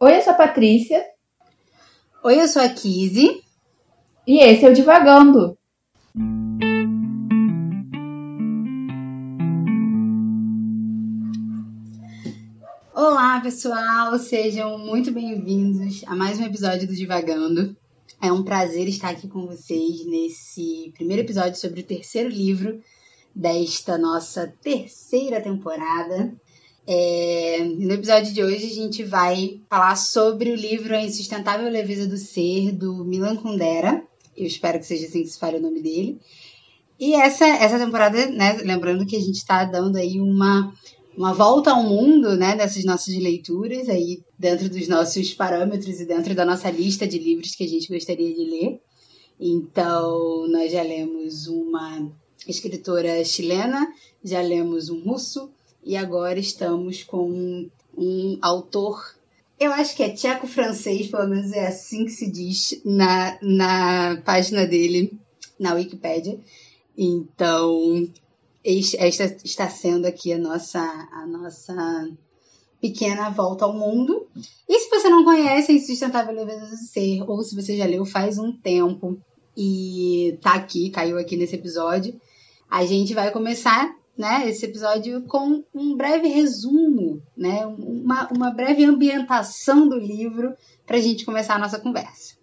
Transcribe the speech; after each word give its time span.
Oi, 0.00 0.16
eu 0.16 0.22
sou 0.22 0.32
a 0.32 0.36
Patrícia. 0.36 1.04
Oi, 2.24 2.40
eu 2.40 2.48
sou 2.48 2.60
a 2.60 2.68
Kizzy. 2.68 3.40
E 4.26 4.40
esse 4.40 4.66
é 4.66 4.68
o 4.68 4.74
Divagando. 4.74 5.56
Olá, 12.92 13.40
pessoal! 13.40 14.18
Sejam 14.18 14.76
muito 14.78 15.12
bem-vindos 15.12 16.02
a 16.08 16.16
mais 16.16 16.40
um 16.40 16.44
episódio 16.44 16.88
do 16.88 16.94
Divagando. 16.94 17.76
É 18.20 18.32
um 18.32 18.42
prazer 18.42 18.88
estar 18.88 19.10
aqui 19.10 19.28
com 19.28 19.46
vocês 19.46 20.04
nesse 20.06 20.92
primeiro 20.96 21.22
episódio 21.22 21.54
sobre 21.54 21.82
o 21.82 21.86
terceiro 21.86 22.28
livro 22.28 22.82
desta 23.32 23.96
nossa 23.96 24.52
terceira 24.60 25.40
temporada. 25.40 26.34
É, 26.86 27.64
no 27.64 27.92
episódio 27.92 28.32
de 28.34 28.42
hoje 28.42 28.66
a 28.66 28.74
gente 28.74 29.02
vai 29.02 29.58
falar 29.70 29.96
sobre 29.96 30.50
o 30.50 30.54
livro 30.54 30.94
A 30.94 31.02
Insustentável 31.02 31.70
Leveza 31.70 32.06
do 32.06 32.18
Ser, 32.18 32.72
do 32.72 33.04
Milan 33.04 33.36
Kundera. 33.36 34.02
Eu 34.36 34.46
espero 34.46 34.78
que 34.78 34.86
seja 34.86 35.06
assim 35.06 35.22
que 35.22 35.28
se 35.28 35.38
fale 35.38 35.56
o 35.56 35.62
nome 35.62 35.80
dele. 35.80 36.20
E 37.00 37.14
essa, 37.14 37.46
essa 37.46 37.78
temporada, 37.78 38.26
né, 38.26 38.58
lembrando 38.62 39.06
que 39.06 39.16
a 39.16 39.20
gente 39.20 39.36
está 39.36 39.64
dando 39.64 39.96
aí 39.96 40.20
uma, 40.20 40.74
uma 41.16 41.32
volta 41.32 41.70
ao 41.70 41.82
mundo, 41.82 42.36
né, 42.36 42.54
dessas 42.54 42.84
nossas 42.84 43.14
leituras 43.16 43.88
aí 43.88 44.22
dentro 44.38 44.68
dos 44.68 44.86
nossos 44.86 45.32
parâmetros 45.32 46.00
e 46.00 46.04
dentro 46.04 46.34
da 46.34 46.44
nossa 46.44 46.70
lista 46.70 47.06
de 47.06 47.18
livros 47.18 47.54
que 47.54 47.64
a 47.64 47.68
gente 47.68 47.92
gostaria 47.92 48.32
de 48.34 48.44
ler. 48.44 48.80
Então, 49.40 50.46
nós 50.48 50.70
já 50.70 50.82
lemos 50.82 51.46
uma 51.46 52.12
escritora 52.46 53.24
chilena, 53.24 53.88
já 54.22 54.42
lemos 54.42 54.90
um 54.90 55.00
russo, 55.02 55.50
e 55.84 55.96
agora 55.96 56.38
estamos 56.38 57.02
com 57.02 57.28
um, 57.30 57.70
um 57.96 58.38
autor, 58.40 59.14
eu 59.58 59.72
acho 59.72 59.94
que 59.94 60.02
é 60.02 60.10
tcheco-francês, 60.10 61.08
pelo 61.08 61.28
menos 61.28 61.52
é 61.52 61.66
assim 61.66 62.04
que 62.04 62.10
se 62.10 62.30
diz 62.30 62.80
na, 62.84 63.38
na 63.40 64.20
página 64.24 64.66
dele, 64.66 65.16
na 65.58 65.74
Wikipédia. 65.74 66.38
Então, 66.96 68.08
esta 68.64 69.24
está 69.44 69.68
sendo 69.68 70.06
aqui 70.06 70.32
a 70.32 70.38
nossa, 70.38 70.80
a 70.80 71.26
nossa 71.26 72.08
pequena 72.80 73.30
volta 73.30 73.64
ao 73.64 73.72
mundo. 73.72 74.26
E 74.68 74.78
se 74.80 74.90
você 74.90 75.08
não 75.08 75.24
conhece 75.24 75.72
a 75.72 75.74
Insustentável 75.74 76.34
Leveza 76.34 76.66
do 76.66 76.76
Ser, 76.76 77.22
ou 77.28 77.42
se 77.42 77.54
você 77.54 77.76
já 77.76 77.86
leu 77.86 78.04
faz 78.04 78.38
um 78.38 78.52
tempo 78.52 79.18
e 79.56 80.36
tá 80.42 80.54
aqui, 80.54 80.90
caiu 80.90 81.16
aqui 81.16 81.36
nesse 81.36 81.54
episódio, 81.54 82.20
a 82.68 82.84
gente 82.84 83.14
vai 83.14 83.30
começar 83.30 83.94
né, 84.16 84.48
esse 84.48 84.64
episódio 84.64 85.22
com 85.22 85.64
um 85.74 85.96
breve 85.96 86.28
resumo, 86.28 87.20
né, 87.36 87.66
uma, 87.66 88.28
uma 88.30 88.50
breve 88.50 88.84
ambientação 88.84 89.88
do 89.88 89.98
livro 89.98 90.54
para 90.86 90.96
a 90.96 91.00
gente 91.00 91.24
começar 91.24 91.56
a 91.56 91.58
nossa 91.58 91.80
conversa. 91.80 92.36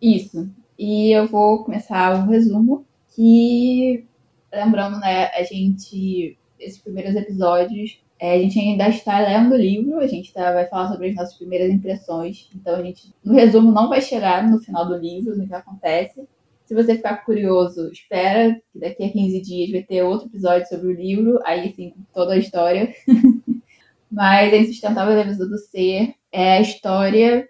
Isso. 0.00 0.48
E 0.78 1.10
eu 1.10 1.26
vou 1.26 1.64
começar 1.64 2.14
o 2.14 2.28
resumo 2.28 2.84
que, 3.14 4.04
lembrando, 4.52 4.98
né, 4.98 5.26
a 5.26 5.42
gente, 5.42 6.36
esses 6.58 6.80
primeiros 6.80 7.14
episódios, 7.14 8.00
é, 8.20 8.34
a 8.34 8.38
gente 8.38 8.58
ainda 8.58 8.88
está 8.88 9.20
lendo 9.20 9.52
o 9.54 9.56
livro, 9.56 9.98
a 9.98 10.06
gente 10.06 10.32
tá, 10.32 10.52
vai 10.52 10.66
falar 10.66 10.88
sobre 10.88 11.10
as 11.10 11.14
nossas 11.14 11.34
primeiras 11.34 11.70
impressões, 11.70 12.48
então 12.54 12.74
a 12.74 12.82
gente, 12.82 13.14
no 13.24 13.34
resumo, 13.34 13.70
não 13.70 13.88
vai 13.88 14.00
chegar 14.00 14.48
no 14.48 14.58
final 14.58 14.86
do 14.86 14.96
livro, 14.96 15.36
no 15.36 15.46
que 15.46 15.54
acontece, 15.54 16.26
se 16.68 16.74
você 16.74 16.96
ficar 16.96 17.24
curioso, 17.24 17.90
espera 17.90 18.60
que 18.70 18.78
daqui 18.78 19.02
a 19.02 19.10
15 19.10 19.40
dias 19.40 19.70
vai 19.70 19.82
ter 19.82 20.02
outro 20.02 20.28
episódio 20.28 20.68
sobre 20.68 20.88
o 20.88 20.92
livro, 20.92 21.40
aí 21.42 21.72
sim, 21.72 21.94
toda 22.12 22.34
a 22.34 22.36
história. 22.36 22.94
Mas 24.12 24.52
A 24.52 24.56
Insustentável 24.58 25.14
Leveza 25.14 25.48
do 25.48 25.56
Ser 25.56 26.14
é 26.30 26.58
a 26.58 26.60
história, 26.60 27.48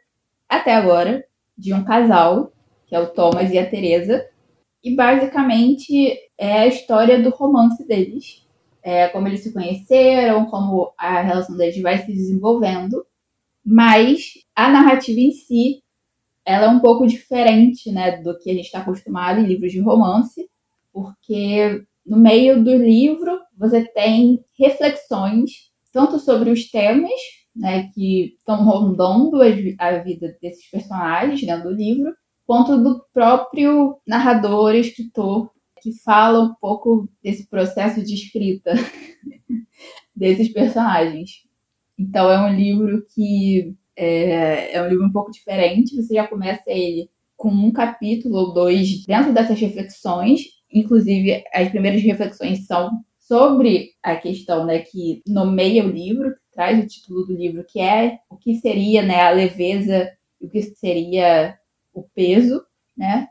até 0.48 0.72
agora, 0.72 1.24
de 1.56 1.74
um 1.74 1.82
casal, 1.82 2.52
que 2.86 2.94
é 2.94 3.00
o 3.00 3.08
Thomas 3.08 3.50
e 3.50 3.58
a 3.58 3.68
Teresa. 3.68 4.24
E 4.84 4.94
basicamente 4.94 6.16
é 6.38 6.60
a 6.60 6.66
história 6.68 7.20
do 7.20 7.30
romance 7.30 7.84
deles. 7.88 8.46
É 8.80 9.08
como 9.08 9.26
eles 9.26 9.40
se 9.40 9.52
conheceram, 9.52 10.46
como 10.46 10.92
a 10.96 11.20
relação 11.22 11.56
deles 11.56 11.82
vai 11.82 11.98
se 11.98 12.06
desenvolvendo. 12.06 13.04
Mas 13.64 14.34
a 14.54 14.70
narrativa 14.70 15.18
em 15.18 15.32
si 15.32 15.82
ela 16.48 16.64
é 16.64 16.68
um 16.68 16.80
pouco 16.80 17.06
diferente, 17.06 17.92
né, 17.92 18.22
do 18.22 18.38
que 18.38 18.50
a 18.50 18.54
gente 18.54 18.64
está 18.64 18.78
acostumado 18.78 19.38
em 19.38 19.46
livros 19.46 19.70
de 19.70 19.80
romance, 19.80 20.48
porque 20.90 21.84
no 22.06 22.16
meio 22.16 22.64
do 22.64 22.74
livro 22.74 23.38
você 23.54 23.84
tem 23.84 24.42
reflexões 24.58 25.68
tanto 25.92 26.18
sobre 26.18 26.50
os 26.50 26.70
temas, 26.70 27.20
né, 27.54 27.90
que 27.92 28.34
estão 28.38 28.64
rondando 28.64 29.42
a 29.42 29.98
vida 29.98 30.38
desses 30.40 30.70
personagens 30.70 31.42
dentro 31.42 31.68
do 31.68 31.74
livro, 31.74 32.14
quanto 32.46 32.82
do 32.82 33.04
próprio 33.12 34.00
narrador, 34.06 34.74
escritor, 34.74 35.50
que 35.82 35.92
fala 36.02 36.42
um 36.42 36.54
pouco 36.54 37.10
desse 37.22 37.46
processo 37.46 38.02
de 38.02 38.14
escrita 38.14 38.72
desses 40.16 40.50
personagens. 40.50 41.42
Então 41.98 42.30
é 42.30 42.40
um 42.40 42.54
livro 42.54 43.04
que 43.14 43.76
é, 43.98 44.74
é 44.74 44.82
um 44.82 44.88
livro 44.88 45.04
um 45.04 45.12
pouco 45.12 45.32
diferente. 45.32 45.96
Você 45.96 46.14
já 46.14 46.26
começa 46.26 46.62
ele 46.66 47.10
com 47.36 47.48
um 47.48 47.72
capítulo 47.72 48.36
ou 48.36 48.54
dois 48.54 49.04
dentro 49.04 49.32
dessas 49.32 49.58
reflexões. 49.58 50.42
Inclusive, 50.72 51.42
as 51.52 51.68
primeiras 51.68 52.02
reflexões 52.02 52.66
são 52.66 52.90
sobre 53.18 53.90
a 54.02 54.16
questão 54.16 54.64
né, 54.64 54.78
que 54.78 55.22
nomeia 55.26 55.84
o 55.84 55.90
livro, 55.90 56.30
que 56.30 56.40
traz 56.52 56.82
o 56.82 56.86
título 56.86 57.26
do 57.26 57.34
livro, 57.34 57.64
que 57.68 57.80
é 57.80 58.18
o 58.30 58.36
que 58.36 58.54
seria 58.54 59.02
né, 59.02 59.20
a 59.20 59.30
leveza 59.30 60.10
e 60.40 60.46
o 60.46 60.50
que 60.50 60.62
seria 60.62 61.58
o 61.92 62.02
peso, 62.14 62.62
né? 62.96 63.28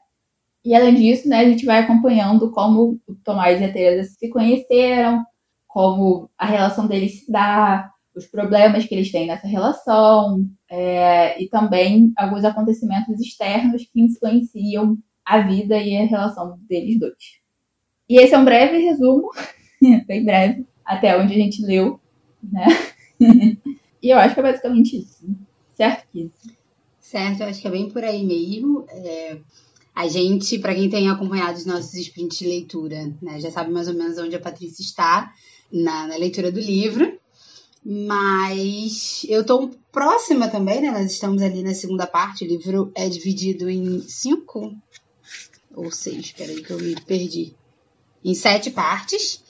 E 0.64 0.76
além 0.76 0.96
disso, 0.96 1.30
né, 1.30 1.40
a 1.40 1.50
gente 1.50 1.66
vai 1.66 1.80
acompanhando 1.80 2.52
como 2.52 3.00
o 3.08 3.16
Tomás 3.24 3.62
e 3.62 3.64
a 3.64 3.72
Teresa 3.72 4.10
se 4.10 4.30
conheceram, 4.30 5.26
como 5.66 6.30
a 6.38 6.46
relação 6.46 6.88
deles 6.88 7.24
se 7.24 7.32
dá, 7.32 7.90
os 8.18 8.26
problemas 8.26 8.86
que 8.86 8.96
eles 8.96 9.12
têm 9.12 9.28
nessa 9.28 9.48
relação 9.48 10.46
é, 10.70 11.42
e 11.42 11.48
também 11.48 12.12
alguns 12.18 12.44
acontecimentos 12.44 13.20
externos 13.20 13.84
que 13.84 14.02
influenciam 14.02 14.98
a 15.26 15.40
vida 15.42 15.78
e 15.78 15.98
a 15.98 16.06
relação 16.06 16.60
deles 16.68 17.00
dois. 17.00 17.14
E 18.10 18.20
esse 18.20 18.34
é 18.34 18.38
um 18.38 18.46
breve 18.46 18.78
resumo, 18.78 19.30
bem 20.08 20.24
breve, 20.24 20.66
até 20.84 21.18
onde 21.18 21.34
a 21.34 21.38
gente 21.38 21.62
leu, 21.62 22.00
né? 22.42 22.66
e 24.02 24.10
eu 24.10 24.18
acho 24.18 24.34
que 24.34 24.40
é 24.40 24.44
basicamente 24.44 24.98
isso. 24.98 25.28
Certo, 25.76 26.08
Kiz? 26.12 26.32
Certo, 27.00 27.42
eu 27.42 27.48
acho 27.48 27.62
que 27.62 27.68
é 27.68 27.72
bem 27.72 27.90
por 27.90 28.04
aí 28.04 28.26
mesmo. 28.26 28.86
É, 28.90 29.38
a 29.94 30.08
gente, 30.08 30.60
para 30.60 30.76
quem 30.76 30.90
tem 30.90 31.10
acompanhado 31.10 31.58
os 31.58 31.66
nossos 31.66 31.94
sprints 31.94 32.38
de 32.38 32.48
leitura, 32.48 33.14
né, 33.22 33.40
já 33.40 33.52
sabe 33.52 33.72
mais 33.72 33.88
ou 33.88 33.94
menos 33.94 34.18
onde 34.18 34.36
a 34.36 34.40
Patrícia 34.40 34.82
está 34.82 35.34
na, 35.72 36.08
na 36.08 36.16
leitura 36.18 36.52
do 36.52 36.60
livro. 36.60 37.20
Mas 37.90 39.26
eu 39.30 39.44
estou 39.44 39.72
próxima 39.94 40.50
também, 40.50 40.82
né? 40.82 40.92
Nós 40.92 41.10
estamos 41.10 41.42
ali 41.42 41.64
na 41.64 41.74
segunda 41.74 42.06
parte. 42.06 42.44
O 42.44 42.48
livro 42.48 42.92
é 42.94 43.08
dividido 43.08 43.70
em 43.70 44.02
cinco 44.02 44.76
ou 45.74 45.90
seis, 45.90 46.34
peraí 46.34 46.62
que 46.62 46.72
eu 46.72 46.80
me 46.80 47.00
perdi. 47.00 47.56
Em 48.26 48.36
sete 48.36 48.72
partes. 48.72 49.42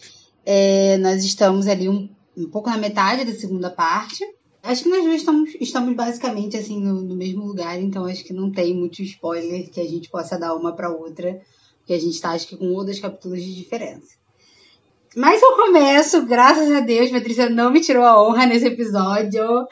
É, 0.45 0.97
nós 0.97 1.23
estamos 1.23 1.65
ali 1.65 1.89
um, 1.89 2.07
um 2.37 2.47
pouco 2.47 2.69
na 2.69 2.77
metade 2.77 3.25
da 3.25 3.33
segunda 3.33 3.71
parte. 3.71 4.23
Acho 4.61 4.83
que 4.83 4.89
nós 4.89 5.03
dois 5.03 5.21
estamos, 5.21 5.55
estamos 5.59 5.95
basicamente 5.95 6.57
assim 6.57 6.79
no, 6.79 7.01
no, 7.01 7.15
mesmo 7.15 7.43
lugar, 7.43 7.81
então 7.81 8.05
acho 8.05 8.23
que 8.23 8.33
não 8.33 8.51
tem 8.51 8.75
muito 8.75 9.01
spoiler 9.01 9.67
que 9.71 9.81
a 9.81 9.87
gente 9.87 10.09
possa 10.09 10.37
dar 10.37 10.53
uma 10.53 10.75
para 10.75 10.91
outra, 10.91 11.41
porque 11.79 11.93
a 11.93 11.99
gente 11.99 12.13
está 12.13 12.31
acho 12.31 12.47
que 12.47 12.57
com 12.57 12.65
um 12.65 12.75
ou 12.75 12.85
dois 12.85 12.99
capítulos 12.99 13.41
de 13.41 13.55
diferença. 13.55 14.16
Mas 15.15 15.41
eu 15.41 15.55
começo, 15.55 16.25
graças 16.25 16.71
a 16.71 16.79
Deus, 16.79 17.09
Patrícia 17.11 17.49
não 17.49 17.71
me 17.71 17.81
tirou 17.81 18.03
a 18.03 18.21
honra 18.21 18.45
nesse 18.45 18.67
episódio. 18.67 19.67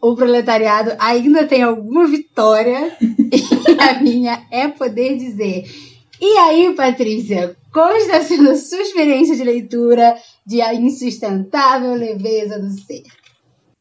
O 0.00 0.14
proletariado 0.14 0.92
ainda 0.98 1.46
tem 1.46 1.62
alguma 1.62 2.06
vitória. 2.06 2.96
e 3.00 3.80
a 3.80 4.00
minha 4.00 4.46
é 4.50 4.68
poder 4.68 5.16
dizer. 5.16 5.64
E 6.20 6.38
aí, 6.38 6.74
Patrícia, 6.74 7.56
como 7.72 7.92
está 7.92 8.22
sendo 8.22 8.50
a 8.50 8.56
sua 8.56 8.80
experiência 8.80 9.36
de 9.36 9.44
leitura 9.44 10.16
de 10.46 10.62
A 10.62 10.74
Insustentável 10.74 11.94
Leveza 11.94 12.58
do 12.58 12.70
Ser? 12.70 13.02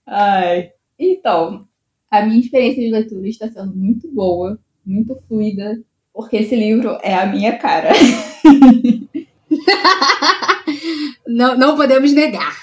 Ai, 0.08 0.72
então, 0.98 1.68
a 2.10 2.26
minha 2.26 2.40
experiência 2.40 2.82
de 2.82 2.92
leitura 2.92 3.28
está 3.28 3.52
sendo 3.52 3.76
muito 3.76 4.10
boa, 4.10 4.60
muito 4.86 5.16
fluida, 5.28 5.82
porque 6.14 6.38
esse 6.38 6.56
livro 6.56 6.98
é 7.02 7.16
a 7.16 7.26
minha 7.26 7.58
cara. 7.58 7.90
não, 11.28 11.58
não 11.58 11.76
podemos 11.76 12.14
negar. 12.14 12.56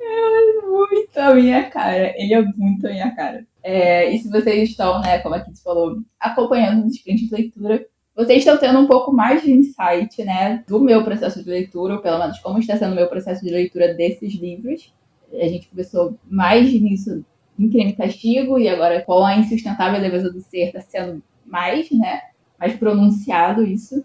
É 0.00 0.66
muito 0.66 1.18
a 1.18 1.34
minha 1.34 1.70
cara. 1.70 2.14
Ele 2.16 2.34
é 2.34 2.42
muito 2.56 2.86
a 2.86 2.90
minha 2.90 3.14
cara. 3.14 3.46
É, 3.62 4.10
e 4.10 4.18
se 4.18 4.28
vocês 4.28 4.70
estão, 4.70 5.00
né, 5.00 5.18
como 5.18 5.34
a 5.34 5.40
Kitty 5.40 5.62
falou, 5.62 5.98
acompanhando 6.18 6.86
os 6.86 6.96
sprints 6.96 7.28
de 7.28 7.34
leitura, 7.34 7.86
vocês 8.14 8.38
estão 8.38 8.58
tendo 8.58 8.80
um 8.80 8.86
pouco 8.86 9.12
mais 9.12 9.42
de 9.42 9.52
insight, 9.52 10.22
né, 10.24 10.64
do 10.66 10.80
meu 10.80 11.04
processo 11.04 11.42
de 11.42 11.48
leitura, 11.48 11.94
ou 11.94 12.00
pelo 12.00 12.18
menos 12.18 12.38
como 12.40 12.58
está 12.58 12.76
sendo 12.76 12.92
o 12.92 12.96
meu 12.96 13.08
processo 13.08 13.44
de 13.44 13.50
leitura 13.50 13.94
desses 13.94 14.34
livros. 14.34 14.92
A 15.32 15.48
gente 15.48 15.68
começou 15.68 16.18
mais 16.28 16.70
nisso 16.72 17.24
em 17.58 17.68
Crime 17.68 17.90
e 17.90 17.96
Castigo, 17.96 18.58
e 18.58 18.68
agora 18.68 19.02
com 19.02 19.24
a 19.24 19.36
Insustentável 19.36 20.00
Leveza 20.00 20.32
do 20.32 20.40
Ser 20.40 20.66
está 20.66 20.80
sendo 20.80 21.22
mais, 21.44 21.90
né, 21.90 22.20
mais 22.58 22.74
pronunciado 22.74 23.64
isso. 23.64 24.04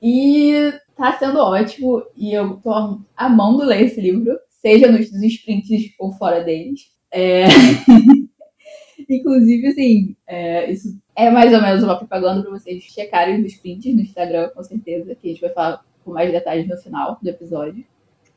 E 0.00 0.72
tá 0.96 1.12
sendo 1.18 1.38
ótimo, 1.38 2.02
e 2.16 2.32
eu 2.32 2.56
tô 2.56 3.00
amando 3.16 3.64
ler 3.64 3.82
esse 3.82 4.00
livro, 4.00 4.36
seja 4.48 4.90
nos 4.90 5.10
sprints 5.12 5.94
ou 5.98 6.12
fora 6.12 6.42
deles. 6.42 6.92
É... 7.10 7.44
Inclusive, 9.08 9.66
assim, 9.66 10.16
é, 10.26 10.70
isso 10.70 10.98
é 11.14 11.30
mais 11.30 11.52
ou 11.52 11.60
menos 11.60 11.82
uma 11.82 11.96
propaganda 11.96 12.42
para 12.42 12.50
vocês 12.50 12.82
checarem 12.84 13.44
os 13.44 13.54
prints 13.54 13.94
no 13.94 14.00
Instagram, 14.00 14.48
com 14.50 14.62
certeza, 14.62 15.14
que 15.14 15.28
a 15.28 15.30
gente 15.30 15.40
vai 15.40 15.50
falar 15.50 15.84
com 16.04 16.12
mais 16.12 16.30
detalhes 16.30 16.68
no 16.68 16.76
final 16.78 17.18
do 17.20 17.28
episódio. 17.28 17.84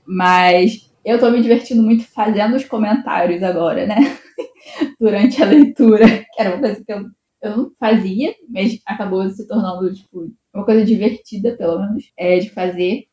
Mas 0.05 0.91
eu 1.05 1.19
tô 1.19 1.29
me 1.29 1.41
divertindo 1.41 1.83
muito 1.83 2.03
fazendo 2.05 2.55
os 2.55 2.65
comentários 2.65 3.43
agora, 3.43 3.85
né? 3.85 3.95
Durante 4.99 5.41
a 5.41 5.45
leitura, 5.45 6.05
que 6.07 6.41
era 6.41 6.49
uma 6.51 6.59
coisa 6.59 6.83
que 6.83 6.91
eu, 6.91 7.05
eu 7.43 7.57
não 7.57 7.71
fazia, 7.79 8.33
mas 8.49 8.79
acabou 8.85 9.29
se 9.29 9.47
tornando, 9.47 9.93
tipo, 9.93 10.31
uma 10.53 10.65
coisa 10.65 10.83
divertida, 10.83 11.55
pelo 11.55 11.79
menos, 11.79 12.11
é, 12.17 12.39
de 12.39 12.49
fazer. 12.49 13.05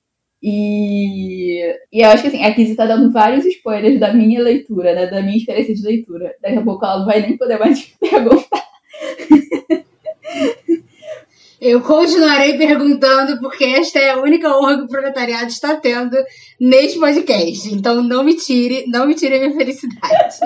E, 0.42 1.60
e 1.92 2.02
eu 2.02 2.08
acho 2.10 2.22
que 2.22 2.28
assim, 2.28 2.42
a 2.42 2.52
Kizzy 2.54 2.74
tá 2.74 2.86
dando 2.86 3.12
vários 3.12 3.44
spoilers 3.44 4.00
da 4.00 4.12
minha 4.12 4.42
leitura, 4.42 4.94
né? 4.94 5.06
Da 5.06 5.22
minha 5.22 5.36
experiência 5.36 5.74
de 5.74 5.82
leitura. 5.82 6.34
Daqui 6.42 6.56
a 6.56 6.62
pouco 6.62 6.84
ela 6.84 6.98
não 7.00 7.06
vai 7.06 7.20
nem 7.20 7.36
poder 7.36 7.58
mais 7.58 7.84
perguntar. 8.00 8.62
Eu 11.64 11.80
continuarei 11.80 12.58
perguntando, 12.58 13.38
porque 13.38 13.62
esta 13.62 14.00
é 14.00 14.10
a 14.10 14.20
única 14.20 14.48
honra 14.48 14.78
que 14.78 14.82
o 14.82 14.88
proletariado 14.88 15.46
está 15.46 15.76
tendo 15.76 16.16
neste 16.58 16.98
podcast. 16.98 17.72
Então 17.72 18.02
não 18.02 18.24
me 18.24 18.34
tire, 18.34 18.84
não 18.88 19.06
me 19.06 19.14
tire 19.14 19.36
a 19.36 19.38
minha 19.38 19.54
felicidade. 19.54 20.38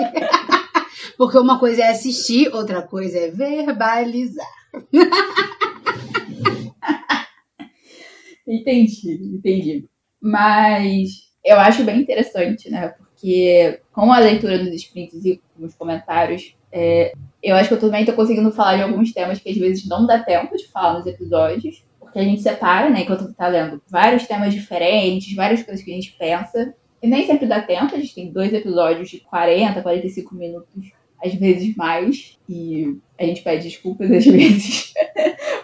porque 1.17 1.39
uma 1.39 1.59
coisa 1.59 1.81
é 1.81 1.87
assistir, 1.87 2.53
outra 2.53 2.83
coisa 2.83 3.17
é 3.17 3.31
verbalizar. 3.31 4.45
entendi, 8.47 9.37
entendi. 9.37 9.89
Mas 10.21 11.09
eu 11.43 11.59
acho 11.59 11.83
bem 11.83 11.99
interessante, 11.99 12.69
né? 12.69 12.89
Porque 12.89 13.81
com 13.91 14.13
a 14.13 14.19
leitura 14.19 14.59
dos 14.59 14.71
sprints 14.71 15.25
e 15.25 15.41
os 15.59 15.73
comentários, 15.73 16.55
é, 16.71 17.13
eu 17.41 17.55
acho 17.55 17.69
que 17.69 17.75
eu 17.75 17.79
também 17.79 18.01
estou 18.01 18.15
conseguindo 18.15 18.51
falar 18.51 18.77
de 18.77 18.83
alguns 18.83 19.13
temas 19.13 19.39
que 19.39 19.49
às 19.49 19.57
vezes 19.57 19.87
não 19.87 20.05
dá 20.05 20.19
tempo 20.19 20.55
de 20.55 20.67
falar 20.67 20.97
nos 20.97 21.07
episódios, 21.07 21.83
porque 21.99 22.19
a 22.19 22.23
gente 22.23 22.41
separa, 22.41 22.89
né, 22.89 23.01
enquanto 23.01 23.33
tá 23.33 23.47
lendo, 23.47 23.81
vários 23.89 24.25
temas 24.27 24.53
diferentes, 24.53 25.35
várias 25.35 25.63
coisas 25.63 25.83
que 25.83 25.91
a 25.91 25.95
gente 25.95 26.15
pensa, 26.17 26.73
e 27.01 27.07
nem 27.07 27.25
sempre 27.25 27.45
dá 27.45 27.61
tempo, 27.61 27.93
a 27.93 27.99
gente 27.99 28.15
tem 28.15 28.31
dois 28.31 28.53
episódios 28.53 29.09
de 29.09 29.19
40, 29.19 29.81
45 29.81 30.35
minutos, 30.35 30.91
às 31.23 31.33
vezes 31.35 31.75
mais, 31.75 32.37
e 32.49 32.97
a 33.19 33.25
gente 33.25 33.41
pede 33.41 33.63
desculpas 33.63 34.09
às 34.11 34.25
vezes, 34.25 34.93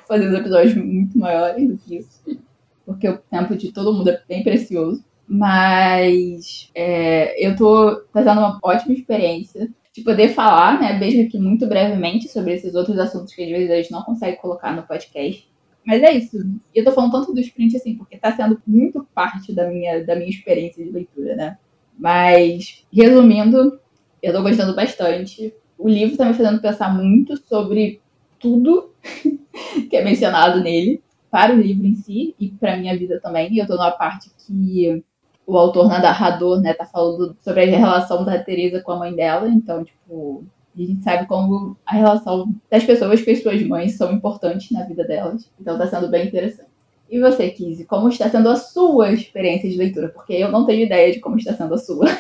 fazendo 0.08 0.38
episódios 0.38 0.76
muito 0.76 1.18
maiores 1.18 1.68
do 1.68 1.78
que 1.78 1.98
isso, 1.98 2.24
porque 2.86 3.08
o 3.08 3.18
tempo 3.18 3.56
de 3.56 3.72
todo 3.72 3.94
mundo 3.94 4.10
é 4.10 4.22
bem 4.28 4.44
precioso. 4.44 5.04
Mas 5.26 6.70
é, 6.76 7.48
eu 7.48 7.56
tô 7.56 8.04
fazendo 8.12 8.40
uma 8.40 8.60
ótima 8.62 8.94
experiência 8.94 9.72
de 9.94 10.02
poder 10.02 10.30
falar, 10.30 10.82
né, 10.82 10.98
mesmo 10.98 11.30
que 11.30 11.38
muito 11.38 11.68
brevemente, 11.68 12.28
sobre 12.28 12.54
esses 12.54 12.74
outros 12.74 12.98
assuntos 12.98 13.34
que 13.34 13.44
às 13.44 13.50
vezes 13.50 13.70
a 13.70 13.76
gente 13.76 13.92
não 13.92 14.02
consegue 14.02 14.38
colocar 14.38 14.76
no 14.76 14.84
podcast. 14.84 15.48
Mas 15.86 16.02
é 16.02 16.12
isso. 16.14 16.38
E 16.74 16.80
eu 16.80 16.84
tô 16.84 16.92
falando 16.92 17.12
tanto 17.12 17.34
do 17.34 17.40
sprint 17.40 17.78
assim, 17.78 17.96
porque 17.96 18.18
tá 18.18 18.32
sendo 18.36 18.60
muito 18.66 19.06
parte 19.14 19.54
da 19.54 19.70
minha, 19.70 20.04
da 20.04 20.16
minha 20.16 20.30
experiência 20.30 20.84
de 20.84 20.90
leitura, 20.90 21.36
né? 21.36 21.58
Mas, 21.98 22.86
resumindo, 22.92 23.80
eu 24.22 24.34
tô 24.34 24.42
gostando 24.42 24.76
bastante. 24.76 25.54
O 25.78 25.88
livro 25.88 26.18
tá 26.18 26.26
me 26.26 26.34
fazendo 26.34 26.62
pensar 26.62 26.96
muito 26.96 27.38
sobre 27.46 28.02
tudo 28.40 28.94
que 29.90 29.96
é 29.96 30.04
mencionado 30.04 30.64
nele, 30.64 31.04
para 31.30 31.54
o 31.54 31.62
livro 31.62 31.86
em 31.86 31.96
si 31.96 32.34
e 32.40 32.50
para 32.50 32.78
minha 32.78 32.98
vida 32.98 33.20
também. 33.22 33.54
E 33.54 33.60
eu 33.60 33.68
tô 33.68 33.74
numa 33.74 33.92
parte 33.92 34.32
que 34.38 35.04
o 35.46 35.58
autor 35.58 35.88
narrador, 35.88 36.62
né, 36.62 36.74
tá 36.74 36.86
falando 36.86 37.36
sobre 37.42 37.64
a 37.64 37.66
relação 37.66 38.24
da 38.24 38.42
Teresa 38.42 38.82
com 38.82 38.92
a 38.92 39.00
mãe 39.00 39.16
dela, 39.16 39.48
então, 39.50 39.84
tipo, 39.84 40.46
a 40.76 40.82
gente 40.82 41.04
sabe 41.04 41.28
como 41.28 41.78
a 41.86 41.94
relação 41.94 42.54
das 42.70 42.84
pessoas 42.84 43.22
com 43.22 43.32
as 43.32 43.42
suas 43.44 43.62
mães 43.64 43.96
são 43.96 44.12
importantes 44.12 44.72
na 44.72 44.84
vida 44.84 45.04
delas. 45.04 45.50
Então 45.60 45.78
tá 45.78 45.88
sendo 45.88 46.10
bem 46.10 46.28
interessante. 46.28 46.74
E 47.10 47.20
você, 47.20 47.50
Kizzy, 47.52 47.86
como 47.86 48.10
está 48.10 48.28
sendo 48.28 48.50
a 48.50 48.56
sua 48.56 49.12
experiência 49.12 49.70
de 49.70 49.78
leitura? 49.78 50.10
Porque 50.10 50.34
eu 50.34 50.52
não 50.52 50.66
tenho 50.66 50.84
ideia 50.86 51.14
de 51.14 51.20
como 51.20 51.38
está 51.38 51.54
sendo 51.54 51.76
a 51.76 51.78
sua. 51.78 52.08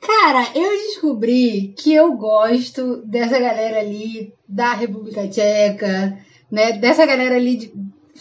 Cara, 0.00 0.48
eu 0.56 0.70
descobri 0.70 1.74
que 1.78 1.94
eu 1.94 2.16
gosto 2.16 2.96
dessa 3.06 3.38
galera 3.38 3.78
ali 3.78 4.34
da 4.48 4.72
República 4.72 5.28
Tcheca, 5.28 6.18
né? 6.50 6.72
Dessa 6.72 7.06
galera 7.06 7.36
ali 7.36 7.56
de, 7.56 7.72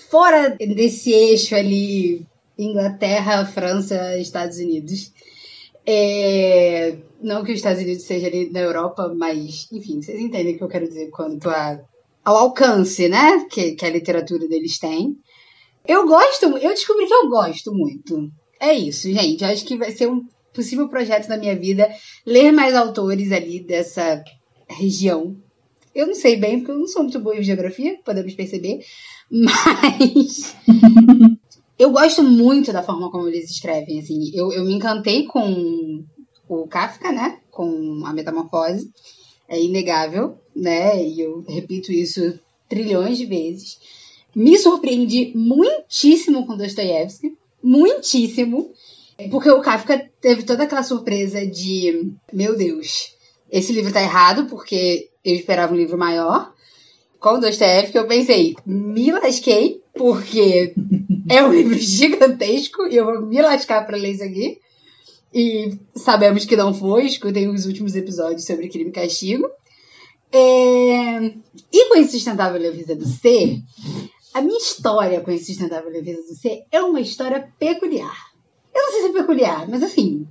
fora 0.09 0.49
desse 0.51 1.11
eixo 1.11 1.55
ali, 1.55 2.25
Inglaterra, 2.57 3.45
França, 3.45 4.17
Estados 4.17 4.57
Unidos. 4.57 5.11
É, 5.85 6.97
não 7.21 7.43
que 7.43 7.51
os 7.51 7.57
Estados 7.57 7.81
Unidos 7.81 8.03
seja 8.03 8.27
ali 8.27 8.49
na 8.49 8.59
Europa, 8.59 9.13
mas, 9.15 9.67
enfim, 9.71 10.01
vocês 10.01 10.19
entendem 10.19 10.55
o 10.55 10.57
que 10.57 10.63
eu 10.63 10.67
quero 10.67 10.87
dizer 10.87 11.09
quanto 11.09 11.49
a, 11.49 11.79
ao 12.23 12.37
alcance, 12.37 13.07
né? 13.07 13.45
Que, 13.49 13.73
que 13.73 13.85
a 13.85 13.89
literatura 13.89 14.47
deles 14.47 14.77
tem. 14.77 15.17
Eu 15.87 16.05
gosto, 16.05 16.45
eu 16.45 16.69
descobri 16.71 17.07
que 17.07 17.13
eu 17.13 17.29
gosto 17.29 17.73
muito. 17.73 18.29
É 18.59 18.73
isso, 18.73 19.11
gente. 19.11 19.45
Acho 19.45 19.65
que 19.65 19.77
vai 19.77 19.91
ser 19.91 20.09
um 20.09 20.25
possível 20.53 20.89
projeto 20.89 21.27
da 21.27 21.37
minha 21.37 21.55
vida 21.55 21.89
ler 22.25 22.51
mais 22.51 22.75
autores 22.75 23.31
ali 23.31 23.61
dessa 23.61 24.23
região. 24.67 25.37
Eu 25.95 26.07
não 26.07 26.15
sei 26.15 26.35
bem, 26.35 26.59
porque 26.59 26.71
eu 26.71 26.79
não 26.79 26.87
sou 26.87 27.03
muito 27.03 27.19
boa 27.19 27.37
em 27.37 27.43
geografia, 27.43 27.97
podemos 28.03 28.33
perceber, 28.35 28.79
mas 29.29 30.55
eu 31.77 31.91
gosto 31.91 32.23
muito 32.23 32.71
da 32.71 32.83
forma 32.83 33.11
como 33.11 33.27
eles 33.27 33.51
escrevem, 33.51 33.99
assim. 33.99 34.31
Eu, 34.33 34.51
eu 34.51 34.63
me 34.63 34.73
encantei 34.73 35.25
com 35.25 36.03
o 36.47 36.67
Kafka, 36.67 37.11
né? 37.11 37.39
Com 37.51 38.03
a 38.05 38.13
Metamorfose. 38.13 38.89
É 39.47 39.61
inegável, 39.61 40.37
né? 40.55 41.03
E 41.03 41.21
eu 41.21 41.43
repito 41.47 41.91
isso 41.91 42.39
trilhões 42.67 43.17
de 43.17 43.25
vezes. 43.25 43.79
Me 44.35 44.57
surpreendi 44.57 45.31
muitíssimo 45.35 46.45
com 46.45 46.57
Dostoiévski. 46.57 47.37
Muitíssimo. 47.63 48.71
Porque 49.31 49.49
o 49.49 49.61
Kafka 49.61 50.09
teve 50.21 50.43
toda 50.43 50.63
aquela 50.63 50.83
surpresa 50.83 51.45
de: 51.45 52.13
meu 52.31 52.55
Deus, 52.55 53.15
esse 53.49 53.73
livro 53.73 53.91
tá 53.91 54.01
errado, 54.01 54.45
porque 54.45 55.09
eu 55.23 55.35
esperava 55.35 55.73
um 55.73 55.77
livro 55.77 55.97
maior 55.97 56.53
com 57.19 57.29
o 57.29 57.39
Dostoevsky, 57.39 57.97
eu 57.97 58.07
pensei, 58.07 58.55
me 58.65 59.11
lasquei, 59.11 59.81
porque 59.93 60.73
é 61.29 61.43
um 61.43 61.51
livro 61.51 61.73
gigantesco 61.77 62.87
e 62.87 62.95
eu 62.95 63.05
vou 63.05 63.21
me 63.21 63.41
lascar 63.41 63.85
para 63.85 63.97
ler 63.97 64.11
isso 64.11 64.23
aqui. 64.23 64.59
E 65.33 65.77
sabemos 65.95 66.45
que 66.45 66.55
não 66.55 66.73
foi, 66.73 67.05
escutem 67.05 67.49
os 67.49 67.65
últimos 67.65 67.95
episódios 67.95 68.45
sobre 68.45 68.69
crime 68.69 68.89
e 68.89 68.93
castigo. 68.93 69.49
É... 70.31 71.17
E 71.71 71.89
com 71.89 71.97
Insustentável 71.97 72.59
Leveza 72.59 72.95
do 72.95 73.05
Ser, 73.05 73.59
a 74.33 74.41
minha 74.41 74.57
história 74.57 75.21
com 75.21 75.31
Insustentável 75.31 75.89
Leveza 75.89 76.21
do 76.21 76.35
Ser 76.35 76.63
é 76.71 76.81
uma 76.81 77.01
história 77.01 77.51
peculiar. 77.59 78.15
Eu 78.73 78.81
não 78.81 78.91
sei 78.91 79.01
se 79.01 79.07
é 79.07 79.13
peculiar, 79.13 79.67
mas 79.67 79.83
assim, 79.83 80.27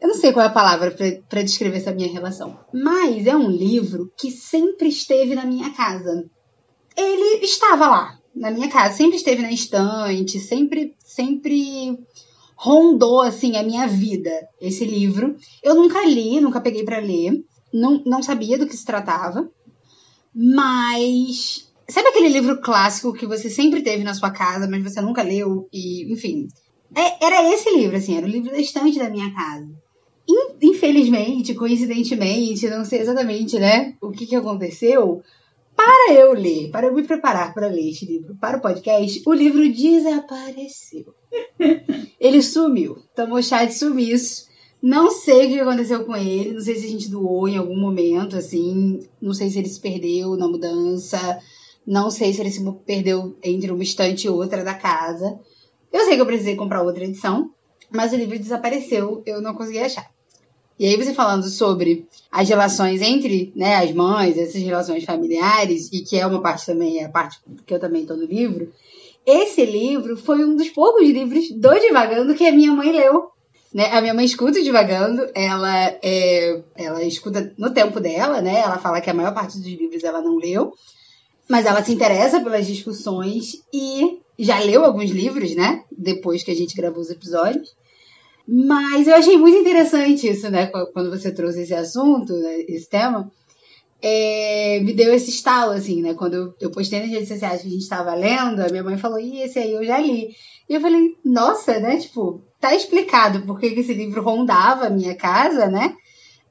eu 0.00 0.08
não 0.08 0.14
sei 0.14 0.32
qual 0.32 0.44
é 0.44 0.48
a 0.48 0.52
palavra 0.52 0.94
para 1.28 1.42
descrever 1.42 1.78
essa 1.78 1.92
minha 1.92 2.12
relação, 2.12 2.58
mas 2.72 3.26
é 3.26 3.34
um 3.34 3.50
livro 3.50 4.12
que 4.16 4.30
sempre 4.30 4.88
esteve 4.88 5.34
na 5.34 5.46
minha 5.46 5.70
casa. 5.70 6.28
Ele 6.96 7.44
estava 7.44 7.86
lá, 7.86 8.18
na 8.34 8.50
minha 8.50 8.68
casa, 8.68 8.96
sempre 8.96 9.16
esteve 9.16 9.42
na 9.42 9.50
estante, 9.50 10.38
sempre, 10.38 10.94
sempre 10.98 11.98
rondou 12.54 13.22
assim 13.22 13.56
a 13.56 13.62
minha 13.62 13.86
vida 13.86 14.30
esse 14.60 14.84
livro. 14.84 15.34
Eu 15.62 15.74
nunca 15.74 16.04
li, 16.04 16.40
nunca 16.40 16.60
peguei 16.60 16.84
para 16.84 17.00
ler, 17.00 17.42
não, 17.72 18.02
não 18.04 18.22
sabia 18.22 18.58
do 18.58 18.66
que 18.66 18.76
se 18.76 18.84
tratava, 18.84 19.50
mas 20.34 21.72
sabe 21.88 22.08
aquele 22.08 22.28
livro 22.28 22.60
clássico 22.60 23.14
que 23.14 23.26
você 23.26 23.48
sempre 23.48 23.82
teve 23.82 24.04
na 24.04 24.12
sua 24.12 24.30
casa, 24.30 24.68
mas 24.68 24.82
você 24.82 25.00
nunca 25.00 25.22
leu 25.22 25.66
e, 25.72 26.12
enfim, 26.12 26.48
é, 26.94 27.24
era 27.24 27.50
esse 27.50 27.70
livro 27.74 27.96
assim, 27.96 28.16
era 28.16 28.26
o 28.26 28.30
livro 28.30 28.50
da 28.50 28.58
estante 28.58 28.98
da 28.98 29.08
minha 29.08 29.32
casa 29.34 29.85
infelizmente, 30.60 31.54
coincidentemente, 31.54 32.68
não 32.68 32.84
sei 32.84 33.00
exatamente, 33.00 33.58
né, 33.58 33.94
o 34.00 34.10
que, 34.10 34.26
que 34.26 34.36
aconteceu, 34.36 35.22
para 35.76 36.12
eu 36.14 36.32
ler, 36.32 36.70
para 36.70 36.86
eu 36.86 36.94
me 36.94 37.02
preparar 37.02 37.52
para 37.52 37.68
ler 37.68 37.90
este 37.90 38.06
livro 38.06 38.34
para 38.40 38.56
o 38.56 38.60
podcast, 38.60 39.22
o 39.26 39.32
livro 39.32 39.70
desapareceu. 39.72 41.14
Ele 42.18 42.42
sumiu. 42.42 42.96
Tomou 43.14 43.42
chá 43.42 43.64
de 43.64 43.74
sumiço. 43.74 44.46
Não 44.82 45.10
sei 45.10 45.46
o 45.46 45.48
que 45.48 45.60
aconteceu 45.60 46.04
com 46.04 46.14
ele, 46.14 46.52
não 46.52 46.60
sei 46.60 46.76
se 46.76 46.86
a 46.86 46.88
gente 46.90 47.10
doou 47.10 47.48
em 47.48 47.56
algum 47.56 47.76
momento, 47.76 48.36
assim, 48.36 49.00
não 49.20 49.32
sei 49.32 49.48
se 49.50 49.58
ele 49.58 49.68
se 49.68 49.80
perdeu 49.80 50.36
na 50.36 50.46
mudança, 50.46 51.40
não 51.84 52.10
sei 52.10 52.32
se 52.32 52.42
ele 52.42 52.50
se 52.50 52.62
perdeu 52.84 53.36
entre 53.42 53.72
uma 53.72 53.82
estante 53.82 54.26
e 54.26 54.30
outra 54.30 54.62
da 54.62 54.74
casa. 54.74 55.40
Eu 55.90 56.04
sei 56.04 56.14
que 56.14 56.20
eu 56.20 56.26
precisei 56.26 56.56
comprar 56.56 56.82
outra 56.82 57.04
edição, 57.04 57.50
mas 57.90 58.12
o 58.12 58.16
livro 58.16 58.38
desapareceu, 58.38 59.22
eu 59.24 59.40
não 59.40 59.54
consegui 59.54 59.78
achar. 59.78 60.08
E 60.78 60.86
aí 60.86 60.96
você 60.96 61.14
falando 61.14 61.44
sobre 61.48 62.06
as 62.30 62.48
relações 62.48 63.00
entre 63.00 63.52
né, 63.56 63.76
as 63.76 63.92
mães, 63.92 64.36
essas 64.36 64.62
relações 64.62 65.04
familiares, 65.04 65.90
e 65.92 66.02
que 66.02 66.18
é 66.18 66.26
uma 66.26 66.42
parte 66.42 66.66
também, 66.66 66.98
é 66.98 67.04
a 67.04 67.08
parte 67.08 67.38
que 67.64 67.72
eu 67.72 67.80
também 67.80 68.02
estou 68.02 68.16
no 68.16 68.26
livro, 68.26 68.70
esse 69.26 69.64
livro 69.64 70.16
foi 70.16 70.44
um 70.44 70.54
dos 70.54 70.68
poucos 70.68 71.02
livros 71.08 71.50
do 71.50 71.80
Divagando 71.80 72.34
que 72.34 72.46
a 72.46 72.52
minha 72.52 72.70
mãe 72.72 72.92
leu. 72.92 73.30
Né? 73.74 73.90
A 73.90 74.00
minha 74.00 74.14
mãe 74.14 74.24
escuta 74.24 74.62
Divagando, 74.62 75.28
ela, 75.34 75.98
é, 76.00 76.62
ela 76.76 77.02
escuta 77.02 77.52
no 77.58 77.74
tempo 77.74 77.98
dela, 77.98 78.40
né? 78.40 78.60
Ela 78.60 78.78
fala 78.78 79.00
que 79.00 79.10
a 79.10 79.14
maior 79.14 79.34
parte 79.34 79.58
dos 79.58 79.66
livros 79.66 80.04
ela 80.04 80.22
não 80.22 80.36
leu, 80.36 80.72
mas 81.48 81.66
ela 81.66 81.82
se 81.82 81.92
interessa 81.92 82.40
pelas 82.40 82.66
discussões 82.66 83.64
e 83.72 84.20
já 84.38 84.60
leu 84.60 84.84
alguns 84.84 85.10
livros, 85.10 85.56
né? 85.56 85.82
Depois 85.90 86.44
que 86.44 86.52
a 86.52 86.54
gente 86.54 86.76
gravou 86.76 87.00
os 87.00 87.10
episódios. 87.10 87.74
Mas 88.46 89.08
eu 89.08 89.14
achei 89.14 89.36
muito 89.36 89.58
interessante 89.58 90.28
isso, 90.28 90.48
né? 90.50 90.66
Quando 90.66 91.10
você 91.10 91.32
trouxe 91.32 91.62
esse 91.62 91.74
assunto, 91.74 92.32
né? 92.32 92.60
esse 92.68 92.88
tema. 92.88 93.30
É, 94.00 94.78
me 94.80 94.92
deu 94.92 95.12
esse 95.12 95.30
estalo, 95.30 95.72
assim, 95.72 96.00
né? 96.02 96.14
Quando 96.14 96.54
eu, 96.60 96.70
postei 96.70 97.00
nas 97.00 97.08
redes 97.08 97.28
sociais 97.28 97.62
que 97.62 97.66
a 97.66 97.70
gente 97.70 97.82
estava 97.82 98.14
lendo, 98.14 98.60
a 98.60 98.68
minha 98.68 98.84
mãe 98.84 98.96
falou, 98.98 99.18
e 99.18 99.40
esse 99.40 99.58
aí 99.58 99.72
eu 99.72 99.84
já 99.84 99.98
li. 99.98 100.28
E 100.68 100.74
eu 100.74 100.80
falei, 100.80 101.16
nossa, 101.24 101.80
né? 101.80 101.96
Tipo, 101.96 102.40
tá 102.60 102.74
explicado 102.74 103.42
por 103.42 103.58
que 103.58 103.66
esse 103.66 103.94
livro 103.94 104.22
rondava 104.22 104.86
a 104.86 104.90
minha 104.90 105.14
casa, 105.14 105.66
né? 105.66 105.96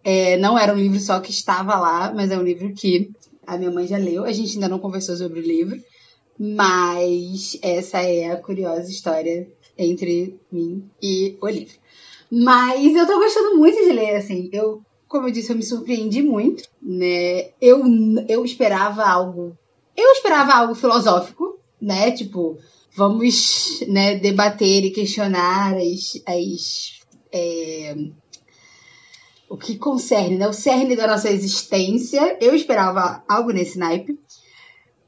É, 0.04 0.38
não 0.38 0.58
era 0.60 0.74
um 0.74 0.78
livro 0.78 1.00
só 1.00 1.20
que 1.20 1.32
estava 1.32 1.78
lá, 1.78 2.14
mas 2.14 2.30
é 2.30 2.38
um 2.38 2.44
livro 2.44 2.74
que 2.74 3.12
a 3.48 3.58
minha 3.58 3.72
mãe 3.72 3.88
já 3.88 3.98
leu. 3.98 4.26
A 4.26 4.32
gente 4.32 4.56
ainda 4.56 4.68
não 4.68 4.80
conversou 4.80 5.16
sobre 5.16 5.40
o 5.40 5.44
livro, 5.44 5.78
mas 6.38 7.58
essa 7.62 8.00
é 8.02 8.32
a 8.32 8.38
curiosa 8.38 8.90
história 8.90 9.48
entre 9.78 10.40
mim 10.52 10.90
e 11.02 11.38
o 11.42 11.48
livro. 11.48 11.76
Mas 12.32 12.96
eu 12.96 13.06
tô 13.06 13.20
gostando 13.20 13.58
muito 13.58 13.78
de 13.78 13.92
ler, 13.92 14.16
assim. 14.16 14.50
Eu, 14.52 14.82
como 15.08 15.28
eu 15.28 15.32
disse, 15.32 15.52
eu 15.52 15.56
me 15.56 15.64
surpreendi 15.64 16.22
muito, 16.22 16.64
né? 16.82 17.50
Eu, 17.62 17.84
eu 18.28 18.44
esperava 18.44 19.04
algo. 19.04 19.58
Eu 19.96 20.12
esperava 20.12 20.54
algo 20.54 20.76
filosófico, 20.76 21.58
né? 21.80 22.12
Tipo, 22.12 22.58
vamos 22.96 23.82
né, 23.88 24.16
debater 24.16 24.86
e 24.86 24.92
questionar 24.92 25.76
as. 25.76 26.22
as 26.26 27.00
é, 27.32 27.96
o 29.48 29.58
que 29.58 29.78
concerne, 29.78 30.38
né? 30.38 30.48
O 30.48 30.54
cerne 30.54 30.96
da 30.96 31.08
nossa 31.08 31.30
existência. 31.30 32.38
Eu 32.42 32.56
esperava 32.56 33.24
algo 33.28 33.52
nesse 33.52 33.78
naipe. 33.78 34.20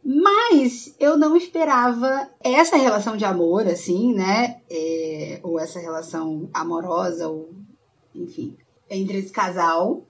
Mas 0.09 0.95
eu 1.01 1.17
não 1.17 1.35
esperava 1.35 2.29
essa 2.41 2.77
relação 2.77 3.17
de 3.17 3.25
amor, 3.25 3.67
assim, 3.67 4.13
né? 4.13 4.61
É, 4.71 5.41
ou 5.43 5.59
essa 5.59 5.81
relação 5.81 6.49
amorosa, 6.53 7.27
ou 7.27 7.49
enfim, 8.15 8.55
entre 8.89 9.17
esse 9.17 9.33
casal. 9.33 10.07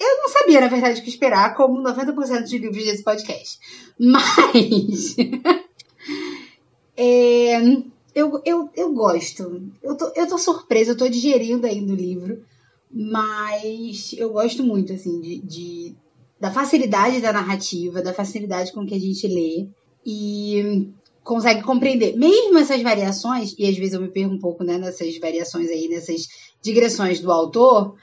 Eu 0.00 0.16
não 0.18 0.28
sabia, 0.28 0.60
na 0.60 0.66
verdade, 0.66 1.00
o 1.00 1.04
que 1.04 1.10
esperar, 1.10 1.54
como 1.54 1.80
90% 1.80 2.40
dos 2.40 2.52
livros 2.54 2.84
desse 2.84 3.04
podcast. 3.04 3.60
Mas. 3.96 5.14
é, 6.96 7.60
eu, 8.16 8.42
eu, 8.44 8.68
eu 8.74 8.92
gosto. 8.92 9.62
Eu 9.80 9.96
tô, 9.96 10.12
eu 10.16 10.26
tô 10.26 10.38
surpresa, 10.38 10.90
eu 10.90 10.96
tô 10.96 11.08
digerindo 11.08 11.68
ainda 11.68 11.92
o 11.92 11.96
livro. 11.96 12.44
Mas 12.90 14.12
eu 14.18 14.30
gosto 14.30 14.64
muito, 14.64 14.92
assim, 14.92 15.20
de, 15.20 15.38
de 15.38 15.96
da 16.44 16.50
facilidade 16.50 17.22
da 17.22 17.32
narrativa, 17.32 18.02
da 18.02 18.12
facilidade 18.12 18.70
com 18.70 18.84
que 18.84 18.94
a 18.94 19.00
gente 19.00 19.26
lê 19.26 19.66
e 20.04 20.90
consegue 21.22 21.62
compreender. 21.62 22.18
Mesmo 22.18 22.58
essas 22.58 22.82
variações, 22.82 23.54
e 23.58 23.66
às 23.66 23.74
vezes 23.78 23.94
eu 23.94 24.02
me 24.02 24.10
perco 24.10 24.34
um 24.34 24.38
pouco 24.38 24.62
né, 24.62 24.76
nessas 24.76 25.18
variações 25.18 25.70
aí, 25.70 25.88
nessas 25.88 26.28
digressões 26.62 27.18
do 27.18 27.32
autor, 27.32 27.96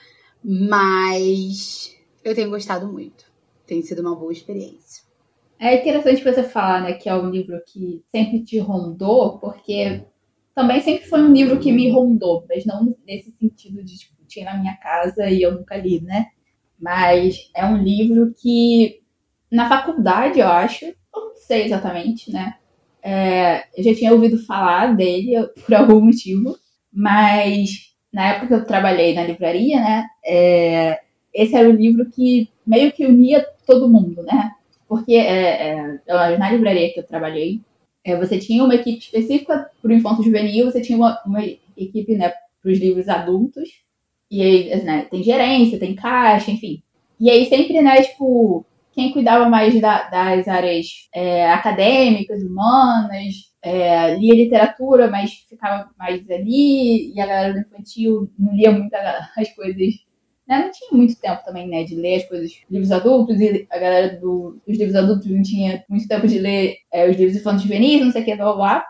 mas 0.43 1.95
eu 2.23 2.33
tenho 2.33 2.49
gostado 2.49 2.91
muito. 2.91 3.25
Tem 3.67 3.83
sido 3.83 4.01
uma 4.01 4.15
boa 4.15 4.33
experiência. 4.33 5.03
É 5.59 5.79
interessante 5.79 6.23
você 6.23 6.41
falar 6.41 6.81
né, 6.81 6.93
que 6.93 7.07
é 7.07 7.13
um 7.13 7.29
livro 7.29 7.61
que 7.67 8.01
sempre 8.09 8.43
te 8.43 8.57
rondou, 8.57 9.37
porque 9.37 10.03
também 10.55 10.81
sempre 10.81 11.05
foi 11.05 11.21
um 11.21 11.31
livro 11.31 11.59
que 11.59 11.71
me 11.71 11.91
rondou, 11.91 12.43
mas 12.49 12.65
não 12.65 12.97
nesse 13.05 13.31
sentido 13.39 13.83
de 13.83 13.99
tipo, 13.99 14.15
tinha 14.25 14.45
na 14.45 14.57
minha 14.57 14.75
casa 14.77 15.29
e 15.29 15.43
eu 15.43 15.53
nunca 15.53 15.77
li, 15.77 16.01
né? 16.01 16.31
Mas 16.81 17.51
é 17.55 17.65
um 17.65 17.77
livro 17.77 18.33
que, 18.41 19.01
na 19.51 19.69
faculdade, 19.69 20.39
eu 20.39 20.47
acho, 20.47 20.85
eu 20.85 20.95
não 21.13 21.35
sei 21.35 21.65
exatamente, 21.65 22.31
né? 22.31 22.55
É, 23.03 23.65
eu 23.77 23.83
já 23.83 23.95
tinha 23.95 24.13
ouvido 24.13 24.37
falar 24.45 24.95
dele 24.95 25.33
por 25.65 25.75
algum 25.75 26.01
motivo, 26.01 26.57
mas 26.91 27.93
na 28.11 28.29
época 28.29 28.47
que 28.47 28.53
eu 28.53 28.65
trabalhei 28.65 29.13
na 29.13 29.23
livraria, 29.23 29.79
né? 29.79 30.07
É, 30.25 30.99
esse 31.33 31.55
era 31.55 31.69
o 31.69 31.73
livro 31.73 32.09
que 32.09 32.49
meio 32.65 32.91
que 32.91 33.05
unia 33.05 33.45
todo 33.65 33.89
mundo, 33.89 34.23
né? 34.23 34.51
Porque 34.87 35.13
é, 35.13 35.69
é, 36.07 36.37
na 36.37 36.51
livraria 36.51 36.91
que 36.93 36.99
eu 36.99 37.07
trabalhei, 37.07 37.61
é, 38.03 38.17
você 38.17 38.37
tinha 38.37 38.63
uma 38.63 38.75
equipe 38.75 38.99
específica 38.99 39.69
para 39.81 39.89
o 39.89 39.93
infanto 39.93 40.23
juvenil, 40.23 40.65
você 40.65 40.81
tinha 40.81 40.97
uma, 40.97 41.21
uma 41.25 41.43
equipe 41.77 42.15
né, 42.15 42.33
para 42.61 42.71
os 42.71 42.79
livros 42.79 43.07
adultos, 43.07 43.69
e 44.31 44.41
aí, 44.41 44.83
né, 44.83 45.07
tem 45.11 45.21
gerência, 45.21 45.77
tem 45.77 45.93
caixa, 45.93 46.49
enfim. 46.49 46.81
E 47.19 47.29
aí 47.29 47.45
sempre, 47.47 47.81
né, 47.81 48.01
tipo, 48.01 48.65
quem 48.93 49.11
cuidava 49.11 49.49
mais 49.49 49.79
da, 49.81 50.09
das 50.09 50.47
áreas 50.47 50.87
é, 51.13 51.51
acadêmicas, 51.51 52.41
humanas, 52.41 53.51
é, 53.61 54.15
lia 54.15 54.33
literatura, 54.33 55.09
mas 55.09 55.31
ficava 55.49 55.91
mais 55.99 56.27
ali, 56.31 57.13
e 57.13 57.19
a 57.19 57.27
galera 57.27 57.53
do 57.53 57.59
infantil 57.59 58.31
não 58.39 58.55
lia 58.55 58.71
muito 58.71 58.93
as 58.95 59.53
coisas. 59.53 59.95
Né? 60.47 60.63
Não 60.65 60.71
tinha 60.71 60.91
muito 60.93 61.19
tempo 61.19 61.43
também, 61.43 61.67
né, 61.67 61.83
de 61.83 61.95
ler 61.95 62.15
as 62.15 62.25
coisas, 62.25 62.51
livros 62.69 62.91
adultos, 62.91 63.39
e 63.39 63.67
a 63.69 63.77
galera 63.77 64.17
do, 64.17 64.61
dos 64.65 64.77
livros 64.77 64.95
adultos 64.95 65.29
não 65.29 65.41
tinha 65.41 65.83
muito 65.89 66.07
tempo 66.07 66.27
de 66.27 66.39
ler 66.39 66.77
é, 66.91 67.09
os 67.09 67.17
livros 67.17 67.35
infantis 67.35 67.63
juvenis, 67.63 68.01
não 68.01 68.11
sei 68.11 68.21
o 68.21 68.25
que, 68.25 68.35
blá, 68.35 68.45
blá, 68.45 68.55
blá. 68.55 68.85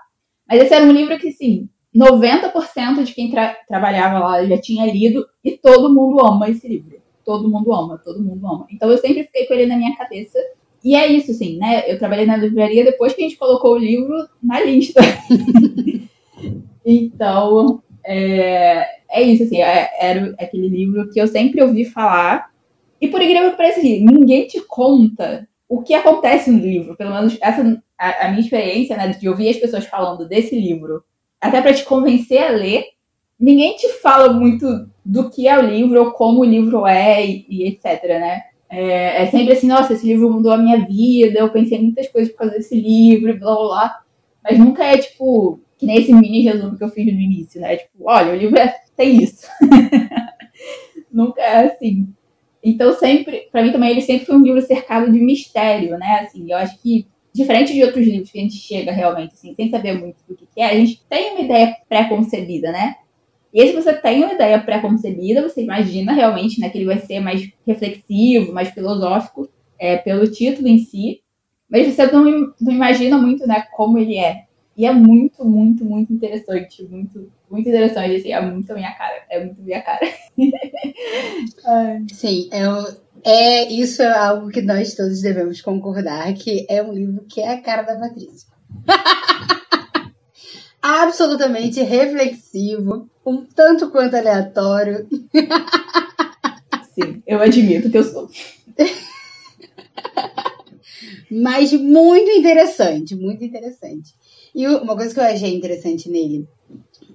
Mas 0.47 0.61
esse 0.61 0.73
era 0.73 0.85
um 0.85 0.91
livro 0.91 1.17
que, 1.17 1.31
sim, 1.31 1.67
90% 1.95 3.03
de 3.03 3.13
quem 3.13 3.29
tra 3.29 3.55
trabalhava 3.67 4.19
lá 4.19 4.45
já 4.45 4.57
tinha 4.57 4.85
lido 4.85 5.25
e 5.43 5.51
todo 5.51 5.93
mundo 5.93 6.25
ama 6.25 6.49
esse 6.49 6.67
livro. 6.67 7.01
Todo 7.25 7.49
mundo 7.49 7.73
ama, 7.73 7.97
todo 7.97 8.23
mundo 8.23 8.45
ama. 8.47 8.67
Então 8.71 8.89
eu 8.89 8.97
sempre 8.97 9.23
fiquei 9.25 9.45
com 9.45 9.53
ele 9.53 9.65
na 9.65 9.77
minha 9.77 9.95
cabeça. 9.95 10.39
E 10.83 10.95
é 10.95 11.05
isso, 11.07 11.31
assim, 11.31 11.57
né? 11.57 11.83
Eu 11.91 11.99
trabalhei 11.99 12.25
na 12.25 12.37
livraria 12.37 12.83
depois 12.83 13.13
que 13.13 13.21
a 13.21 13.27
gente 13.27 13.37
colocou 13.37 13.73
o 13.73 13.77
livro 13.77 14.15
na 14.41 14.59
lista. 14.61 15.01
então, 16.83 17.83
é, 18.03 18.87
é 19.09 19.21
isso, 19.21 19.43
assim, 19.43 19.61
é, 19.61 19.91
era 19.99 20.33
aquele 20.39 20.67
livro 20.67 21.09
que 21.11 21.21
eu 21.21 21.27
sempre 21.27 21.61
ouvi 21.61 21.85
falar. 21.85 22.49
E 22.99 23.07
por 23.07 23.21
incrível 23.21 23.51
que 23.51 23.57
pareça, 23.57 23.79
assim, 23.79 24.03
ninguém 24.03 24.47
te 24.47 24.59
conta 24.61 25.47
o 25.69 25.83
que 25.83 25.93
acontece 25.93 26.49
no 26.49 26.59
livro. 26.59 26.95
Pelo 26.95 27.13
menos 27.13 27.37
essa 27.41 27.61
a, 28.01 28.25
a 28.25 28.29
minha 28.29 28.41
experiência, 28.41 28.97
né, 28.97 29.09
de 29.09 29.29
ouvir 29.29 29.49
as 29.49 29.57
pessoas 29.57 29.85
falando 29.85 30.27
desse 30.27 30.59
livro 30.59 31.03
até 31.41 31.61
para 31.61 31.73
te 31.73 31.83
convencer 31.83 32.37
a 32.37 32.51
ler, 32.51 32.85
ninguém 33.39 33.75
te 33.75 33.89
fala 33.89 34.31
muito 34.31 34.87
do 35.03 35.29
que 35.29 35.47
é 35.47 35.57
o 35.57 35.65
livro 35.65 35.99
ou 35.99 36.11
como 36.11 36.41
o 36.41 36.45
livro 36.45 36.85
é 36.85 37.25
e, 37.25 37.45
e 37.49 37.67
etc, 37.67 38.03
né? 38.03 38.43
É, 38.69 39.23
é, 39.23 39.27
sempre 39.27 39.51
assim, 39.51 39.67
nossa, 39.67 39.93
esse 39.93 40.05
livro 40.05 40.31
mudou 40.31 40.51
a 40.51 40.57
minha 40.57 40.85
vida, 40.85 41.39
eu 41.39 41.51
pensei 41.51 41.77
em 41.77 41.83
muitas 41.83 42.07
coisas 42.07 42.31
por 42.31 42.39
causa 42.39 42.53
desse 42.53 42.79
livro, 42.79 43.37
blá 43.37 43.55
blá 43.55 43.67
blá. 43.67 44.01
Mas 44.43 44.57
nunca 44.57 44.85
é 44.85 44.97
tipo, 44.97 45.59
que 45.77 45.85
nem 45.85 45.97
esse 45.97 46.13
mini 46.13 46.43
resumo 46.43 46.77
que 46.77 46.83
eu 46.83 46.89
fiz 46.89 47.05
no 47.05 47.19
início, 47.19 47.59
né? 47.59 47.77
Tipo, 47.77 48.05
olha, 48.05 48.31
o 48.31 48.35
livro 48.35 48.57
é, 48.57 48.73
tem 48.95 49.21
isso. 49.21 49.45
nunca 51.11 51.41
é 51.41 51.65
assim. 51.65 52.07
Então 52.63 52.93
sempre, 52.93 53.49
para 53.51 53.63
mim 53.63 53.71
também, 53.71 53.91
ele 53.91 54.01
sempre 54.01 54.25
foi 54.25 54.35
um 54.35 54.43
livro 54.43 54.61
cercado 54.61 55.11
de 55.11 55.19
mistério, 55.19 55.97
né? 55.97 56.21
Assim, 56.21 56.49
eu 56.49 56.57
acho 56.57 56.79
que 56.81 57.07
diferente 57.33 57.73
de 57.73 57.83
outros 57.83 58.05
livros 58.05 58.31
que 58.31 58.39
a 58.39 58.41
gente 58.41 58.55
chega 58.55 58.91
realmente, 58.91 59.33
assim, 59.33 59.53
sem 59.55 59.69
saber 59.69 59.93
muito 59.93 60.17
do 60.27 60.35
que, 60.35 60.47
é, 60.57 60.65
a 60.65 60.75
gente 60.75 61.01
tem 61.09 61.31
uma 61.31 61.41
ideia 61.41 61.75
pré-concebida, 61.87 62.71
né? 62.71 62.95
E 63.53 63.67
se 63.67 63.73
você 63.73 63.93
tem 63.93 64.23
uma 64.23 64.33
ideia 64.33 64.59
pré-concebida, 64.59 65.41
você 65.41 65.61
imagina 65.61 66.13
realmente 66.13 66.59
né, 66.59 66.69
que 66.69 66.77
ele 66.77 66.85
vai 66.85 66.99
ser 66.99 67.19
mais 67.19 67.49
reflexivo, 67.67 68.53
mais 68.53 68.69
filosófico, 68.69 69.49
é, 69.77 69.97
pelo 69.97 70.29
título 70.29 70.67
em 70.67 70.77
si, 70.77 71.21
mas 71.69 71.93
você 71.93 72.05
não, 72.11 72.53
não 72.59 72.71
imagina 72.71 73.17
muito 73.17 73.45
né, 73.47 73.65
como 73.75 73.97
ele 73.97 74.17
é. 74.17 74.45
E 74.75 74.85
é 74.85 74.91
muito, 74.91 75.43
muito, 75.45 75.83
muito 75.83 76.13
interessante. 76.13 76.83
Muito, 76.83 77.31
muito 77.49 77.67
interessante. 77.67 78.15
Assim, 78.15 78.31
é 78.31 78.41
muito 78.41 78.73
minha 78.73 78.91
cara. 78.93 79.23
É 79.29 79.43
muito 79.43 79.61
minha 79.61 79.81
cara. 79.81 79.99
Sim, 82.11 82.49
eu, 82.51 82.83
é, 83.23 83.71
isso 83.71 84.01
é 84.01 84.11
algo 84.11 84.49
que 84.49 84.61
nós 84.61 84.95
todos 84.95 85.21
devemos 85.21 85.61
concordar, 85.61 86.33
que 86.33 86.65
é 86.69 86.81
um 86.81 86.93
livro 86.93 87.25
que 87.25 87.41
é 87.41 87.53
a 87.53 87.61
cara 87.61 87.83
da 87.83 87.99
Patrícia. 87.99 88.49
absolutamente 90.81 91.81
reflexivo, 91.83 93.07
um 93.25 93.45
tanto 93.45 93.91
quanto 93.91 94.15
aleatório. 94.15 95.07
Sim, 96.95 97.21
eu 97.27 97.39
admito 97.39 97.89
que 97.89 97.97
eu 97.97 98.03
sou. 98.03 98.29
Mas 101.29 101.71
muito 101.71 102.29
interessante, 102.31 103.15
muito 103.15 103.43
interessante. 103.43 104.13
E 104.53 104.67
uma 104.67 104.97
coisa 104.97 105.13
que 105.13 105.19
eu 105.19 105.23
achei 105.23 105.55
interessante 105.55 106.09
nele, 106.09 106.45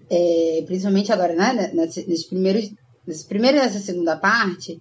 é, 0.09 0.63
principalmente 0.65 1.13
agora, 1.13 1.35
né, 1.35 1.71
nesses 1.75 2.25
primeiros, 2.25 2.73
nesse 3.07 3.27
primeiro 3.27 3.59
e 3.59 3.61
nessa 3.61 3.79
segunda 3.79 4.17
parte, 4.17 4.81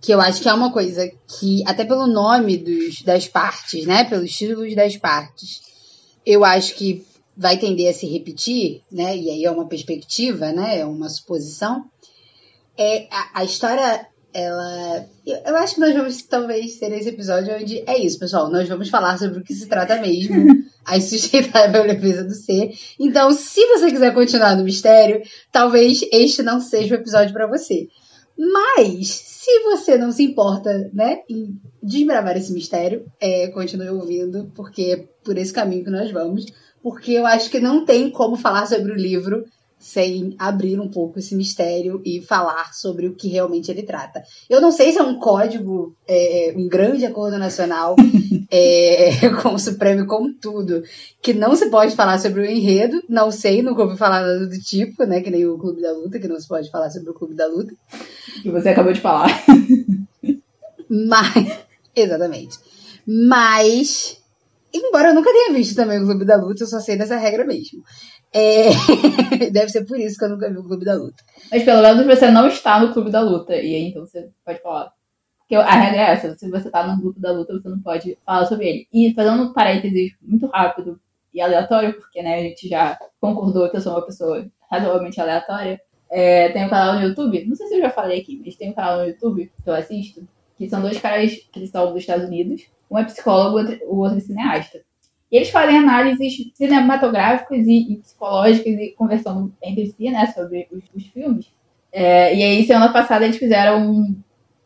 que 0.00 0.12
eu 0.12 0.20
acho 0.20 0.40
que 0.40 0.48
é 0.48 0.52
uma 0.52 0.72
coisa 0.72 1.10
que, 1.38 1.62
até 1.66 1.84
pelo 1.84 2.06
nome 2.06 2.56
dos, 2.56 3.02
das 3.02 3.26
partes, 3.26 3.84
né, 3.86 4.04
pelos 4.04 4.30
títulos 4.30 4.74
das 4.74 4.96
partes, 4.96 5.60
eu 6.24 6.44
acho 6.44 6.74
que 6.74 7.04
vai 7.36 7.56
tender 7.56 7.90
a 7.90 7.94
se 7.94 8.06
repetir, 8.06 8.82
né, 8.90 9.16
e 9.16 9.30
aí 9.30 9.44
é 9.44 9.50
uma 9.50 9.66
perspectiva, 9.66 10.52
né, 10.52 10.80
é 10.80 10.84
uma 10.84 11.08
suposição, 11.08 11.84
é, 12.76 13.08
a, 13.10 13.40
a 13.40 13.44
história 13.44 14.06
ela. 14.32 15.06
Eu 15.26 15.56
acho 15.56 15.74
que 15.74 15.80
nós 15.80 15.94
vamos 15.94 16.22
talvez 16.22 16.76
ter 16.76 16.92
esse 16.92 17.08
episódio 17.08 17.54
onde 17.54 17.82
é 17.86 17.98
isso, 17.98 18.18
pessoal. 18.18 18.50
Nós 18.50 18.68
vamos 18.68 18.88
falar 18.88 19.18
sobre 19.18 19.40
o 19.40 19.44
que 19.44 19.54
se 19.54 19.66
trata 19.66 20.00
mesmo, 20.00 20.64
a 20.84 20.96
insustentável 20.96 21.82
leveza 21.84 22.24
do 22.24 22.34
ser. 22.34 22.70
Então, 22.98 23.32
se 23.32 23.66
você 23.66 23.90
quiser 23.90 24.14
continuar 24.14 24.56
no 24.56 24.64
mistério, 24.64 25.22
talvez 25.50 26.00
este 26.12 26.42
não 26.42 26.60
seja 26.60 26.94
o 26.94 26.98
episódio 26.98 27.32
para 27.32 27.46
você. 27.46 27.88
Mas, 28.38 29.08
se 29.08 29.64
você 29.64 29.98
não 29.98 30.12
se 30.12 30.22
importa, 30.22 30.88
né, 30.94 31.22
em 31.28 31.60
desbravar 31.82 32.36
esse 32.36 32.52
mistério, 32.52 33.04
é, 33.20 33.48
continue 33.48 33.88
ouvindo, 33.88 34.52
porque 34.54 34.82
é 34.82 34.96
por 35.24 35.36
esse 35.36 35.52
caminho 35.52 35.84
que 35.84 35.90
nós 35.90 36.10
vamos. 36.12 36.46
Porque 36.80 37.12
eu 37.12 37.26
acho 37.26 37.50
que 37.50 37.58
não 37.58 37.84
tem 37.84 38.10
como 38.10 38.36
falar 38.36 38.66
sobre 38.66 38.92
o 38.92 38.96
livro 38.96 39.44
sem 39.78 40.34
abrir 40.38 40.80
um 40.80 40.88
pouco 40.88 41.18
esse 41.18 41.36
mistério 41.36 42.02
e 42.04 42.20
falar 42.20 42.74
sobre 42.74 43.06
o 43.06 43.14
que 43.14 43.28
realmente 43.28 43.70
ele 43.70 43.82
trata. 43.82 44.22
Eu 44.50 44.60
não 44.60 44.72
sei 44.72 44.90
se 44.90 44.98
é 44.98 45.02
um 45.02 45.18
código, 45.18 45.94
é, 46.06 46.52
um 46.56 46.68
grande 46.68 47.06
acordo 47.06 47.38
nacional 47.38 47.94
é, 48.50 49.10
com 49.40 49.54
o 49.54 49.58
Supremo 49.58 50.02
e 50.02 50.06
com 50.06 50.32
tudo, 50.32 50.82
que 51.22 51.32
não 51.32 51.54
se 51.54 51.70
pode 51.70 51.94
falar 51.94 52.18
sobre 52.18 52.42
o 52.42 52.44
enredo, 52.44 53.02
não 53.08 53.30
sei, 53.30 53.62
nunca 53.62 53.82
ouvi 53.82 53.96
falar 53.96 54.22
nada 54.22 54.46
do 54.46 54.58
tipo, 54.58 55.04
né, 55.04 55.20
que 55.20 55.30
nem 55.30 55.46
o 55.46 55.58
Clube 55.58 55.80
da 55.80 55.92
Luta, 55.92 56.18
que 56.18 56.28
não 56.28 56.40
se 56.40 56.48
pode 56.48 56.70
falar 56.70 56.90
sobre 56.90 57.10
o 57.10 57.14
Clube 57.14 57.34
da 57.34 57.46
Luta. 57.46 57.74
Que 58.42 58.50
você 58.50 58.70
acabou 58.70 58.92
de 58.92 59.00
falar. 59.00 59.28
Mas, 60.90 61.58
exatamente. 61.94 62.58
Mas, 63.06 64.18
embora 64.72 65.08
eu 65.08 65.14
nunca 65.14 65.32
tenha 65.32 65.52
visto 65.52 65.76
também 65.76 66.02
o 66.02 66.06
Clube 66.06 66.24
da 66.24 66.36
Luta, 66.36 66.64
eu 66.64 66.66
só 66.66 66.80
sei 66.80 66.96
dessa 66.96 67.16
regra 67.16 67.44
mesmo. 67.44 67.82
É... 68.32 68.70
Deve 69.50 69.68
ser 69.68 69.84
por 69.84 69.98
isso 69.98 70.18
que 70.18 70.24
eu 70.24 70.28
nunca 70.30 70.50
vi 70.50 70.58
o 70.58 70.64
Clube 70.64 70.84
da 70.84 70.94
Luta. 70.94 71.22
Mas 71.50 71.62
pelo 71.62 71.82
menos 71.82 72.06
você 72.06 72.30
não 72.30 72.48
está 72.48 72.80
no 72.80 72.92
Clube 72.92 73.10
da 73.10 73.20
Luta. 73.20 73.54
E 73.54 73.74
aí 73.74 73.88
então 73.88 74.04
você 74.04 74.30
pode 74.44 74.60
falar. 74.60 74.92
Porque 75.48 75.56
a 75.56 75.70
regra 75.70 76.02
é 76.02 76.10
essa: 76.12 76.36
se 76.36 76.50
você 76.50 76.66
está 76.66 76.86
no 76.86 77.00
grupo 77.00 77.18
da 77.18 77.32
luta, 77.32 77.54
você 77.54 77.68
não 77.70 77.80
pode 77.80 78.18
falar 78.24 78.44
sobre 78.44 78.68
ele. 78.68 78.88
E 78.92 79.14
fazendo 79.14 79.44
um 79.44 79.52
parênteses 79.54 80.12
muito 80.20 80.46
rápido 80.46 81.00
e 81.32 81.40
aleatório, 81.40 81.94
porque 81.94 82.22
né, 82.22 82.34
a 82.34 82.42
gente 82.42 82.68
já 82.68 82.98
concordou 83.18 83.70
que 83.70 83.76
eu 83.78 83.80
sou 83.80 83.94
uma 83.94 84.04
pessoa 84.04 84.46
razoavelmente 84.70 85.18
aleatória. 85.18 85.80
É, 86.10 86.50
tem 86.50 86.66
um 86.66 86.68
canal 86.68 86.94
no 86.94 87.06
YouTube, 87.06 87.46
não 87.46 87.54
sei 87.54 87.66
se 87.66 87.74
eu 87.74 87.80
já 87.80 87.90
falei 87.90 88.20
aqui, 88.20 88.40
mas 88.44 88.56
tem 88.56 88.70
um 88.70 88.74
canal 88.74 88.98
no 88.98 89.08
YouTube 89.08 89.50
que 89.62 89.70
eu 89.70 89.74
assisto, 89.74 90.26
que 90.56 90.68
são 90.68 90.82
dois 90.82 91.00
caras 91.00 91.34
que 91.34 91.66
são 91.66 91.92
dos 91.92 92.00
Estados 92.00 92.26
Unidos. 92.26 92.66
Um 92.90 92.98
é 92.98 93.04
psicólogo, 93.04 93.58
o 93.86 93.98
outro 93.98 94.18
é 94.18 94.20
cineasta. 94.20 94.80
E 95.30 95.36
eles 95.36 95.50
fazem 95.50 95.76
análises 95.76 96.50
cinematográficas 96.54 97.66
e, 97.66 97.92
e 97.92 97.96
psicológicas 97.98 98.72
e 98.72 98.94
conversando 98.96 99.52
entre 99.62 99.86
si, 99.86 100.10
né, 100.10 100.26
sobre 100.34 100.66
os, 100.72 100.84
os 100.94 101.06
filmes. 101.08 101.52
É, 101.92 102.34
e 102.34 102.42
aí, 102.42 102.66
semana 102.66 102.92
passada, 102.92 103.24
eles 103.24 103.36
fizeram 103.36 103.90
um, 103.90 104.16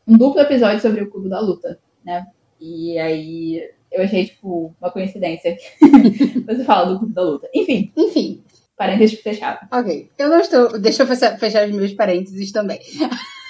um, 0.06 0.16
duplo 0.16 0.40
episódio 0.40 0.80
sobre 0.80 1.02
o 1.02 1.10
Clube 1.10 1.28
da 1.28 1.40
Luta, 1.40 1.78
né? 2.04 2.26
E 2.60 2.98
aí, 2.98 3.62
eu 3.90 4.02
achei, 4.02 4.26
tipo, 4.26 4.74
uma 4.80 4.90
coincidência 4.90 5.56
você 6.46 6.64
fala 6.64 6.92
do 6.92 6.98
Clube 6.98 7.14
da 7.14 7.22
Luta. 7.22 7.48
Enfim. 7.54 7.92
Enfim. 7.96 8.42
Parênteses 8.76 9.20
fechado. 9.20 9.66
Ok. 9.70 10.08
Eu 10.18 10.28
não 10.28 10.40
estou... 10.40 10.78
Deixa 10.78 11.02
eu 11.02 11.06
fechar, 11.06 11.38
fechar 11.38 11.68
os 11.68 11.74
meus 11.74 11.92
parênteses 11.92 12.50
também. 12.50 12.80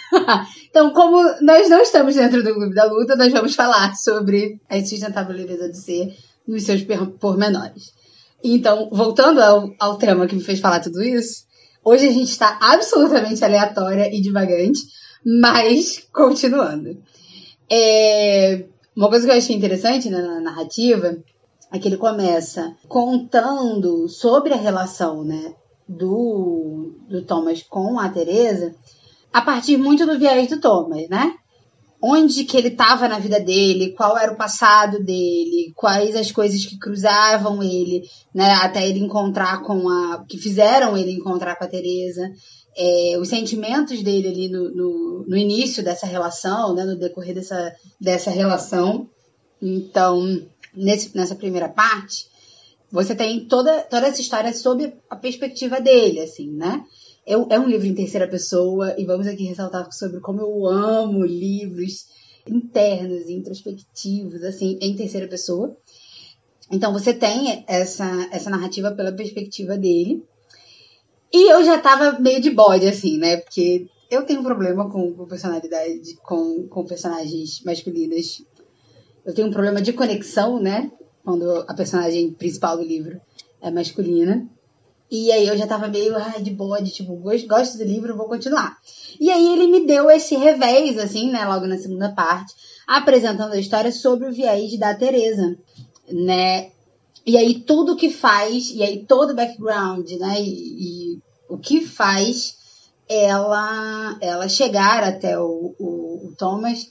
então, 0.69 0.93
como 0.93 1.23
nós 1.41 1.71
não 1.71 1.81
estamos 1.81 2.15
dentro 2.15 2.43
do 2.43 2.55
Clube 2.55 2.75
da 2.75 2.85
Luta, 2.85 3.17
nós 3.17 3.33
vamos 3.33 3.55
falar 3.55 3.95
sobre 3.95 4.61
a 4.69 4.77
insustentável 4.77 5.35
leveza 5.35 5.71
de 5.71 5.79
ser 5.79 6.15
nos 6.47 6.65
seus 6.65 6.83
pormenores. 7.21 7.93
Então, 8.43 8.89
voltando 8.91 9.41
ao, 9.41 9.71
ao 9.79 9.97
tema 9.97 10.27
que 10.27 10.35
me 10.35 10.43
fez 10.43 10.61
falar 10.61 10.81
tudo 10.81 11.03
isso, 11.03 11.45
hoje 11.85 12.09
a 12.09 12.13
gente 12.13 12.31
está 12.31 12.59
absolutamente 12.61 13.45
aleatória 13.45 14.13
e 14.13 14.21
divagante, 14.21 14.81
mas 15.25 16.07
continuando. 16.13 16.99
É, 17.71 18.65
uma 18.97 19.09
coisa 19.09 19.25
que 19.25 19.33
eu 19.33 19.37
achei 19.37 19.55
interessante 19.55 20.11
né, 20.11 20.21
na 20.21 20.41
narrativa 20.41 21.17
é 21.73 21.79
que 21.79 21.89
ele 21.89 21.97
começa 21.97 22.77
contando 22.89 24.09
sobre 24.09 24.53
a 24.53 24.57
relação 24.57 25.25
né, 25.25 25.55
do, 25.89 26.95
do 27.09 27.23
Thomas 27.23 27.63
com 27.63 27.99
a 27.99 28.09
Teresa 28.09 28.75
a 29.33 29.41
partir 29.41 29.79
muito 29.79 30.05
do 30.05 30.19
viés 30.19 30.49
do 30.49 30.61
Thomas, 30.61 31.09
né? 31.09 31.35
Onde 32.03 32.43
que 32.45 32.57
ele 32.57 32.69
estava 32.69 33.07
na 33.07 33.21
vida 33.21 33.39
dele, 33.39 33.93
qual 33.93 34.19
era 34.19 34.33
o 34.33 34.37
passado 34.37 35.03
dele, 35.05 35.73
quais 35.77 36.17
as 36.17 36.33
coisas 36.33 36.67
que 36.67 36.77
cruzavam 36.77 37.63
ele, 37.63 38.03
né, 38.35 38.55
até 38.55 38.89
ele 38.89 38.99
encontrar 38.99 39.63
com 39.63 39.89
a 39.89 40.25
que 40.29 40.37
fizeram 40.37 40.97
ele 40.97 41.13
encontrar 41.13 41.55
com 41.55 41.63
a 41.63 41.69
Teresa, 41.69 42.29
é, 42.77 43.17
os 43.21 43.29
sentimentos 43.29 44.03
dele 44.03 44.29
ali 44.29 44.49
no, 44.49 44.75
no, 44.75 45.25
no, 45.29 45.37
início 45.37 45.83
dessa 45.83 46.07
relação, 46.07 46.75
né, 46.75 46.85
no 46.85 46.99
decorrer 46.99 47.35
dessa, 47.35 47.73
dessa 48.01 48.31
relação. 48.31 49.09
Então, 49.61 50.43
nesse, 50.75 51.17
nessa 51.17 51.37
primeira 51.37 51.69
parte, 51.69 52.27
você 52.91 53.15
tem 53.15 53.47
toda, 53.47 53.83
toda 53.83 54.09
essa 54.09 54.21
história 54.21 54.53
sob 54.53 54.93
a 55.09 55.15
perspectiva 55.15 55.81
dele, 55.81 56.21
assim, 56.21 56.51
né? 56.51 56.85
É, 57.27 57.35
é 57.35 57.59
um 57.59 57.69
livro 57.69 57.87
em 57.87 57.95
terceira 57.95 58.29
pessoa 58.29 58.95
e 58.99 59.05
vamos 59.05 59.27
aqui 59.27 59.45
ressaltar 59.45 59.91
sobre 59.93 60.21
como 60.21 60.41
eu 60.41 60.67
amo 60.67 61.25
livros 61.25 62.07
internos, 62.47 63.29
introspectivos, 63.29 64.43
assim, 64.43 64.79
em 64.81 64.97
terceira 64.97 65.29
pessoa. 65.29 65.77
Então 66.71 66.93
você 66.93 67.13
tem 67.13 67.65
essa, 67.69 68.29
essa 68.33 68.51
narrativa 68.51 68.91
pela 68.93 69.13
perspectiva 69.13 69.77
dele. 69.77 70.25
E 71.33 71.51
eu 71.51 71.65
já 71.65 71.79
tava 71.79 72.19
meio 72.19 72.41
de 72.41 72.51
bode, 72.51 72.87
assim, 72.87 73.19
né? 73.19 73.37
Porque 73.37 73.87
eu 74.11 74.25
tenho 74.25 74.41
um 74.41 74.45
problema 74.45 74.91
com, 74.91 75.15
com 75.15 75.27
personalidade, 75.27 76.17
com, 76.23 76.67
com 76.69 76.85
personagens 76.85 77.63
masculinas. 77.65 78.45
Eu 79.25 79.33
tenho 79.33 79.49
um 79.49 79.53
problema 79.53 79.81
de 79.81 79.93
conexão, 79.93 80.61
né? 80.61 80.91
Quando 81.25 81.49
a 81.69 81.75
personagem 81.75 82.33
principal 82.33 82.77
do 82.77 82.83
livro 82.83 83.21
é 83.61 83.71
masculina. 83.71 84.47
E 85.15 85.31
aí 85.31 85.47
eu 85.47 85.59
já 85.59 85.67
tava 85.67 85.89
meio 85.89 86.17
ah, 86.17 86.39
de 86.39 86.57
tipo, 86.91 87.15
gosto 87.17 87.77
do 87.77 87.85
livro, 87.85 88.17
vou 88.17 88.25
continuar. 88.25 88.79
E 89.21 89.31
aí 89.31 89.53
ele 89.53 89.67
me 89.67 89.87
deu 89.87 90.11
esse 90.11 90.35
revés, 90.37 90.97
assim, 90.97 91.31
né, 91.31 91.45
logo 91.45 91.67
na 91.67 91.77
segunda 91.77 92.11
parte, 92.13 92.55
apresentando 92.87 93.53
a 93.53 93.61
história 93.61 93.93
sobre 93.93 94.27
o 94.27 94.33
viés 94.33 94.79
da 94.79 94.95
Teresa, 94.95 95.55
né? 96.11 96.71
E 97.27 97.37
aí 97.37 97.61
tudo 97.61 97.95
que 97.95 98.09
faz, 98.09 98.71
e 98.71 98.83
aí 98.83 99.05
todo 99.05 99.33
o 99.33 99.37
background, 99.37 100.11
né, 100.13 100.41
e, 100.41 101.17
e 101.17 101.19
o 101.47 101.59
que 101.59 101.83
faz 101.83 102.57
ela 103.07 104.17
ela 104.19 104.49
chegar 104.49 105.05
até 105.05 105.39
o, 105.39 105.75
o, 105.79 106.29
o 106.29 106.35
Thomas 106.39 106.89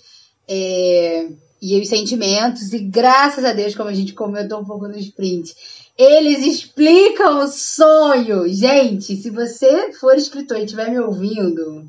é, 0.48 1.28
e 1.60 1.82
os 1.82 1.88
sentimentos, 1.88 2.72
e 2.72 2.78
graças 2.78 3.44
a 3.44 3.52
Deus, 3.52 3.74
como 3.74 3.90
a 3.90 3.96
gente 3.96 4.14
comentou 4.14 4.60
um 4.60 4.66
pouco 4.66 4.88
no 4.88 5.00
sprint, 5.00 5.56
eles 6.02 6.46
explicam 6.46 7.40
o 7.40 7.48
sonho. 7.48 8.48
Gente, 8.50 9.16
se 9.16 9.30
você 9.30 9.94
for 9.94 10.16
escritor 10.16 10.58
e 10.58 10.64
estiver 10.64 10.90
me 10.90 11.00
ouvindo 11.00 11.86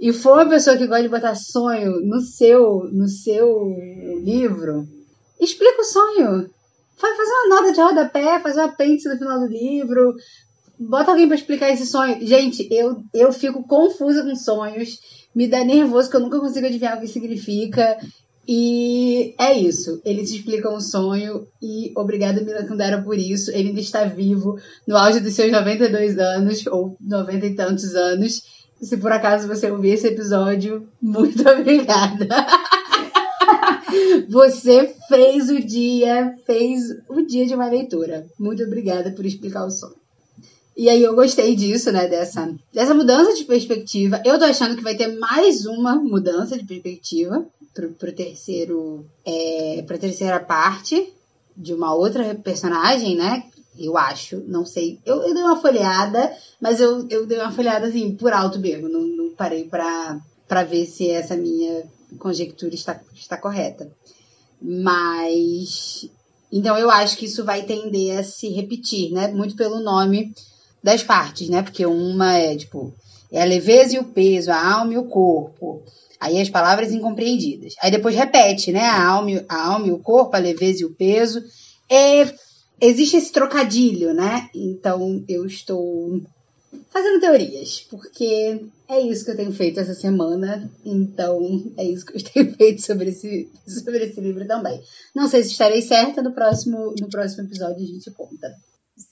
e 0.00 0.12
for 0.12 0.34
uma 0.34 0.48
pessoa 0.48 0.76
que 0.76 0.86
gosta 0.86 1.02
de 1.02 1.08
botar 1.10 1.34
sonho 1.34 2.00
no 2.00 2.20
seu, 2.20 2.88
no 2.90 3.06
seu 3.06 3.76
livro, 4.22 4.88
explica 5.38 5.82
o 5.82 5.84
sonho. 5.84 6.50
Faz 6.96 7.16
fazer 7.16 7.32
uma 7.32 7.56
nota 7.56 7.72
de 7.72 7.80
rodapé, 7.80 8.40
fazer 8.40 8.60
um 8.60 8.64
apêndice 8.64 9.08
no 9.08 9.18
final 9.18 9.40
do 9.40 9.46
livro. 9.46 10.14
Bota 10.78 11.10
alguém 11.10 11.26
para 11.26 11.36
explicar 11.36 11.70
esse 11.70 11.86
sonho. 11.86 12.26
Gente, 12.26 12.66
eu, 12.70 13.02
eu 13.12 13.30
fico 13.30 13.66
confusa 13.66 14.22
com 14.22 14.34
sonhos. 14.34 14.98
Me 15.34 15.46
dá 15.46 15.62
nervoso 15.62 16.08
que 16.08 16.16
eu 16.16 16.20
nunca 16.20 16.40
consigo 16.40 16.66
adivinhar 16.66 16.96
o 16.96 17.00
que 17.00 17.06
significa. 17.06 17.98
E 18.52 19.32
é 19.38 19.56
isso. 19.56 20.02
Eles 20.04 20.32
explicam 20.32 20.74
o 20.74 20.80
sonho 20.80 21.46
e 21.62 21.92
obrigada 21.94 22.42
Mila 22.42 22.66
Kundera 22.66 23.00
por 23.00 23.16
isso. 23.16 23.52
Ele 23.52 23.68
ainda 23.68 23.78
está 23.78 24.02
vivo 24.02 24.58
no 24.88 24.96
auge 24.96 25.20
dos 25.20 25.34
seus 25.34 25.52
92 25.52 26.18
anos 26.18 26.66
ou 26.66 26.96
90 27.00 27.46
e 27.46 27.54
tantos 27.54 27.94
anos. 27.94 28.42
Se 28.82 28.96
por 28.96 29.12
acaso 29.12 29.46
você 29.46 29.70
ouvir 29.70 29.90
esse 29.90 30.08
episódio, 30.08 30.88
muito 31.00 31.42
obrigada. 31.48 32.26
Você 34.28 34.94
fez 35.08 35.50
o 35.50 35.60
dia, 35.60 36.34
fez 36.46 36.82
o 37.08 37.22
dia 37.22 37.46
de 37.46 37.54
uma 37.54 37.68
leitura. 37.68 38.26
Muito 38.38 38.62
obrigada 38.62 39.10
por 39.10 39.26
explicar 39.26 39.64
o 39.64 39.70
sonho. 39.70 39.99
E 40.80 40.88
aí 40.88 41.02
eu 41.02 41.14
gostei 41.14 41.54
disso, 41.54 41.92
né? 41.92 42.08
Dessa, 42.08 42.54
dessa 42.72 42.94
mudança 42.94 43.34
de 43.34 43.44
perspectiva. 43.44 44.22
Eu 44.24 44.38
tô 44.38 44.46
achando 44.46 44.74
que 44.74 44.82
vai 44.82 44.96
ter 44.96 45.08
mais 45.18 45.66
uma 45.66 45.96
mudança 45.96 46.56
de 46.56 46.64
perspectiva 46.64 47.44
pro, 47.74 47.90
pro 47.90 48.10
terceiro. 48.14 49.04
É, 49.22 49.84
pra 49.86 49.98
terceira 49.98 50.40
parte 50.40 51.12
de 51.54 51.74
uma 51.74 51.92
outra 51.94 52.34
personagem, 52.34 53.14
né? 53.14 53.44
Eu 53.78 53.98
acho, 53.98 54.42
não 54.48 54.64
sei. 54.64 54.98
Eu, 55.04 55.20
eu 55.20 55.34
dei 55.34 55.42
uma 55.42 55.60
folheada, 55.60 56.34
mas 56.58 56.80
eu, 56.80 57.06
eu 57.10 57.26
dei 57.26 57.36
uma 57.36 57.52
folheada 57.52 57.86
assim, 57.86 58.14
por 58.14 58.32
alto 58.32 58.58
mesmo. 58.58 58.88
Não, 58.88 59.02
não 59.02 59.34
parei 59.34 59.64
pra, 59.64 60.18
pra 60.48 60.64
ver 60.64 60.86
se 60.86 61.10
essa 61.10 61.36
minha 61.36 61.84
conjectura 62.18 62.74
está, 62.74 62.98
está 63.14 63.36
correta. 63.36 63.92
Mas. 64.62 66.08
Então 66.50 66.78
eu 66.78 66.90
acho 66.90 67.18
que 67.18 67.26
isso 67.26 67.44
vai 67.44 67.64
tender 67.64 68.18
a 68.18 68.22
se 68.22 68.48
repetir, 68.48 69.12
né? 69.12 69.28
Muito 69.28 69.54
pelo 69.54 69.78
nome 69.80 70.32
das 70.82 71.02
partes, 71.02 71.48
né? 71.48 71.62
Porque 71.62 71.84
uma 71.86 72.36
é, 72.36 72.56
tipo, 72.56 72.92
é 73.30 73.42
a 73.42 73.44
leveza 73.44 73.96
e 73.96 73.98
o 73.98 74.04
peso, 74.04 74.50
a 74.50 74.74
alma 74.74 74.94
e 74.94 74.98
o 74.98 75.04
corpo. 75.04 75.82
Aí 76.18 76.40
as 76.40 76.50
palavras 76.50 76.92
incompreendidas. 76.92 77.74
Aí 77.80 77.90
depois 77.90 78.14
repete, 78.14 78.72
né? 78.72 78.82
A 78.82 79.06
alma, 79.06 79.44
a 79.48 79.68
alma 79.68 79.86
e 79.86 79.92
o 79.92 79.98
corpo, 79.98 80.36
a 80.36 80.40
leveza 80.40 80.82
e 80.82 80.84
o 80.84 80.94
peso. 80.94 81.42
É, 81.88 82.32
existe 82.80 83.16
esse 83.16 83.32
trocadilho, 83.32 84.12
né? 84.12 84.48
Então 84.54 85.24
eu 85.28 85.46
estou 85.46 86.20
fazendo 86.90 87.20
teorias, 87.20 87.86
porque 87.90 88.60
é 88.88 89.00
isso 89.00 89.24
que 89.24 89.30
eu 89.30 89.36
tenho 89.36 89.52
feito 89.52 89.80
essa 89.80 89.94
semana. 89.94 90.70
Então 90.84 91.72
é 91.76 91.84
isso 91.84 92.04
que 92.04 92.18
eu 92.18 92.22
tenho 92.22 92.54
feito 92.56 92.82
sobre 92.82 93.10
esse, 93.10 93.48
sobre 93.66 94.04
esse 94.04 94.20
livro 94.20 94.46
também. 94.46 94.80
Não 95.14 95.28
sei 95.28 95.42
se 95.42 95.52
estarei 95.52 95.80
certa 95.80 96.22
no 96.22 96.32
próximo, 96.32 96.94
no 97.00 97.08
próximo 97.08 97.44
episódio 97.44 97.82
a 97.82 97.86
gente 97.86 98.10
conta. 98.10 98.54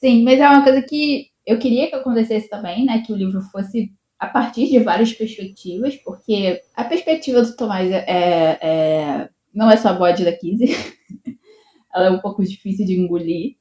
Sim, 0.00 0.22
mas 0.24 0.38
é 0.38 0.48
uma 0.48 0.62
coisa 0.62 0.82
que 0.82 1.28
eu 1.48 1.58
queria 1.58 1.88
que 1.88 1.94
acontecesse 1.94 2.46
também, 2.50 2.84
né? 2.84 3.02
Que 3.04 3.10
o 3.10 3.16
livro 3.16 3.40
fosse 3.40 3.90
a 4.18 4.26
partir 4.26 4.68
de 4.68 4.78
várias 4.80 5.14
perspectivas, 5.14 5.96
porque 5.96 6.60
a 6.76 6.84
perspectiva 6.84 7.40
do 7.40 7.56
Tomás 7.56 7.90
é, 7.90 8.04
é 8.60 9.28
não 9.54 9.70
é 9.70 9.76
só 9.78 9.88
a 9.88 9.92
bode 9.94 10.26
da 10.26 10.32
Kizzy. 10.32 10.76
Ela 11.94 12.08
é 12.08 12.10
um 12.10 12.18
pouco 12.18 12.44
difícil 12.44 12.84
de 12.84 13.00
engolir. 13.00 13.56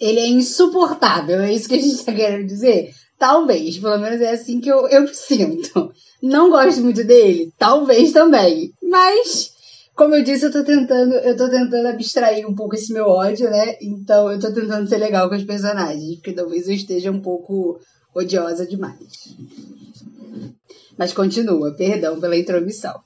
Ele 0.00 0.20
é 0.20 0.28
insuportável, 0.28 1.40
é 1.40 1.52
isso 1.52 1.68
que 1.68 1.74
a 1.74 1.80
gente 1.80 1.94
está 1.94 2.12
querendo 2.12 2.46
dizer? 2.46 2.94
Talvez, 3.18 3.78
pelo 3.78 3.98
menos 3.98 4.20
é 4.20 4.30
assim 4.30 4.60
que 4.60 4.70
eu, 4.70 4.88
eu 4.88 5.08
sinto. 5.08 5.92
Não 6.22 6.50
gosto 6.50 6.82
muito 6.82 7.02
dele? 7.04 7.52
Talvez 7.58 8.12
também. 8.12 8.72
Mas 8.80 9.52
como 9.94 10.14
eu 10.14 10.22
disse, 10.22 10.46
eu 10.46 10.52
tô 10.52 10.64
tentando, 10.64 11.14
eu 11.16 11.36
tô 11.36 11.50
tentando 11.50 11.88
abstrair 11.88 12.48
um 12.48 12.54
pouco 12.54 12.74
esse 12.74 12.92
meu 12.92 13.06
ódio, 13.06 13.50
né? 13.50 13.76
Então 13.80 14.32
eu 14.32 14.38
tô 14.38 14.52
tentando 14.52 14.88
ser 14.88 14.96
legal 14.96 15.28
com 15.28 15.34
os 15.34 15.44
personagens, 15.44 16.16
porque 16.16 16.32
talvez 16.32 16.66
eu 16.66 16.74
esteja 16.74 17.10
um 17.10 17.20
pouco 17.20 17.78
odiosa 18.14 18.66
demais. 18.66 19.36
Mas 20.96 21.12
continua, 21.12 21.74
perdão 21.74 22.20
pela 22.20 22.36
intromissão. 22.36 23.00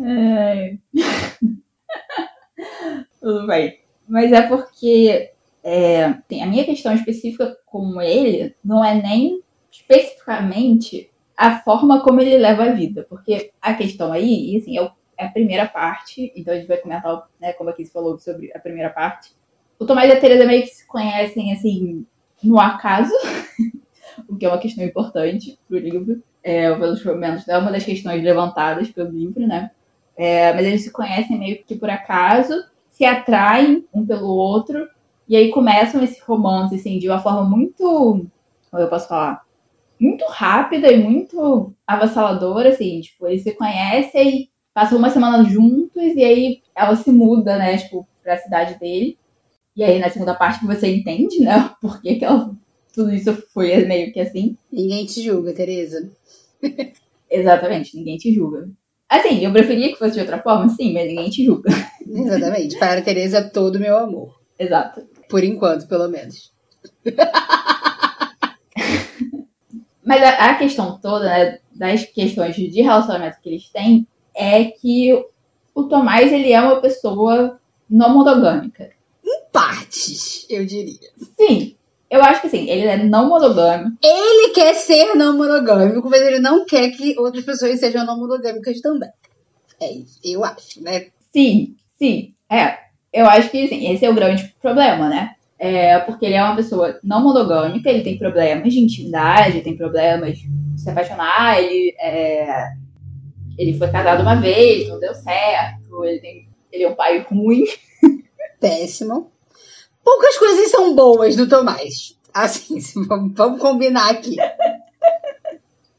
É... 0.00 0.76
Tudo 3.20 3.46
bem. 3.46 3.80
Mas 4.08 4.32
é 4.32 4.42
porque 4.42 5.32
é, 5.62 6.04
a 6.04 6.46
minha 6.46 6.64
questão 6.64 6.94
específica 6.94 7.56
com 7.66 8.00
ele 8.00 8.54
não 8.64 8.84
é 8.84 8.94
nem 8.94 9.42
especificamente 9.72 11.10
a 11.36 11.58
forma 11.60 12.00
como 12.00 12.20
ele 12.20 12.38
leva 12.38 12.64
a 12.64 12.72
vida. 12.72 13.04
Porque 13.08 13.50
a 13.60 13.74
questão 13.74 14.12
aí, 14.12 14.56
assim, 14.56 14.76
eu 14.76 14.90
é 15.18 15.26
a 15.26 15.30
primeira 15.30 15.66
parte, 15.66 16.32
então 16.36 16.52
a 16.52 16.56
gente 16.56 16.68
vai 16.68 16.76
comentar, 16.78 17.28
né, 17.40 17.52
como 17.54 17.70
aqui 17.70 17.84
se 17.84 17.92
falou 17.92 18.18
sobre 18.18 18.52
a 18.54 18.58
primeira 18.58 18.90
parte. 18.90 19.32
O 19.78 19.84
Tomás 19.84 20.10
e 20.10 20.12
a 20.12 20.20
Teresa 20.20 20.46
meio 20.46 20.62
que 20.62 20.74
se 20.74 20.86
conhecem, 20.86 21.52
assim, 21.52 22.06
no 22.42 22.58
acaso, 22.58 23.12
o 24.28 24.36
que 24.36 24.46
é 24.46 24.48
uma 24.48 24.58
questão 24.58 24.84
importante 24.84 25.58
pro 25.68 25.78
livro, 25.78 26.22
é, 26.42 26.74
pelo 26.74 27.16
menos 27.16 27.48
é 27.48 27.58
uma 27.58 27.72
das 27.72 27.84
questões 27.84 28.22
levantadas 28.22 28.90
pelo 28.90 29.10
livro, 29.10 29.46
né? 29.46 29.70
É, 30.16 30.52
mas 30.54 30.64
eles 30.64 30.82
se 30.82 30.90
conhecem 30.90 31.38
meio 31.38 31.62
que 31.64 31.74
por 31.74 31.90
acaso, 31.90 32.64
se 32.90 33.04
atraem 33.04 33.86
um 33.92 34.06
pelo 34.06 34.28
outro, 34.28 34.88
e 35.28 35.36
aí 35.36 35.50
começam 35.50 36.02
esse 36.02 36.22
romance, 36.22 36.74
assim, 36.74 36.98
de 36.98 37.08
uma 37.08 37.18
forma 37.18 37.44
muito, 37.44 38.26
como 38.70 38.82
eu 38.82 38.88
posso 38.88 39.08
falar, 39.08 39.44
muito 39.98 40.24
rápida 40.26 40.90
e 40.90 41.02
muito 41.02 41.74
avassaladora, 41.86 42.70
assim, 42.70 43.00
tipo, 43.00 43.26
eles 43.26 43.42
se 43.42 43.52
conhecem 43.52 44.48
passam 44.76 44.98
uma 44.98 45.08
semana 45.08 45.42
juntos 45.42 46.02
e 46.14 46.22
aí 46.22 46.60
ela 46.74 46.94
se 46.94 47.10
muda, 47.10 47.56
né, 47.56 47.78
tipo, 47.78 48.06
pra 48.22 48.36
cidade 48.36 48.78
dele. 48.78 49.18
E 49.74 49.82
aí 49.82 49.98
na 49.98 50.10
segunda 50.10 50.34
parte 50.34 50.60
que 50.60 50.66
você 50.66 50.94
entende, 50.94 51.40
né, 51.40 51.70
por 51.80 52.02
que, 52.02 52.16
que 52.16 52.24
ela, 52.26 52.54
tudo 52.94 53.10
isso 53.10 53.32
foi 53.54 53.74
meio 53.86 54.12
que 54.12 54.20
assim. 54.20 54.54
Ninguém 54.70 55.06
te 55.06 55.22
julga, 55.22 55.54
Tereza. 55.54 56.12
Exatamente, 57.30 57.96
ninguém 57.96 58.18
te 58.18 58.30
julga. 58.34 58.68
Assim, 59.08 59.42
eu 59.42 59.50
preferia 59.50 59.88
que 59.88 59.98
fosse 59.98 60.12
de 60.12 60.20
outra 60.20 60.42
forma, 60.42 60.68
sim, 60.68 60.92
mas 60.92 61.06
ninguém 61.06 61.30
te 61.30 61.42
julga. 61.42 61.70
Exatamente. 62.06 62.78
Para 62.78 63.00
a 63.00 63.02
Tereza, 63.02 63.48
todo 63.48 63.80
meu 63.80 63.96
amor. 63.96 64.38
Exato. 64.58 65.08
Por 65.26 65.42
enquanto, 65.42 65.88
pelo 65.88 66.06
menos. 66.10 66.52
mas 70.04 70.22
a, 70.22 70.50
a, 70.50 70.54
questão 70.58 70.98
toda, 71.00 71.24
né, 71.24 71.60
das 71.74 72.04
questões 72.04 72.54
de 72.54 72.82
relacionamento 72.82 73.40
que 73.40 73.48
eles 73.48 73.70
têm, 73.70 74.06
é 74.36 74.64
que 74.64 75.12
o 75.74 75.84
Tomás 75.84 76.32
ele 76.32 76.52
é 76.52 76.60
uma 76.60 76.80
pessoa 76.80 77.58
não 77.88 78.14
monogâmica. 78.14 78.90
Em 79.24 79.42
partes, 79.50 80.46
eu 80.48 80.64
diria. 80.64 81.10
Sim, 81.36 81.74
eu 82.10 82.22
acho 82.22 82.42
que 82.42 82.48
sim, 82.48 82.68
ele 82.68 82.86
é 82.86 83.02
não 83.02 83.28
monogâmico. 83.28 83.96
Ele 84.02 84.52
quer 84.52 84.74
ser 84.74 85.14
não 85.14 85.36
monogâmico, 85.36 86.08
mas 86.08 86.22
ele 86.22 86.38
não 86.38 86.64
quer 86.64 86.90
que 86.90 87.18
outras 87.18 87.44
pessoas 87.44 87.80
sejam 87.80 88.04
não 88.04 88.18
monogâmicas 88.18 88.80
também. 88.80 89.10
É 89.80 89.90
isso, 89.90 90.20
eu 90.24 90.44
acho, 90.44 90.82
né? 90.82 91.06
Sim, 91.32 91.74
sim. 91.98 92.34
É, 92.48 92.78
eu 93.12 93.26
acho 93.26 93.50
que 93.50 93.66
sim, 93.66 93.90
esse 93.90 94.04
é 94.04 94.10
o 94.10 94.14
grande 94.14 94.54
problema, 94.60 95.08
né? 95.08 95.34
É, 95.58 95.98
porque 96.00 96.26
ele 96.26 96.34
é 96.34 96.42
uma 96.42 96.54
pessoa 96.56 96.98
não 97.02 97.22
monogâmica, 97.22 97.88
ele 97.88 98.02
tem 98.02 98.18
problemas 98.18 98.72
de 98.72 98.80
intimidade, 98.80 99.62
tem 99.62 99.76
problemas 99.76 100.36
de 100.38 100.48
se 100.76 100.90
apaixonar, 100.90 101.60
ele 101.62 101.94
é, 101.98 102.72
ele 103.58 103.78
foi 103.78 103.90
casado 103.90 104.22
uma 104.22 104.36
vez, 104.36 104.88
não 104.88 104.98
deu 105.00 105.14
certo, 105.14 106.04
ele, 106.04 106.20
tem, 106.20 106.48
ele 106.72 106.84
é 106.84 106.88
um 106.88 106.94
pai 106.94 107.20
ruim. 107.20 107.64
Péssimo. 108.60 109.30
Poucas 110.04 110.38
coisas 110.38 110.70
são 110.70 110.94
boas 110.94 111.36
do 111.36 111.48
Tomás. 111.48 112.16
Assim, 112.32 112.78
vamos 113.08 113.60
combinar 113.60 114.10
aqui. 114.10 114.36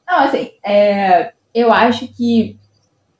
Não, 0.08 0.20
assim, 0.20 0.52
é, 0.66 1.34
eu 1.54 1.72
acho 1.72 2.08
que. 2.08 2.58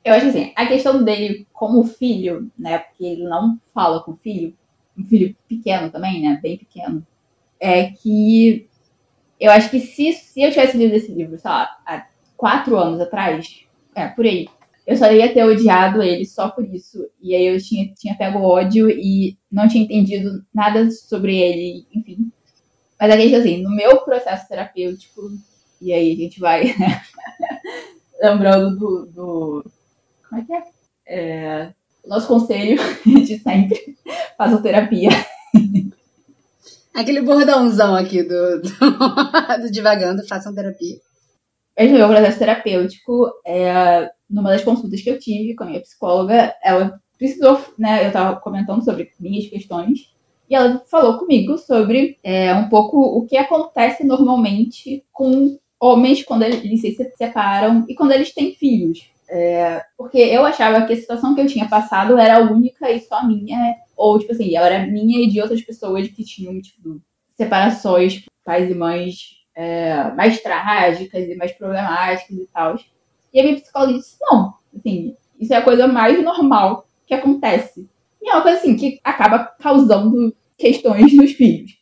Eu 0.04 0.14
acho 0.14 0.28
assim, 0.28 0.52
a 0.56 0.66
questão 0.66 1.02
dele 1.02 1.46
como 1.52 1.84
filho, 1.84 2.50
né? 2.58 2.78
Porque 2.78 3.04
ele 3.04 3.24
não 3.24 3.60
fala 3.74 4.02
com 4.02 4.12
o 4.12 4.16
filho, 4.16 4.56
um 4.96 5.04
filho 5.04 5.36
pequeno 5.46 5.90
também, 5.90 6.22
né? 6.22 6.38
Bem 6.40 6.56
pequeno. 6.56 7.06
É 7.60 7.90
que 7.90 8.68
eu 9.38 9.50
acho 9.50 9.68
que 9.70 9.80
se, 9.80 10.12
se 10.12 10.40
eu 10.40 10.50
tivesse 10.50 10.76
lido 10.76 10.94
esse 10.94 11.12
livro, 11.12 11.38
sei 11.38 11.50
lá, 11.50 11.76
há 11.84 12.06
quatro 12.36 12.76
anos 12.76 13.00
atrás, 13.00 13.66
é, 13.98 14.08
por 14.08 14.24
aí. 14.24 14.48
Eu 14.86 14.96
só 14.96 15.12
ia 15.12 15.32
ter 15.32 15.44
odiado 15.44 16.02
ele 16.02 16.24
só 16.24 16.48
por 16.48 16.64
isso. 16.64 16.98
E 17.20 17.34
aí 17.34 17.46
eu 17.46 17.58
tinha, 17.62 17.92
tinha 17.94 18.16
pego 18.16 18.38
ódio 18.38 18.88
e 18.88 19.36
não 19.52 19.68
tinha 19.68 19.84
entendido 19.84 20.42
nada 20.52 20.90
sobre 20.90 21.36
ele, 21.36 21.86
enfim. 21.94 22.32
Mas 22.98 23.12
a 23.12 23.16
gente, 23.16 23.34
assim, 23.34 23.62
no 23.62 23.70
meu 23.70 24.00
processo 24.00 24.48
terapêutico, 24.48 25.30
e 25.80 25.92
aí 25.92 26.12
a 26.12 26.16
gente 26.16 26.40
vai, 26.40 26.64
né? 26.78 27.02
Lembrando 28.20 28.76
do, 28.76 29.06
do, 29.06 29.70
Como 30.28 30.40
é 30.40 30.44
que 30.44 30.52
é? 30.52 30.62
é 31.06 31.72
nosso 32.06 32.26
conselho 32.26 32.80
de 33.04 33.38
sempre: 33.38 33.96
façam 34.36 34.62
terapia. 34.62 35.10
Aquele 36.94 37.20
bordãozão 37.20 37.94
aqui 37.94 38.22
do, 38.22 38.62
do, 38.62 39.62
do 39.62 39.70
Divagando, 39.70 40.26
façam 40.26 40.54
terapia. 40.54 40.96
Esse 41.78 41.92
meu 41.92 42.08
processo 42.08 42.40
terapêutico, 42.40 43.30
é, 43.46 44.10
numa 44.28 44.50
das 44.50 44.64
consultas 44.64 45.00
que 45.00 45.08
eu 45.08 45.16
tive 45.16 45.54
com 45.54 45.62
a 45.62 45.68
minha 45.68 45.80
psicóloga, 45.80 46.52
ela 46.60 47.00
precisou, 47.16 47.60
né, 47.78 48.02
eu 48.02 48.08
estava 48.08 48.40
comentando 48.40 48.84
sobre 48.84 49.08
minhas 49.20 49.46
questões, 49.46 50.12
e 50.50 50.56
ela 50.56 50.82
falou 50.90 51.18
comigo 51.18 51.56
sobre 51.56 52.18
é, 52.24 52.52
um 52.52 52.68
pouco 52.68 52.98
o 52.98 53.24
que 53.26 53.36
acontece 53.36 54.04
normalmente 54.04 55.04
com 55.12 55.56
homens 55.80 56.24
quando 56.24 56.42
eles 56.42 56.80
se 56.80 56.96
separam 57.16 57.84
e 57.88 57.94
quando 57.94 58.10
eles 58.10 58.34
têm 58.34 58.56
filhos. 58.56 59.08
É, 59.30 59.80
porque 59.96 60.18
eu 60.18 60.44
achava 60.44 60.84
que 60.84 60.92
a 60.92 60.96
situação 60.96 61.32
que 61.32 61.40
eu 61.40 61.46
tinha 61.46 61.68
passado 61.68 62.18
era 62.18 62.40
única 62.40 62.90
e 62.90 62.98
só 62.98 63.24
minha, 63.24 63.76
ou 63.96 64.18
tipo 64.18 64.32
assim, 64.32 64.56
ela 64.56 64.66
era 64.66 64.84
minha 64.84 65.24
e 65.24 65.28
de 65.28 65.40
outras 65.40 65.62
pessoas 65.62 66.08
que 66.08 66.24
tinham, 66.24 66.60
tipo, 66.60 67.00
separações, 67.36 68.24
pais 68.44 68.68
e 68.68 68.74
mães 68.74 69.37
é, 69.58 70.12
mais 70.12 70.40
trágicas 70.40 71.28
e 71.28 71.34
mais 71.34 71.50
problemáticas 71.50 72.30
e 72.30 72.48
tal. 72.54 72.76
E 73.34 73.40
a 73.40 73.42
minha 73.42 73.56
psicóloga 73.56 73.94
disse, 73.94 74.16
não, 74.20 74.54
assim, 74.74 75.16
isso 75.40 75.52
é 75.52 75.56
a 75.56 75.62
coisa 75.62 75.88
mais 75.88 76.22
normal 76.22 76.86
que 77.04 77.12
acontece. 77.12 77.90
E 78.22 78.28
é 78.30 78.34
uma 78.34 78.42
coisa 78.42 78.58
assim 78.58 78.76
que 78.76 79.00
acaba 79.02 79.46
causando 79.58 80.32
questões 80.56 81.12
nos 81.12 81.32
filhos. 81.32 81.76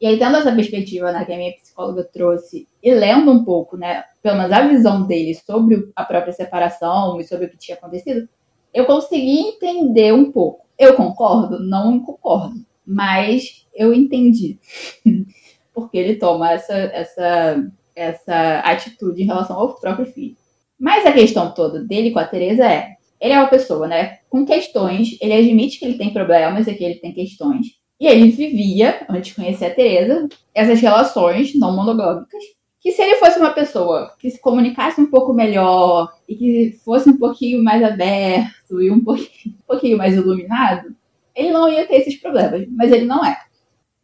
E 0.00 0.06
aí, 0.06 0.16
tendo 0.18 0.36
essa 0.36 0.54
perspectiva 0.54 1.10
né, 1.10 1.24
que 1.24 1.32
a 1.32 1.36
minha 1.36 1.52
psicóloga 1.54 2.04
trouxe, 2.04 2.68
e 2.80 2.94
lendo 2.94 3.32
um 3.32 3.44
pouco, 3.44 3.76
né, 3.76 4.04
pelo 4.22 4.36
menos 4.36 4.52
a 4.52 4.68
visão 4.68 5.04
dele 5.04 5.34
sobre 5.34 5.90
a 5.96 6.04
própria 6.04 6.32
separação 6.32 7.18
e 7.18 7.24
sobre 7.24 7.46
o 7.46 7.50
que 7.50 7.58
tinha 7.58 7.76
acontecido, 7.76 8.28
eu 8.72 8.86
consegui 8.86 9.40
entender 9.40 10.12
um 10.12 10.30
pouco. 10.30 10.64
Eu 10.78 10.94
concordo? 10.94 11.58
Não 11.58 11.98
concordo. 11.98 12.64
Mas 12.86 13.66
eu 13.74 13.92
entendi. 13.92 14.60
Porque 15.76 15.98
ele 15.98 16.16
toma 16.16 16.52
essa, 16.52 16.72
essa, 16.72 17.70
essa 17.94 18.60
atitude 18.60 19.22
em 19.22 19.26
relação 19.26 19.58
ao 19.58 19.74
próprio 19.74 20.06
filho. 20.06 20.34
Mas 20.80 21.04
a 21.04 21.12
questão 21.12 21.52
toda 21.52 21.84
dele 21.84 22.12
com 22.12 22.18
a 22.18 22.24
Teresa 22.24 22.64
é: 22.64 22.94
ele 23.20 23.34
é 23.34 23.38
uma 23.38 23.48
pessoa, 23.48 23.86
né, 23.86 24.20
com 24.30 24.46
questões, 24.46 25.18
ele 25.20 25.34
admite 25.34 25.78
que 25.78 25.84
ele 25.84 25.98
tem 25.98 26.12
problemas 26.12 26.66
e 26.66 26.74
que 26.74 26.82
ele 26.82 26.96
tem 26.96 27.12
questões. 27.12 27.66
E 28.00 28.06
ele 28.06 28.30
vivia, 28.30 29.06
antes 29.08 29.28
de 29.28 29.34
conhecer 29.34 29.66
a 29.66 29.74
Teresa, 29.74 30.28
essas 30.54 30.80
relações 30.80 31.54
não 31.54 31.76
monogâmicas. 31.76 32.42
Que 32.80 32.92
se 32.92 33.02
ele 33.02 33.16
fosse 33.16 33.38
uma 33.38 33.52
pessoa 33.52 34.14
que 34.18 34.30
se 34.30 34.40
comunicasse 34.40 35.00
um 35.00 35.10
pouco 35.10 35.32
melhor 35.32 36.12
e 36.28 36.36
que 36.36 36.72
fosse 36.84 37.10
um 37.10 37.18
pouquinho 37.18 37.62
mais 37.62 37.82
aberto 37.82 38.80
e 38.80 38.90
um 38.90 39.02
pouquinho, 39.02 39.56
um 39.58 39.66
pouquinho 39.66 39.98
mais 39.98 40.14
iluminado, 40.14 40.94
ele 41.34 41.50
não 41.50 41.68
ia 41.68 41.86
ter 41.86 41.96
esses 41.96 42.16
problemas. 42.16 42.66
Mas 42.70 42.92
ele 42.92 43.04
não 43.04 43.24
é. 43.24 43.36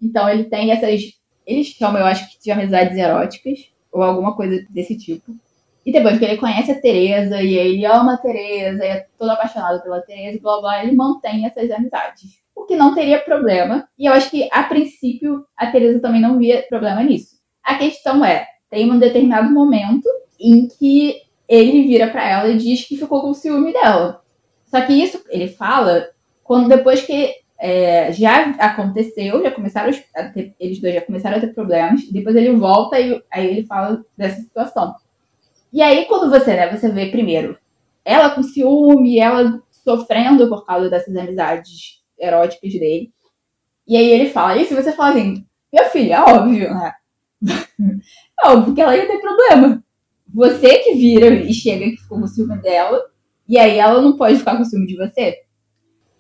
Então 0.01 0.29
ele 0.29 0.45
tem 0.45 0.71
essas. 0.71 1.01
Eles 1.47 1.69
chamam, 1.69 2.01
eu 2.01 2.07
acho 2.07 2.31
que 2.31 2.43
de 2.43 2.51
amizades 2.51 2.97
eróticas, 2.97 3.71
ou 3.93 4.03
alguma 4.03 4.35
coisa 4.35 4.65
desse 4.71 4.97
tipo. 4.97 5.35
E 5.85 5.93
depois 5.93 6.19
que 6.19 6.25
ele 6.25 6.37
conhece 6.37 6.71
a 6.71 6.81
Teresa 6.81 7.43
e 7.43 7.55
ele 7.55 7.85
ama 7.85 8.15
a 8.15 8.19
Teresa 8.19 8.85
e 8.85 8.89
é 8.89 9.07
todo 9.19 9.31
apaixonado 9.31 9.83
pela 9.83 10.01
Teresa 10.01 10.37
e 10.37 10.41
blá 10.41 10.61
blá, 10.61 10.83
ele 10.83 10.95
mantém 10.95 11.45
essas 11.45 11.71
amizades. 11.71 12.41
O 12.55 12.65
que 12.65 12.77
não 12.77 12.95
teria 12.95 13.19
problema. 13.19 13.89
E 13.99 14.07
eu 14.07 14.13
acho 14.13 14.31
que, 14.31 14.49
a 14.53 14.63
princípio, 14.63 15.45
a 15.57 15.67
Teresa 15.67 16.01
também 16.01 16.21
não 16.21 16.39
via 16.39 16.65
problema 16.69 17.03
nisso. 17.03 17.37
A 17.65 17.77
questão 17.77 18.25
é, 18.25 18.47
tem 18.71 18.91
um 18.91 18.99
determinado 18.99 19.51
momento 19.51 20.09
em 20.39 20.69
que 20.69 21.17
ele 21.49 21.83
vira 21.83 22.09
para 22.09 22.29
ela 22.29 22.49
e 22.49 22.57
diz 22.57 22.87
que 22.87 22.97
ficou 22.97 23.21
com 23.21 23.35
ciúme 23.35 23.73
dela. 23.73 24.23
Só 24.65 24.81
que 24.81 24.93
isso 24.93 25.23
ele 25.29 25.49
fala 25.49 26.09
quando 26.43 26.69
depois 26.69 27.03
que 27.03 27.35
é, 27.65 28.11
já 28.11 28.51
aconteceu, 28.59 29.41
já 29.41 29.53
começaram 29.53 29.93
a 30.17 30.25
ter, 30.25 30.53
eles 30.59 30.81
dois 30.81 30.95
já 30.95 31.01
começaram 31.01 31.37
a 31.37 31.41
ter 31.41 31.55
problemas, 31.55 32.03
depois 32.11 32.35
ele 32.35 32.57
volta 32.57 32.99
e 32.99 33.23
aí 33.31 33.47
ele 33.47 33.65
fala 33.65 34.05
dessa 34.19 34.41
situação. 34.41 34.97
E 35.73 35.81
aí, 35.81 36.07
quando 36.07 36.29
você, 36.29 36.57
né, 36.57 36.77
você 36.77 36.91
vê 36.91 37.07
primeiro 37.07 37.57
ela 38.05 38.31
com 38.31 38.43
ciúme, 38.43 39.17
ela 39.21 39.63
sofrendo 39.71 40.49
por 40.49 40.67
causa 40.67 40.91
dessas 40.91 41.15
amizades 41.15 42.03
eróticas 42.19 42.73
dele. 42.73 43.13
E 43.87 43.97
aí 43.97 44.11
ele 44.11 44.31
fala, 44.31 44.61
e 44.61 44.65
se 44.65 44.75
você 44.75 44.91
fala 44.91 45.11
assim, 45.11 45.47
meu 45.73 45.85
filho, 45.85 46.13
é 46.13 46.21
óbvio, 46.21 46.75
né? 46.75 46.93
é 48.43 48.49
óbvio 48.49 48.75
que 48.75 48.81
ela 48.81 48.97
ia 48.97 49.07
ter 49.07 49.21
problema. 49.21 49.85
Você 50.35 50.79
que 50.79 50.95
vira 50.95 51.29
e 51.29 51.55
chega 51.55 51.85
que 51.85 52.03
ficou 52.03 52.19
com 52.19 52.27
ciúme 52.27 52.61
dela, 52.61 53.01
e 53.49 53.57
aí 53.57 53.79
ela 53.79 54.03
não 54.03 54.17
pode 54.17 54.39
ficar 54.39 54.57
com 54.57 54.65
ciúme 54.65 54.89
de 54.89 54.97
você. 54.97 55.42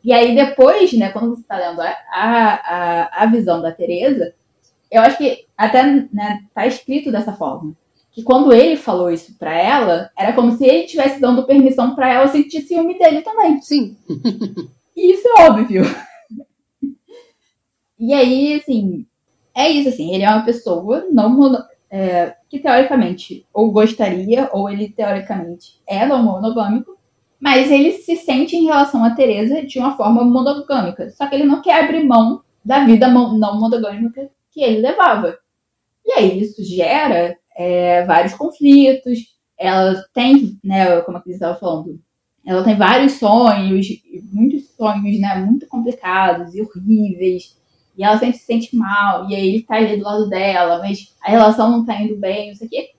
E 0.04 0.12
aí 0.12 0.34
depois, 0.34 0.92
né, 0.92 1.10
quando 1.10 1.36
você 1.36 1.42
tá 1.42 1.56
lendo 1.56 1.80
a, 1.80 1.96
a, 2.10 3.22
a 3.22 3.26
visão 3.26 3.60
da 3.60 3.72
Teresa, 3.72 4.34
eu 4.90 5.00
acho 5.00 5.16
que 5.16 5.46
até 5.56 5.84
né, 6.12 6.44
tá 6.54 6.66
escrito 6.66 7.10
dessa 7.10 7.32
forma 7.32 7.74
que 8.12 8.22
quando 8.22 8.52
ele 8.52 8.76
falou 8.76 9.10
isso 9.10 9.36
para 9.38 9.56
ela, 9.56 10.10
era 10.16 10.34
como 10.34 10.52
se 10.52 10.64
ele 10.64 10.84
estivesse 10.84 11.18
dando 11.18 11.46
permissão 11.46 11.94
para 11.94 12.12
ela 12.12 12.28
sentir 12.28 12.60
ciúme 12.60 12.98
dele 12.98 13.22
também. 13.22 13.60
Sim. 13.62 13.96
e 14.94 15.14
isso 15.14 15.26
é 15.28 15.48
óbvio. 15.48 15.82
e 17.98 18.12
aí, 18.12 18.54
assim, 18.54 19.06
é 19.54 19.68
isso, 19.70 19.88
assim, 19.88 20.14
ele 20.14 20.24
é 20.24 20.28
uma 20.28 20.44
pessoa 20.44 21.06
não 21.10 21.66
é, 21.90 22.36
que 22.50 22.58
teoricamente 22.58 23.46
ou 23.52 23.72
gostaria, 23.72 24.50
ou 24.52 24.68
ele 24.68 24.90
teoricamente 24.90 25.80
é 25.86 26.04
não 26.04 26.22
monogâmico, 26.22 26.98
mas 27.42 27.72
ele 27.72 27.90
se 27.90 28.14
sente 28.14 28.54
em 28.54 28.66
relação 28.66 29.04
a 29.04 29.16
Teresa 29.16 29.66
de 29.66 29.80
uma 29.80 29.96
forma 29.96 30.22
monogâmica. 30.22 31.10
Só 31.10 31.26
que 31.26 31.34
ele 31.34 31.42
não 31.42 31.60
quer 31.60 31.82
abrir 31.82 32.04
mão 32.04 32.40
da 32.64 32.84
vida 32.84 33.08
não 33.08 33.58
monogâmica 33.58 34.30
que 34.52 34.62
ele 34.62 34.80
levava. 34.80 35.36
E 36.06 36.12
aí 36.12 36.40
isso 36.40 36.62
gera 36.62 37.36
é, 37.56 38.04
vários 38.04 38.34
conflitos, 38.34 39.18
ela 39.58 40.04
tem, 40.14 40.56
né, 40.62 41.00
como 41.00 41.18
a 41.18 41.20
Cris 41.20 41.34
estava 41.34 41.58
falando, 41.58 42.00
ela 42.46 42.62
tem 42.62 42.76
vários 42.76 43.14
sonhos, 43.14 43.88
muitos 44.32 44.68
sonhos, 44.76 45.20
né, 45.20 45.34
muito 45.44 45.66
complicados 45.66 46.54
e 46.54 46.62
horríveis, 46.62 47.56
e 47.98 48.04
ela 48.04 48.18
sempre 48.18 48.38
se 48.38 48.44
sente 48.44 48.76
mal, 48.76 49.28
e 49.28 49.34
aí 49.34 49.48
ele 49.48 49.62
tá 49.62 49.76
ali 49.76 49.96
do 49.96 50.04
lado 50.04 50.28
dela, 50.28 50.78
mas 50.78 51.12
a 51.20 51.30
relação 51.30 51.72
não 51.72 51.84
tá 51.84 52.00
indo 52.00 52.16
bem, 52.16 52.50
não 52.50 52.54
sei 52.54 52.66
o 52.68 52.70
quê. 52.70 52.90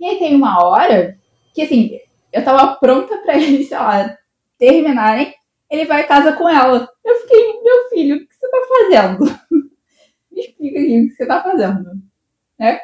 E 0.00 0.04
aí 0.04 0.18
tem 0.18 0.34
uma 0.34 0.64
hora 0.64 1.16
que, 1.54 1.62
assim, 1.62 2.00
eu 2.32 2.44
tava 2.44 2.76
pronta 2.76 3.18
pra 3.18 3.36
eles, 3.36 3.68
sei 3.68 3.76
lá, 3.76 4.16
terminarem, 4.58 5.34
ele 5.70 5.84
vai 5.84 6.02
a 6.02 6.06
casa 6.06 6.32
com 6.32 6.48
ela. 6.48 6.88
Eu 7.04 7.14
fiquei, 7.16 7.62
meu 7.62 7.88
filho, 7.90 8.16
o 8.16 8.26
que 8.26 8.34
você 8.34 8.50
tá 8.50 8.58
fazendo? 8.68 9.24
Me 10.30 10.40
explica 10.40 10.78
aqui 10.78 11.00
o 11.00 11.08
que 11.08 11.14
você 11.14 11.26
tá 11.26 11.42
fazendo, 11.42 11.84
né? 12.58 12.80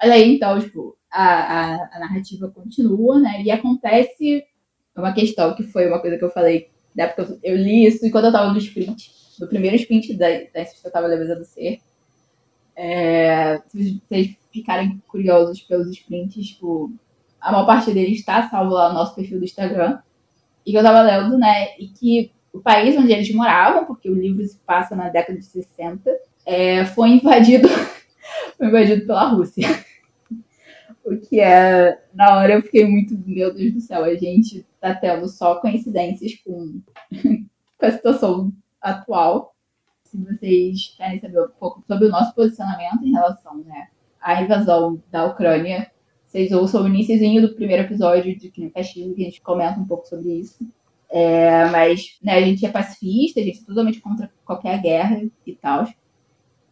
Mas 0.00 0.10
aí, 0.10 0.34
então, 0.34 0.60
tipo, 0.60 0.96
a, 1.10 1.24
a, 1.24 1.96
a, 1.96 1.98
narrativa 2.00 2.50
continua, 2.50 3.18
né? 3.18 3.42
E 3.42 3.50
acontece 3.50 4.44
uma 4.96 5.12
questão 5.12 5.54
que 5.54 5.62
foi 5.62 5.88
uma 5.88 6.00
coisa 6.00 6.18
que 6.18 6.24
eu 6.24 6.30
falei 6.30 6.70
da 6.94 7.04
época 7.04 7.38
eu 7.42 7.56
li 7.56 7.86
isso 7.86 8.06
enquanto 8.06 8.26
eu 8.26 8.32
tava 8.32 8.52
no 8.52 8.58
sprint, 8.58 9.10
no 9.40 9.48
primeiro 9.48 9.74
sprint 9.76 10.14
da, 10.14 10.28
da 10.28 10.64
eu 10.84 10.92
tava 10.92 11.06
levando 11.08 11.44
ser. 11.44 11.80
É, 12.76 13.60
se 13.68 14.00
vocês 14.06 14.36
ficarem 14.52 15.02
curiosos 15.08 15.60
pelos 15.62 15.90
sprints, 15.90 16.46
tipo, 16.46 16.92
a 17.44 17.52
maior 17.52 17.66
parte 17.66 17.92
deles 17.92 18.20
está 18.20 18.48
salvo 18.48 18.72
lá 18.72 18.88
no 18.88 18.94
nosso 18.94 19.14
perfil 19.14 19.38
do 19.38 19.44
Instagram. 19.44 19.98
E 20.64 20.72
que 20.72 20.78
eu 20.78 20.82
tava 20.82 21.02
lendo, 21.02 21.36
né? 21.36 21.76
E 21.78 21.88
que 21.88 22.32
o 22.50 22.58
país 22.58 22.96
onde 22.96 23.12
eles 23.12 23.32
moravam, 23.34 23.84
porque 23.84 24.08
o 24.08 24.14
livro 24.14 24.42
se 24.42 24.56
passa 24.60 24.96
na 24.96 25.10
década 25.10 25.38
de 25.38 25.44
60, 25.44 26.10
é, 26.46 26.86
foi 26.86 27.10
invadido, 27.10 27.68
foi 28.56 28.68
invadido 28.68 29.06
pela 29.06 29.28
Rússia. 29.28 29.68
O 31.06 31.18
que 31.18 31.38
é. 31.38 32.02
Na 32.14 32.38
hora 32.38 32.54
eu 32.54 32.62
fiquei 32.62 32.86
muito. 32.86 33.14
Meu 33.26 33.52
Deus 33.52 33.74
do 33.74 33.80
céu, 33.82 34.04
a 34.04 34.14
gente 34.14 34.66
tá 34.80 34.94
tendo 34.94 35.28
só 35.28 35.56
coincidências 35.56 36.32
com, 36.42 36.80
com 37.78 37.86
a 37.86 37.90
situação 37.90 38.50
atual. 38.80 39.54
Se 40.04 40.16
vocês 40.16 40.94
querem 40.96 41.20
saber 41.20 41.42
um 41.42 41.48
pouco 41.60 41.84
sobre 41.86 42.06
o 42.06 42.10
nosso 42.10 42.34
posicionamento 42.34 43.04
em 43.04 43.12
relação 43.12 43.58
né, 43.58 43.88
à 44.18 44.40
invasão 44.40 45.02
da 45.10 45.26
Ucrânia, 45.26 45.92
vocês 46.34 46.50
ouçam 46.50 46.82
o 46.82 46.88
iníciozinho 46.88 47.40
do 47.40 47.54
primeiro 47.54 47.84
episódio 47.84 48.36
de 48.36 48.50
Crime 48.50 48.68
que 48.68 48.80
a 48.80 48.82
gente 48.82 49.40
comenta 49.40 49.78
um 49.78 49.86
pouco 49.86 50.04
sobre 50.08 50.32
isso. 50.32 50.68
É, 51.08 51.66
mas 51.66 52.18
né, 52.20 52.34
a 52.34 52.40
gente 52.40 52.66
é 52.66 52.68
pacifista, 52.68 53.38
a 53.38 53.42
gente 53.44 53.60
é 53.60 53.64
totalmente 53.64 54.00
contra 54.00 54.28
qualquer 54.44 54.82
guerra 54.82 55.22
e 55.46 55.54
tal. 55.54 55.86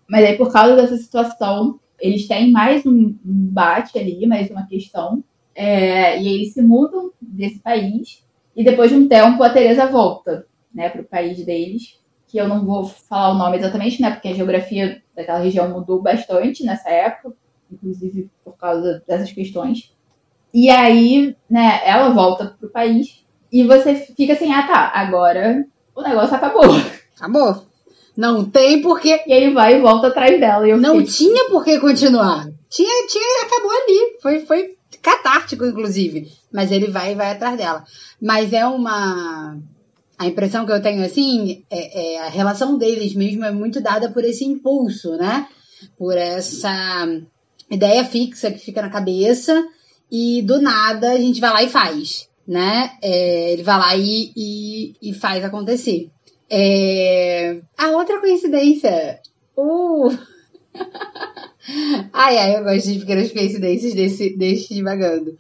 Mas 0.09 0.25
aí, 0.25 0.37
por 0.37 0.53
causa 0.53 0.75
dessa 0.75 0.97
situação, 0.97 1.79
eles 2.01 2.27
têm 2.27 2.51
mais 2.51 2.85
um 2.85 3.17
embate 3.25 3.97
ali, 3.97 4.27
mais 4.27 4.51
uma 4.51 4.67
questão, 4.67 5.23
é, 5.55 6.21
e 6.21 6.27
eles 6.27 6.55
se 6.55 6.61
mudam 6.61 7.13
desse 7.21 7.61
país, 7.61 8.27
e 8.57 8.65
depois 8.65 8.91
de 8.91 8.97
um 8.97 9.07
tempo 9.07 9.41
a 9.45 9.51
Teresa 9.51 9.87
volta, 9.87 10.45
né, 10.75 10.89
para 10.89 11.03
o 11.03 11.05
país 11.05 11.47
deles, 11.47 12.01
que 12.27 12.37
eu 12.37 12.49
não 12.49 12.67
vou 12.67 12.87
falar 12.87 13.31
o 13.31 13.39
nome 13.39 13.59
exatamente, 13.59 14.03
né, 14.03 14.11
porque 14.11 14.27
a 14.27 14.35
geografia 14.35 15.01
daquela 15.15 15.39
região 15.39 15.71
mudou 15.71 16.03
bastante 16.03 16.65
nessa 16.65 16.91
época, 16.91 17.37
inclusive 17.73 18.31
por 18.45 18.57
causa 18.57 19.03
dessas 19.07 19.33
questões. 19.33 19.93
E 20.53 20.69
aí, 20.69 21.35
né, 21.49 21.81
ela 21.85 22.11
volta 22.11 22.55
para 22.59 22.67
o 22.67 22.71
país, 22.71 23.25
e 23.51 23.65
você 23.65 23.95
fica 23.95 24.35
assim, 24.35 24.53
ah 24.53 24.67
tá, 24.67 24.93
agora 24.95 25.65
o 25.95 26.03
negócio 26.03 26.35
acabou. 26.35 26.65
Acabou. 27.17 27.67
Não 28.17 28.45
tem 28.45 28.83
porque. 28.83 29.23
E 29.27 29.33
ele 29.33 29.53
vai 29.53 29.77
e 29.77 29.81
volta 29.81 30.09
atrás 30.09 30.39
dela. 30.39 30.69
E 30.69 30.77
não 30.77 30.99
fiquei... 30.99 31.13
tinha 31.13 31.49
por 31.49 31.65
que 31.65 31.79
continuar. 31.79 32.49
Tinha, 32.69 33.07
tinha, 33.07 33.47
acabou 33.47 33.71
ali. 33.71 34.19
Foi, 34.21 34.41
foi 34.47 34.77
catártico, 35.01 35.65
inclusive. 35.65 36.31
Mas 36.53 36.71
ele 36.71 36.89
vai 36.89 37.13
e 37.13 37.15
vai 37.15 37.33
atrás 37.33 37.57
dela. 37.57 37.85
Mas 38.21 38.53
é 38.53 38.67
uma. 38.67 39.59
A 40.19 40.27
impressão 40.27 40.65
que 40.65 40.73
eu 40.73 40.83
tenho 40.83 41.05
assim 41.05 41.65
é, 41.71 42.15
é 42.15 42.21
a 42.21 42.29
relação 42.29 42.79
deles 42.79 43.15
mesmo 43.15 43.45
é 43.45 43.51
muito 43.51 43.81
dada 43.81 44.11
por 44.11 44.25
esse 44.25 44.45
impulso, 44.45 45.17
né? 45.17 45.49
Por 45.99 46.17
essa 46.17 47.07
ideia 47.75 48.05
fixa 48.05 48.51
que 48.51 48.59
fica 48.59 48.83
na 48.83 48.91
cabeça 48.91 49.67
e 50.11 50.43
do 50.43 50.61
nada 50.61 51.13
a 51.13 51.19
gente 51.19 51.41
vai 51.41 51.51
lá 51.51 51.63
e 51.63 51.69
faz, 51.69 52.29
né? 52.47 52.93
É, 53.03 53.53
ele 53.53 53.63
vai 53.63 53.79
lá 53.79 53.97
e, 53.97 54.33
e, 54.37 54.95
e 55.03 55.15
faz 55.15 55.45
acontecer. 55.45 56.11
É... 56.51 57.61
A 57.79 57.89
outra 57.93 58.21
coincidência. 58.21 59.21
Uh! 59.57 60.11
ai, 62.13 62.37
ai, 62.37 62.57
eu 62.59 62.65
gosto 62.65 62.93
de 62.93 62.99
pequenas 62.99 63.33
coincidências 63.33 63.95
desse, 63.95 64.37
desse 64.37 64.75
divagando. 64.75 65.35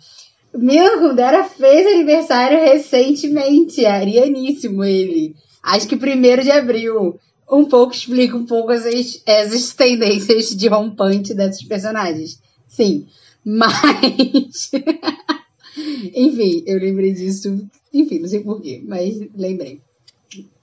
Mila 0.54 0.98
Kundera 0.98 1.44
fez 1.44 1.86
aniversário 1.86 2.58
recentemente. 2.60 3.84
Arianíssimo 3.84 4.84
ele. 4.84 5.34
Acho 5.62 5.86
que 5.86 5.96
primeiro 5.96 6.42
de 6.42 6.50
abril. 6.50 7.18
Um 7.52 7.66
pouco 7.66 7.94
explica 7.94 8.36
um 8.36 8.46
pouco 8.46 8.72
essas, 8.72 9.22
essas 9.26 9.74
tendências 9.74 10.56
de 10.56 10.68
rompante 10.68 11.34
desses 11.34 11.62
personagens. 11.64 12.40
Sim. 12.66 13.06
Mas. 13.44 14.70
Enfim, 16.14 16.62
eu 16.66 16.78
lembrei 16.78 17.12
disso. 17.12 17.68
Enfim, 17.92 18.20
não 18.20 18.28
sei 18.28 18.40
porquê, 18.40 18.82
mas 18.84 19.18
lembrei. 19.36 19.80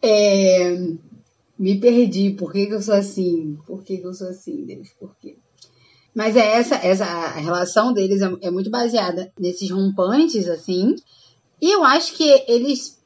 É... 0.01 0.75
Me 1.57 1.79
perdi. 1.79 2.31
Por 2.31 2.51
que, 2.51 2.65
que, 2.65 2.73
eu 2.73 2.81
sou 2.81 2.95
assim? 2.95 3.57
Por 3.67 3.83
que, 3.83 3.97
que 3.97 4.07
eu 4.07 4.13
sou 4.13 4.29
assim, 4.29 4.65
Deus? 4.65 4.89
Por 4.99 5.15
quê? 5.17 5.35
Mas 6.15 6.35
é 6.35 6.55
essa, 6.57 6.75
essa 6.75 7.05
a 7.05 7.39
relação 7.39 7.93
deles 7.93 8.21
é, 8.21 8.31
é 8.41 8.51
muito 8.51 8.69
baseada 8.69 9.31
nesses 9.37 9.69
rompantes, 9.69 10.47
assim. 10.47 10.95
E 11.61 11.71
eu 11.71 11.83
acho 11.83 12.13
que 12.13 12.23
eles. 12.47 12.97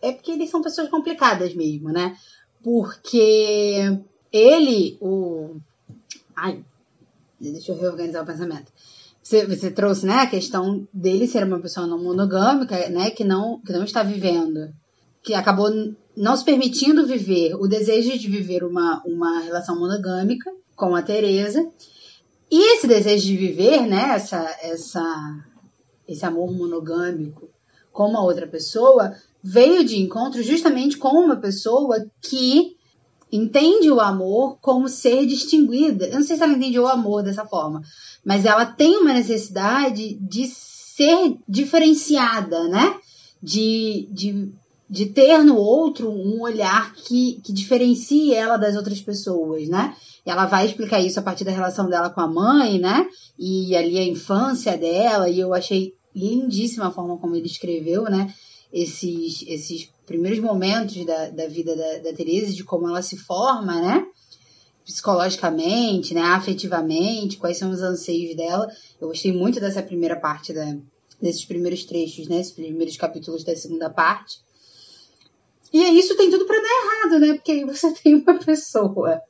É 0.00 0.10
porque 0.10 0.32
eles 0.32 0.50
são 0.50 0.62
pessoas 0.62 0.88
complicadas 0.88 1.54
mesmo, 1.54 1.90
né? 1.90 2.16
Porque 2.62 3.98
ele, 4.32 4.96
o. 5.00 5.56
Ai, 6.34 6.64
deixa 7.40 7.72
eu 7.72 7.78
reorganizar 7.78 8.22
o 8.22 8.26
pensamento. 8.26 8.72
Você, 9.22 9.46
você 9.46 9.70
trouxe, 9.70 10.04
né, 10.06 10.14
a 10.14 10.26
questão 10.26 10.86
dele 10.92 11.26
ser 11.26 11.44
uma 11.44 11.60
pessoa 11.60 11.86
não 11.86 12.02
monogâmica, 12.02 12.88
né, 12.88 13.10
que 13.10 13.24
não, 13.24 13.60
que 13.60 13.72
não 13.72 13.84
está 13.84 14.02
vivendo, 14.02 14.72
que 15.22 15.32
acabou 15.34 15.70
não 16.16 16.36
se 16.36 16.44
permitindo 16.44 17.06
viver 17.06 17.54
o 17.54 17.68
desejo 17.68 18.18
de 18.18 18.28
viver 18.28 18.64
uma, 18.64 19.00
uma 19.06 19.40
relação 19.40 19.78
monogâmica 19.78 20.52
com 20.74 20.94
a 20.94 21.02
Teresa. 21.02 21.66
E 22.50 22.74
esse 22.74 22.86
desejo 22.86 23.26
de 23.26 23.36
viver, 23.36 23.86
né, 23.86 24.10
essa, 24.14 24.44
essa, 24.62 25.44
esse 26.06 26.24
amor 26.26 26.52
monogâmico 26.52 27.48
com 27.92 28.08
uma 28.08 28.22
outra 28.22 28.46
pessoa, 28.46 29.14
veio 29.42 29.84
de 29.84 29.98
encontro 30.00 30.42
justamente 30.42 30.96
com 30.96 31.08
uma 31.08 31.36
pessoa 31.36 32.06
que 32.20 32.76
entende 33.32 33.90
o 33.90 33.98
amor 33.98 34.58
como 34.60 34.88
ser 34.88 35.26
distinguida. 35.26 36.06
Eu 36.06 36.16
não 36.16 36.22
sei 36.22 36.36
se 36.36 36.42
ela 36.42 36.52
entende 36.52 36.78
o 36.78 36.86
amor 36.86 37.22
dessa 37.22 37.46
forma, 37.46 37.82
mas 38.24 38.44
ela 38.44 38.66
tem 38.66 38.98
uma 38.98 39.14
necessidade 39.14 40.14
de 40.20 40.46
ser 40.46 41.38
diferenciada, 41.48 42.68
né? 42.68 42.94
De, 43.42 44.06
de, 44.12 44.52
de 44.88 45.06
ter 45.06 45.42
no 45.42 45.56
outro 45.56 46.10
um 46.10 46.42
olhar 46.42 46.94
que, 46.94 47.40
que 47.42 47.52
diferencie 47.52 48.34
ela 48.34 48.56
das 48.56 48.76
outras 48.76 49.00
pessoas, 49.00 49.66
né? 49.66 49.96
Ela 50.24 50.46
vai 50.46 50.66
explicar 50.66 51.00
isso 51.00 51.18
a 51.18 51.22
partir 51.22 51.42
da 51.42 51.50
relação 51.50 51.88
dela 51.88 52.10
com 52.10 52.20
a 52.20 52.28
mãe, 52.28 52.78
né? 52.78 53.08
E 53.38 53.74
ali 53.74 53.98
a 53.98 54.04
infância 54.04 54.76
dela, 54.76 55.28
e 55.28 55.40
eu 55.40 55.52
achei 55.54 55.94
lindíssima 56.14 56.88
a 56.88 56.90
forma 56.90 57.16
como 57.16 57.34
ele 57.34 57.46
escreveu, 57.46 58.04
né? 58.04 58.32
Esses, 58.72 59.44
esses 59.46 59.92
primeiros 60.06 60.40
momentos 60.40 61.04
da, 61.04 61.28
da 61.30 61.46
vida 61.46 61.76
da, 61.76 61.98
da 61.98 62.12
Teresa, 62.12 62.52
de 62.52 62.64
como 62.64 62.88
ela 62.88 63.02
se 63.02 63.16
forma, 63.16 63.80
né? 63.80 64.06
Psicologicamente, 64.84 66.14
né? 66.14 66.22
Afetivamente, 66.22 67.36
quais 67.36 67.58
são 67.58 67.70
os 67.70 67.82
anseios 67.82 68.34
dela. 68.34 68.66
Eu 69.00 69.08
gostei 69.08 69.32
muito 69.32 69.60
dessa 69.60 69.82
primeira 69.82 70.16
parte, 70.16 70.52
da, 70.52 70.76
desses 71.20 71.44
primeiros 71.44 71.84
trechos, 71.84 72.28
né? 72.28 72.40
Esses 72.40 72.52
primeiros 72.52 72.96
capítulos 72.96 73.44
da 73.44 73.54
segunda 73.54 73.90
parte. 73.90 74.40
E 75.72 75.98
isso 75.98 76.16
tem 76.16 76.30
tudo 76.30 76.44
para 76.44 76.60
dar 76.60 76.68
errado, 76.68 77.20
né? 77.20 77.34
Porque 77.34 77.52
aí 77.52 77.64
você 77.64 77.92
tem 78.02 78.16
uma 78.16 78.38
pessoa. 78.38 79.20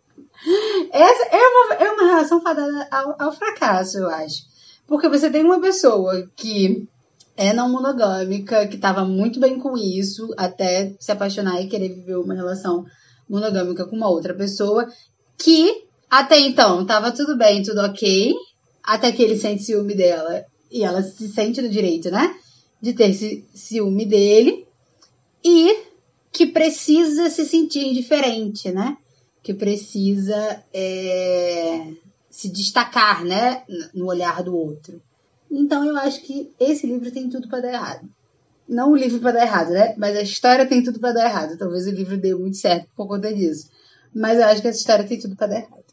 Essa 0.91 1.25
é 1.25 1.39
uma, 1.39 1.75
é 1.75 1.91
uma 1.93 2.07
relação 2.07 2.41
fadada 2.41 2.89
ao, 2.91 3.17
ao 3.19 3.33
fracasso, 3.33 3.99
eu 3.99 4.09
acho. 4.09 4.43
Porque 4.87 5.09
você 5.09 5.31
tem 5.31 5.45
uma 5.45 5.61
pessoa 5.61 6.29
que 6.35 6.89
é 7.37 7.53
não 7.53 7.71
monogâmica, 7.71 8.67
que 8.67 8.77
estava 8.77 9.05
muito 9.05 9.41
bem 9.41 9.59
com 9.59 9.77
isso, 9.77 10.33
até 10.37 10.95
se 11.01 11.11
apaixonar 11.11 11.61
e 11.61 11.69
querer 11.69 11.89
viver 11.89 12.17
uma 12.17 12.35
relação 12.35 12.85
monogâmica 13.29 13.87
com 13.87 13.97
uma 13.97 14.09
outra 14.09 14.35
pessoa, 14.35 14.87
que 15.39 15.85
até 16.11 16.39
então 16.39 16.83
estava 16.83 17.11
tudo 17.11 17.37
bem, 17.37 17.63
tudo 17.63 17.81
ok, 17.81 18.35
até 18.83 19.11
que 19.13 19.23
ele 19.23 19.37
sente 19.37 19.63
ciúme 19.63 19.95
dela 19.95 20.45
e 20.71 20.85
ela 20.85 21.03
se 21.03 21.29
sente 21.29 21.63
no 21.63 21.69
direito, 21.69 22.11
né? 22.11 22.35
De 22.81 22.93
ter 22.93 23.11
esse 23.11 23.47
ciúme 23.55 24.05
dele 24.05 24.67
e 25.45 25.85
que 26.31 26.47
precisa 26.47 27.31
se 27.31 27.45
sentir 27.45 27.93
diferente, 27.95 28.71
né? 28.71 28.97
Que 29.43 29.55
precisa 29.55 30.63
é, 30.73 31.93
se 32.31 32.51
destacar, 32.51 33.25
né? 33.25 33.63
No 33.95 34.07
olhar 34.07 34.43
do 34.43 34.57
outro. 34.57 35.01
Então 35.53 35.85
eu 35.85 35.95
acho 35.99 36.23
que 36.23 36.51
esse 36.59 36.87
livro 36.87 37.11
tem 37.13 37.29
tudo 37.29 37.47
para 37.47 37.61
dar 37.61 37.73
errado. 37.75 38.09
Não 38.67 38.93
o 38.93 38.97
livro 38.97 39.21
para 39.21 39.33
dar 39.33 39.43
errado, 39.43 39.71
né? 39.71 39.95
Mas 39.99 40.17
a 40.17 40.23
história 40.23 40.67
tem 40.67 40.83
tudo 40.83 40.99
para 40.99 41.13
dar 41.13 41.27
errado. 41.27 41.59
Talvez 41.59 41.87
o 41.87 41.91
livro 41.91 42.17
dê 42.17 42.35
muito 42.35 42.57
certo 42.57 42.89
por 42.97 43.07
conta 43.07 43.33
disso. 43.33 43.71
Mas 44.15 44.39
eu 44.39 44.47
acho 44.47 44.63
que 44.63 44.69
essa 44.69 44.79
história 44.79 45.07
tem 45.07 45.19
tudo 45.19 45.37
para 45.37 45.49
dar 45.49 45.57
errado. 45.57 45.85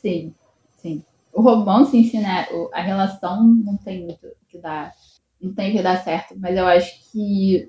Sim, 0.00 0.32
sim. 0.76 1.02
O 1.32 1.42
romance 1.42 1.96
em 1.96 2.04
si, 2.04 2.18
né? 2.18 2.46
A 2.72 2.82
relação 2.82 3.42
não 3.42 3.76
tem 3.76 4.04
muito 4.04 4.28
que 4.48 4.58
dar. 4.58 4.92
Não 5.40 5.52
tem 5.52 5.72
que 5.72 5.82
dar 5.82 6.04
certo. 6.04 6.38
Mas 6.38 6.56
eu 6.56 6.66
acho 6.66 7.10
que 7.10 7.68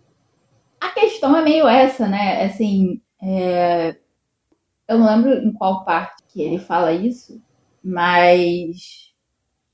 a 0.79 0.89
questão 0.89 1.35
é 1.35 1.41
meio 1.41 1.67
essa, 1.67 2.07
né? 2.07 2.43
Assim, 2.45 3.01
é... 3.19 3.95
eu 4.87 4.99
não 4.99 5.07
lembro 5.07 5.33
em 5.33 5.51
qual 5.53 5.83
parte 5.83 6.23
que 6.27 6.41
ele 6.43 6.59
fala 6.59 6.91
isso, 6.91 7.41
mas 7.83 9.04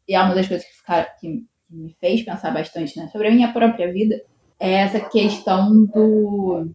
e 0.08 0.16
é 0.16 0.22
uma 0.22 0.36
das 0.36 0.48
coisas 0.48 0.66
que, 0.66 0.76
ficar, 0.76 1.06
que, 1.18 1.46
me 1.70 1.96
fez 2.00 2.22
pensar 2.24 2.52
bastante 2.52 3.00
né, 3.00 3.08
sobre 3.08 3.30
a 3.30 3.32
minha 3.32 3.54
própria 3.54 3.92
vida, 3.92 4.22
é 4.60 4.74
essa 4.74 5.00
questão 5.00 5.86
do 5.86 6.70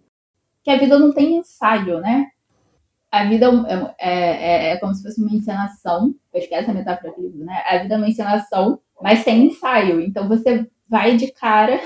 que 0.64 0.70
a 0.70 0.78
vida 0.78 0.98
não 0.98 1.12
tem 1.12 1.36
ensaio, 1.36 2.00
né? 2.00 2.26
A 3.10 3.24
vida 3.24 3.46
é, 3.98 4.10
é, 4.10 4.10
é, 4.10 4.70
é 4.70 4.76
como 4.78 4.94
se 4.94 5.02
fosse 5.02 5.22
uma 5.22 5.32
encenação, 5.32 6.14
eu 6.32 6.40
esqueço 6.40 6.62
essa 6.62 6.72
metáfora 6.72 7.14
livro, 7.16 7.44
né? 7.44 7.62
A 7.66 7.78
vida 7.78 7.94
é 7.94 7.98
uma 7.98 8.08
encenação, 8.08 8.80
mas 9.00 9.20
sem 9.20 9.46
ensaio. 9.46 10.00
Então 10.00 10.26
você 10.26 10.68
vai 10.88 11.16
de 11.16 11.30
cara 11.32 11.78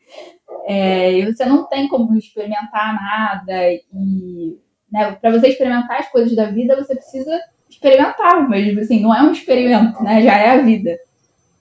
é, 0.66 1.12
e 1.12 1.26
você 1.26 1.44
não 1.44 1.68
tem 1.68 1.88
como 1.88 2.16
experimentar 2.16 2.94
nada 2.94 3.70
e 3.72 4.58
né, 4.90 5.12
para 5.12 5.30
você 5.30 5.48
experimentar 5.48 6.00
as 6.00 6.10
coisas 6.10 6.34
da 6.34 6.46
vida 6.46 6.76
você 6.76 6.94
precisa 6.94 7.40
experimentar, 7.68 8.48
mas 8.48 8.76
assim, 8.78 9.00
não 9.00 9.14
é 9.14 9.22
um 9.22 9.32
experimento, 9.32 10.02
né? 10.02 10.22
Já 10.22 10.38
é 10.38 10.50
a 10.50 10.62
vida. 10.62 10.98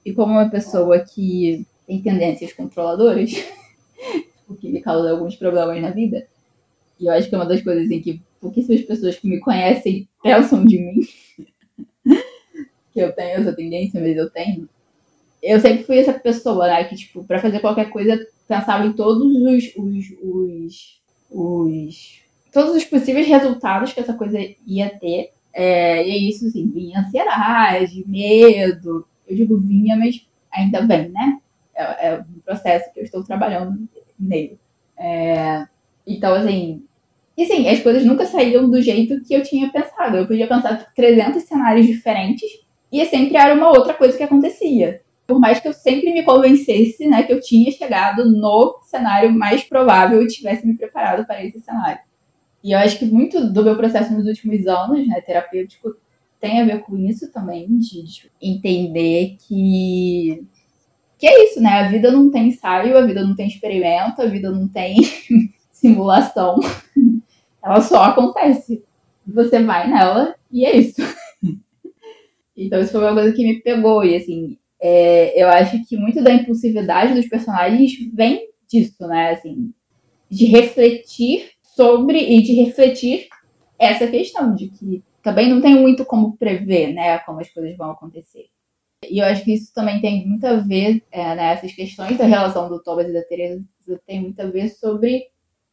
E 0.06 0.14
como 0.14 0.34
uma 0.34 0.50
pessoa 0.50 1.00
que 1.00 1.66
tem 1.88 2.02
tendências 2.02 2.54
controladoras, 2.54 3.32
o 4.48 4.56
que 4.56 4.70
me 4.70 4.82
causa 4.82 5.12
alguns 5.12 5.36
problemas 5.36 5.82
na 5.82 5.90
vida, 5.90 6.28
e 7.00 7.08
eu 7.08 7.14
acho 7.14 7.28
que 7.28 7.36
é 7.36 7.38
uma 7.38 7.46
das 7.46 7.62
coisas 7.62 7.90
em 7.90 8.02
que 8.02 8.22
pouquíssimas 8.40 8.82
pessoas 8.82 9.18
que 9.18 9.28
me 9.28 9.40
conhecem 9.40 10.08
pensam 10.22 10.64
de 10.66 10.78
mim, 10.78 11.02
que 12.94 13.00
eu 13.00 13.12
tenho 13.14 13.40
essa 13.40 13.54
tendência, 13.54 14.00
mas 14.00 14.16
eu 14.16 14.30
tenho. 14.30 14.70
Eu 15.42 15.60
sempre 15.60 15.84
fui 15.84 16.00
essa 16.00 16.14
pessoa, 16.14 16.68
né, 16.68 16.84
que, 16.86 16.96
tipo, 16.96 17.24
pra 17.24 17.40
fazer 17.40 17.60
qualquer 17.60 17.90
coisa, 17.90 18.26
pensava 18.48 18.86
em 18.86 18.94
todos 18.94 19.24
os, 19.26 19.76
os, 19.76 20.06
os, 20.22 21.02
os 21.30 22.26
todos 22.52 22.74
os 22.74 22.86
possíveis 22.86 23.28
resultados 23.28 23.92
que 23.92 24.00
essa 24.00 24.14
coisa 24.14 24.40
ia 24.66 24.90
ter 24.98 25.35
é, 25.56 26.06
e 26.06 26.12
é 26.12 26.18
isso, 26.18 26.46
assim, 26.48 26.70
vinha 26.70 27.00
ansiedade, 27.00 28.04
medo. 28.06 29.08
Eu 29.26 29.38
digo 29.38 29.58
vinha, 29.58 29.96
mas 29.96 30.28
ainda 30.52 30.86
vem, 30.86 31.10
né? 31.10 31.40
É, 31.74 32.08
é 32.10 32.20
um 32.20 32.40
processo 32.46 32.92
que 32.94 33.00
eu 33.00 33.06
estou 33.06 33.24
trabalhando 33.24 33.88
nele. 34.20 34.60
É, 34.98 35.66
então, 36.06 36.34
assim, 36.34 36.84
e 37.38 37.46
sim, 37.46 37.70
as 37.70 37.80
coisas 37.80 38.06
nunca 38.06 38.26
saíam 38.26 38.70
do 38.70 38.82
jeito 38.82 39.24
que 39.24 39.34
eu 39.34 39.44
tinha 39.44 39.72
pensado. 39.72 40.18
Eu 40.18 40.28
podia 40.28 40.46
pensar 40.46 40.94
300 40.94 41.44
cenários 41.44 41.88
diferentes 41.88 42.50
e 42.92 43.06
sempre 43.06 43.38
era 43.38 43.54
uma 43.54 43.70
outra 43.70 43.94
coisa 43.94 44.18
que 44.18 44.24
acontecia. 44.24 45.02
Por 45.26 45.40
mais 45.40 45.62
que 45.62 45.70
eu 45.70 45.74
sempre 45.74 46.12
me 46.14 46.24
convencesse 46.24 47.08
né, 47.08 47.24
que 47.24 47.32
eu 47.32 47.40
tinha 47.40 47.72
chegado 47.72 48.30
no 48.30 48.78
cenário 48.84 49.32
mais 49.32 49.64
provável 49.64 50.22
e 50.22 50.28
tivesse 50.28 50.68
me 50.68 50.78
preparado 50.78 51.26
para 51.26 51.44
esse 51.44 51.62
cenário. 51.62 52.00
E 52.66 52.72
eu 52.72 52.80
acho 52.80 52.98
que 52.98 53.06
muito 53.06 53.54
do 53.54 53.64
meu 53.64 53.78
processo 53.78 54.12
nos 54.12 54.26
últimos 54.26 54.66
anos, 54.66 55.08
né, 55.08 55.22
terapêutico, 55.22 55.96
tem 56.40 56.60
a 56.60 56.66
ver 56.66 56.80
com 56.80 56.98
isso 56.98 57.32
também, 57.32 57.68
de, 57.78 58.02
de 58.02 58.32
entender 58.42 59.38
que 59.48 60.44
que 61.20 61.28
é 61.28 61.46
isso, 61.46 61.62
né? 61.62 61.70
A 61.82 61.88
vida 61.88 62.12
não 62.12 62.32
tem 62.32 62.48
ensaio, 62.48 62.98
a 62.98 63.06
vida 63.06 63.24
não 63.24 63.36
tem 63.36 63.48
experimento, 63.48 64.20
a 64.20 64.26
vida 64.26 64.50
não 64.50 64.68
tem 64.68 64.96
simulação. 65.72 66.60
Ela 67.64 67.82
só 67.82 68.02
acontece. 68.02 68.84
Você 69.28 69.62
vai 69.62 69.88
nela 69.88 70.36
e 70.52 70.66
é 70.66 70.76
isso. 70.76 71.02
então, 72.58 72.82
isso 72.82 72.92
foi 72.92 73.02
uma 73.02 73.14
coisa 73.14 73.32
que 73.32 73.44
me 73.44 73.62
pegou. 73.62 74.04
E, 74.04 74.16
assim, 74.16 74.58
é, 74.82 75.40
eu 75.42 75.48
acho 75.50 75.86
que 75.86 75.96
muito 75.96 76.22
da 76.24 76.34
impulsividade 76.34 77.14
dos 77.14 77.28
personagens 77.28 77.94
vem 78.12 78.50
disso, 78.68 79.08
né? 79.08 79.34
Assim, 79.34 79.72
de 80.30 80.46
refletir 80.48 81.55
sobre 81.76 82.18
e 82.20 82.42
de 82.42 82.54
refletir 82.54 83.28
essa 83.78 84.08
questão 84.08 84.56
de 84.56 84.70
que 84.70 85.04
também 85.22 85.50
não 85.50 85.62
tem 85.62 85.76
muito 85.76 86.06
como 86.06 86.38
prever, 86.38 86.94
né, 86.94 87.18
como 87.20 87.40
as 87.40 87.50
coisas 87.50 87.76
vão 87.76 87.92
acontecer. 87.92 88.46
E 89.10 89.20
eu 89.20 89.26
acho 89.26 89.44
que 89.44 89.54
isso 89.54 89.74
também 89.74 90.00
tem 90.02 90.26
muito 90.28 90.46
a 90.46 90.56
ver, 90.56 91.04
é, 91.12 91.36
né, 91.36 91.54
essas 91.54 91.74
questões 91.74 92.18
da 92.18 92.26
relação 92.26 92.70
do 92.70 92.82
Thomas 92.82 93.08
e 93.10 93.14
da 93.14 93.24
Teresa 93.24 93.64
tem 94.06 94.22
muito 94.22 94.40
a 94.40 94.46
ver 94.46 94.70
sobre 94.70 95.26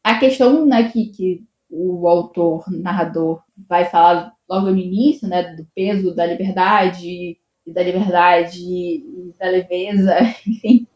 a 0.02 0.18
questão 0.18 0.66
né, 0.66 0.90
que, 0.90 1.06
que 1.06 1.44
o 1.70 2.06
autor, 2.08 2.64
narrador, 2.70 3.42
vai 3.68 3.84
falar 3.84 4.34
logo 4.48 4.70
no 4.70 4.78
início, 4.78 5.28
né, 5.28 5.54
do 5.54 5.66
peso 5.74 6.14
da 6.14 6.26
liberdade, 6.26 7.38
e 7.66 7.72
da 7.72 7.82
liberdade 7.82 8.60
e 8.60 9.34
da 9.38 9.48
leveza, 9.48 10.16
enfim, 10.46 10.86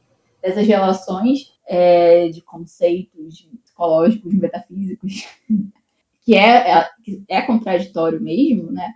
dessas 0.43 0.67
relações 0.67 1.53
é, 1.67 2.29
de 2.29 2.43
conceitos 2.43 3.49
psicológicos, 3.77 4.33
metafísicos, 4.33 5.27
que 6.25 6.35
é, 6.35 6.79
é, 6.79 6.89
é 7.29 7.43
contraditório 7.43 8.21
mesmo, 8.21 8.73
né? 8.73 8.95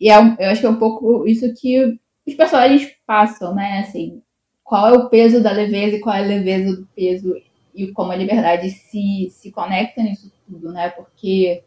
E 0.00 0.10
é, 0.10 0.16
eu 0.16 0.50
acho 0.50 0.60
que 0.60 0.66
é 0.66 0.70
um 0.70 0.78
pouco 0.78 1.26
isso 1.28 1.52
que 1.54 1.98
os 2.26 2.34
personagens 2.34 2.90
passam, 3.06 3.54
né? 3.54 3.80
Assim, 3.80 4.22
qual 4.64 4.88
é 4.88 4.92
o 4.92 5.08
peso 5.08 5.42
da 5.42 5.52
leveza 5.52 5.96
e 5.96 6.00
qual 6.00 6.16
é 6.16 6.20
a 6.20 6.26
leveza 6.26 6.76
do 6.76 6.88
peso 6.96 7.34
e 7.74 7.88
como 7.92 8.12
a 8.12 8.16
liberdade 8.16 8.70
se, 8.70 9.28
se 9.30 9.50
conecta 9.50 10.02
nisso 10.02 10.32
tudo, 10.46 10.72
né? 10.72 10.88
Porque 10.90 11.62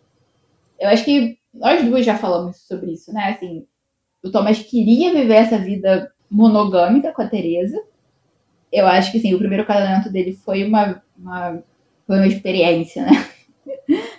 eu 0.80 0.90
acho 0.90 1.06
que 1.06 1.38
nós 1.54 1.84
duas 1.86 2.06
já 2.06 2.18
falamos 2.18 2.58
sobre 2.58 2.92
isso, 2.92 3.14
né? 3.14 3.30
Assim, 3.30 3.66
o 4.24 4.30
Thomas 4.30 4.60
queria 4.60 5.14
viver 5.14 5.36
essa 5.36 5.58
vida 5.58 6.12
monogâmica 6.30 7.14
com 7.14 7.22
a 7.22 7.28
Teresa. 7.28 7.82
Eu 8.72 8.88
acho 8.88 9.12
que 9.12 9.20
sim, 9.20 9.34
o 9.34 9.38
primeiro 9.38 9.66
casamento 9.66 10.12
dele 10.12 10.34
foi 10.34 10.66
uma, 10.66 11.02
uma, 11.18 11.64
foi 12.06 12.18
uma 12.18 12.28
experiência, 12.28 13.06
né? 13.06 13.12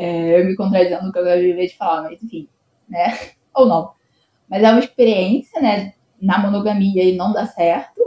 É, 0.00 0.40
eu 0.40 0.46
me 0.46 0.54
contradizendo 0.54 1.06
no 1.06 1.12
que 1.12 1.18
eu 1.18 1.24
viver 1.24 1.66
de 1.66 1.76
falar, 1.76 2.02
mas 2.02 2.22
enfim, 2.22 2.48
né? 2.88 3.18
Ou 3.52 3.66
não. 3.66 3.90
Mas 4.48 4.62
é 4.62 4.70
uma 4.70 4.78
experiência, 4.78 5.60
né? 5.60 5.92
Na 6.22 6.38
monogamia 6.38 7.02
e 7.02 7.16
não 7.16 7.32
dá 7.32 7.46
certo. 7.46 8.00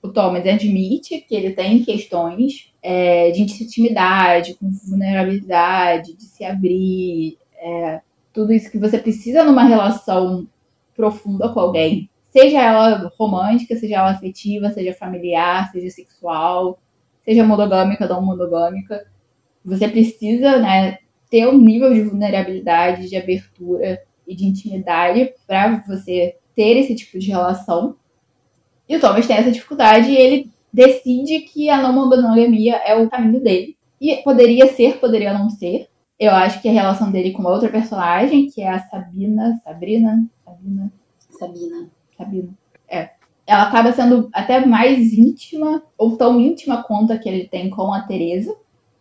O 0.00 0.10
Thomas 0.10 0.46
admite 0.46 1.20
que 1.22 1.34
ele 1.34 1.50
tem 1.50 1.82
questões 1.82 2.72
é, 2.80 3.32
de 3.32 3.42
intimidade, 3.42 4.54
com 4.54 4.70
vulnerabilidade, 4.70 6.14
de 6.14 6.22
se 6.22 6.44
abrir, 6.44 7.36
é, 7.56 8.00
tudo 8.32 8.52
isso 8.52 8.70
que 8.70 8.78
você 8.78 8.98
precisa 8.98 9.42
numa 9.42 9.64
relação 9.64 10.46
profunda 10.94 11.48
com 11.48 11.58
alguém. 11.58 12.10
Seja 12.30 12.60
ela 12.60 13.12
romântica, 13.18 13.74
seja 13.76 13.96
ela 13.96 14.10
afetiva, 14.10 14.70
seja 14.70 14.92
familiar, 14.92 15.70
seja 15.72 15.90
sexual, 15.90 16.78
seja 17.24 17.44
monogâmica, 17.44 18.06
não 18.06 18.22
monogâmica. 18.22 19.06
Você 19.64 19.88
precisa, 19.88 20.58
né, 20.58 20.98
ter 21.30 21.48
um 21.48 21.58
nível 21.58 21.92
de 21.92 22.02
vulnerabilidade, 22.02 23.08
de 23.08 23.16
abertura 23.16 24.00
e 24.26 24.34
de 24.34 24.46
intimidade 24.46 25.32
para 25.46 25.82
você 25.86 26.36
ter 26.54 26.76
esse 26.76 26.94
tipo 26.94 27.18
de 27.18 27.28
relação. 27.28 27.96
E 28.88 28.96
o 28.96 29.00
Thomas 29.00 29.26
tem 29.26 29.36
essa 29.36 29.50
dificuldade 29.50 30.10
e 30.10 30.16
ele 30.16 30.50
decide 30.72 31.40
que 31.40 31.70
a 31.70 31.80
não 31.80 31.92
monogamia 31.92 32.76
é 32.76 32.94
o 32.94 33.08
caminho 33.08 33.40
dele. 33.40 33.76
E 34.00 34.16
poderia 34.18 34.66
ser, 34.66 34.98
poderia 34.98 35.32
não 35.32 35.48
ser. 35.48 35.88
Eu 36.18 36.32
acho 36.32 36.60
que 36.60 36.68
a 36.68 36.72
relação 36.72 37.10
dele 37.10 37.32
com 37.32 37.42
outra 37.44 37.68
personagem, 37.68 38.48
que 38.48 38.60
é 38.60 38.68
a 38.68 38.78
Sabina, 38.78 39.60
Sabrina, 39.64 40.24
Sabina. 40.44 40.92
Sabina. 41.30 41.90
Sabina. 42.16 42.48
É. 42.88 43.10
Ela 43.46 43.64
acaba 43.64 43.92
sendo 43.92 44.28
até 44.32 44.64
mais 44.64 45.12
íntima, 45.12 45.82
ou 45.98 46.16
tão 46.16 46.40
íntima 46.40 46.82
quanto 46.82 47.12
a 47.12 47.18
que 47.18 47.28
ele 47.28 47.46
tem 47.46 47.68
com 47.70 47.92
a 47.92 48.02
Teresa, 48.02 48.56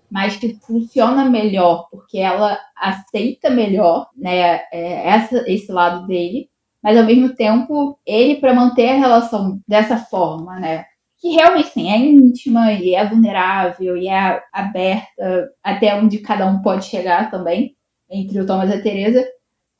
mas 0.09 0.35
que 0.35 0.55
funciona 0.55 1.25
melhor, 1.25 1.87
porque 1.89 2.19
ela 2.19 2.59
aceita 2.77 3.49
melhor, 3.49 4.09
né, 4.15 4.57
é, 4.71 5.07
essa, 5.07 5.43
esse 5.49 5.71
lado 5.71 6.05
dele, 6.05 6.49
mas 6.83 6.97
ao 6.97 7.05
mesmo 7.05 7.33
tempo, 7.33 7.97
ele, 8.05 8.35
para 8.35 8.53
manter 8.53 8.89
a 8.89 8.99
relação 8.99 9.59
dessa 9.67 9.97
forma, 9.97 10.59
né, 10.59 10.85
que 11.17 11.29
realmente 11.29 11.69
sim, 11.69 11.89
é 11.89 11.97
íntima 11.97 12.73
e 12.73 12.93
é 12.93 13.07
vulnerável 13.07 13.95
e 13.95 14.09
é 14.09 14.43
aberta 14.51 15.49
até 15.63 15.95
onde 15.95 16.19
cada 16.19 16.45
um 16.45 16.61
pode 16.61 16.85
chegar 16.85 17.31
também, 17.31 17.75
entre 18.09 18.39
o 18.39 18.45
Thomas 18.45 18.69
e 18.69 18.73
a 18.73 18.81
Teresa, 18.83 19.25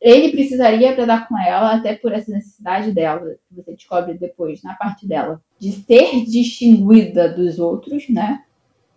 ele 0.03 0.31
precisaria 0.31 0.93
para 0.93 1.21
com 1.21 1.39
ela, 1.39 1.75
até 1.75 1.95
por 1.95 2.11
essa 2.11 2.29
necessidade 2.29 2.91
dela, 2.91 3.37
que 3.47 3.55
você 3.55 3.73
descobre 3.73 4.15
depois 4.15 4.61
na 4.61 4.73
parte 4.73 5.07
dela, 5.07 5.41
de 5.57 5.71
ser 5.71 6.25
distinguida 6.25 7.29
dos 7.29 7.57
outros, 7.57 8.09
né? 8.09 8.43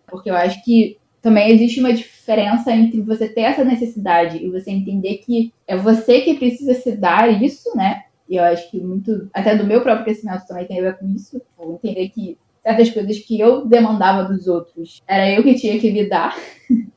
Porque 0.05 0.29
eu 0.29 0.35
acho 0.35 0.61
que 0.65 0.97
também 1.21 1.49
existe 1.49 1.79
uma 1.79 1.93
diferença 1.93 2.75
entre 2.75 3.01
você 3.01 3.29
ter 3.29 3.41
essa 3.41 3.63
necessidade 3.63 4.43
e 4.43 4.49
você 4.49 4.69
entender 4.69 5.19
que 5.19 5.53
é 5.65 5.77
você 5.77 6.21
que 6.21 6.33
precisa 6.33 6.73
se 6.73 6.91
dar 6.97 7.41
isso, 7.41 7.73
né? 7.73 8.03
E 8.27 8.35
eu 8.35 8.43
acho 8.43 8.69
que 8.69 8.77
muito, 8.81 9.29
até 9.33 9.55
do 9.55 9.63
meu 9.63 9.81
próprio 9.81 10.03
crescimento 10.03 10.45
também 10.45 10.65
tem 10.65 10.79
a 10.79 10.83
ver 10.83 10.97
com 10.97 11.07
isso. 11.07 11.41
Ou 11.57 11.75
entender 11.75 12.09
que 12.09 12.37
certas 12.61 12.89
coisas 12.89 13.17
que 13.19 13.39
eu 13.39 13.65
demandava 13.65 14.27
dos 14.27 14.45
outros 14.47 15.01
era 15.07 15.31
eu 15.31 15.41
que 15.41 15.55
tinha 15.55 15.79
que 15.79 15.89
me 15.89 16.07
dar. 16.09 16.35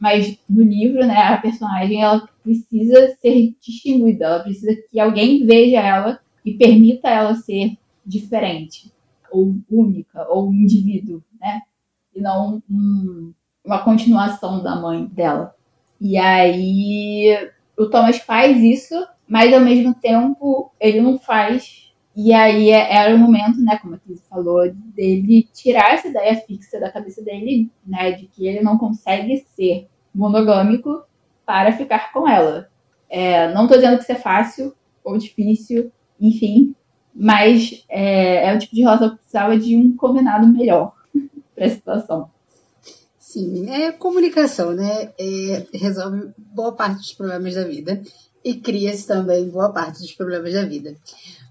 Mas 0.00 0.38
no 0.48 0.62
livro, 0.62 1.06
né, 1.06 1.18
a 1.18 1.36
personagem 1.36 2.02
ela 2.02 2.26
precisa 2.42 3.14
ser 3.20 3.54
distinguida, 3.60 4.24
ela 4.24 4.40
precisa 4.40 4.74
que 4.90 4.98
alguém 4.98 5.44
veja 5.44 5.78
ela 5.78 6.18
e 6.44 6.54
permita 6.54 7.08
ela 7.08 7.34
ser 7.34 7.76
diferente, 8.04 8.90
ou 9.30 9.54
única, 9.70 10.26
ou 10.28 10.48
um 10.48 10.54
indivíduo, 10.54 11.22
né? 11.38 11.60
E 12.16 12.20
não 12.20 12.62
um, 12.68 13.34
uma 13.62 13.84
continuação 13.84 14.62
da 14.62 14.74
mãe 14.74 15.04
dela. 15.04 15.54
E 16.00 16.16
aí 16.16 17.50
o 17.78 17.86
Thomas 17.86 18.18
faz 18.18 18.62
isso, 18.62 18.94
mas 19.28 19.52
ao 19.52 19.60
mesmo 19.60 19.94
tempo 19.94 20.72
ele 20.80 21.02
não 21.02 21.18
faz 21.18 21.79
e 22.14 22.32
aí 22.32 22.70
é, 22.70 22.96
era 22.96 23.14
o 23.14 23.18
momento, 23.18 23.60
né, 23.60 23.78
como 23.80 23.94
a 23.94 23.98
Cris 23.98 24.22
falou, 24.28 24.70
dele 24.72 25.48
tirar 25.54 25.94
essa 25.94 26.08
ideia 26.08 26.36
fixa 26.36 26.80
da 26.80 26.90
cabeça 26.90 27.22
dele, 27.22 27.70
né, 27.86 28.12
de 28.12 28.26
que 28.26 28.46
ele 28.46 28.60
não 28.60 28.76
consegue 28.76 29.44
ser 29.54 29.88
monogâmico 30.14 31.02
para 31.46 31.72
ficar 31.72 32.12
com 32.12 32.28
ela. 32.28 32.68
É, 33.08 33.52
não 33.54 33.62
estou 33.62 33.76
dizendo 33.76 33.96
que 33.96 34.02
isso 34.02 34.12
é 34.12 34.16
fácil 34.16 34.74
ou 35.04 35.16
difícil, 35.16 35.90
enfim, 36.20 36.74
mas 37.14 37.84
é, 37.88 38.48
é 38.48 38.54
o 38.54 38.58
tipo 38.58 38.74
de 38.74 38.82
relação 38.82 39.10
que 39.10 39.16
precisava 39.16 39.56
de 39.56 39.76
um 39.76 39.96
combinado 39.96 40.46
melhor 40.46 40.92
para 41.54 41.66
a 41.66 41.70
situação. 41.70 42.30
Sim, 43.18 43.70
é 43.70 43.92
comunicação, 43.92 44.72
né? 44.72 45.12
É, 45.18 45.66
resolve 45.72 46.32
boa 46.36 46.72
parte 46.72 46.98
dos 46.98 47.12
problemas 47.12 47.54
da 47.54 47.64
vida 47.64 48.02
e 48.44 48.54
cria-se 48.54 49.06
também 49.06 49.48
boa 49.48 49.72
parte 49.72 50.00
dos 50.00 50.12
problemas 50.12 50.52
da 50.52 50.64
vida. 50.64 50.96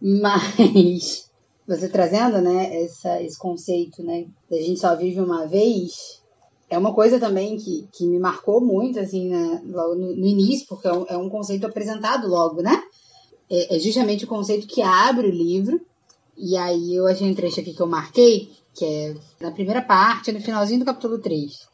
Mas 0.01 1.29
você 1.67 1.89
trazendo, 1.89 2.41
né, 2.41 2.83
essa, 2.83 3.21
esse 3.21 3.37
conceito, 3.37 4.03
né, 4.03 4.25
da 4.49 4.57
gente 4.57 4.79
só 4.79 4.95
vive 4.95 5.19
uma 5.19 5.45
vez, 5.45 6.19
é 6.69 6.77
uma 6.77 6.93
coisa 6.93 7.19
também 7.19 7.57
que, 7.57 7.87
que 7.91 8.05
me 8.05 8.19
marcou 8.19 8.61
muito, 8.61 8.99
assim, 8.99 9.29
né, 9.29 9.61
logo 9.65 9.95
no, 9.95 10.15
no 10.15 10.25
início, 10.25 10.67
porque 10.67 10.87
é 10.87 10.93
um, 10.93 11.05
é 11.09 11.17
um, 11.17 11.29
conceito 11.29 11.65
apresentado 11.65 12.27
logo, 12.27 12.61
né? 12.61 12.81
É, 13.49 13.75
é, 13.75 13.79
justamente 13.79 14.25
o 14.25 14.27
conceito 14.27 14.67
que 14.67 14.81
abre 14.81 15.27
o 15.27 15.31
livro. 15.31 15.81
E 16.37 16.55
aí 16.55 16.95
eu 16.95 17.07
achei 17.07 17.29
um 17.29 17.33
trecho 17.33 17.59
aqui 17.59 17.73
que 17.73 17.81
eu 17.81 17.87
marquei, 17.87 18.51
que 18.73 18.85
é 18.85 19.15
na 19.41 19.51
primeira 19.51 19.81
parte, 19.81 20.31
no 20.31 20.39
finalzinho 20.39 20.79
do 20.79 20.85
capítulo 20.85 21.17
3, 21.17 21.67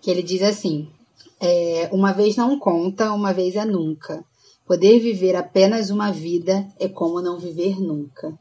que 0.00 0.10
ele 0.10 0.22
diz 0.22 0.42
assim: 0.42 0.86
é, 1.40 1.88
Uma 1.90 2.12
vez 2.12 2.36
não 2.36 2.58
conta, 2.58 3.12
uma 3.12 3.32
vez 3.32 3.56
é 3.56 3.64
nunca. 3.64 4.24
Poder 4.66 4.98
viver 4.98 5.36
apenas 5.36 5.90
uma 5.90 6.10
vida 6.10 6.66
é 6.78 6.88
como 6.88 7.22
não 7.22 7.38
viver 7.38 7.80
nunca. 7.80 8.36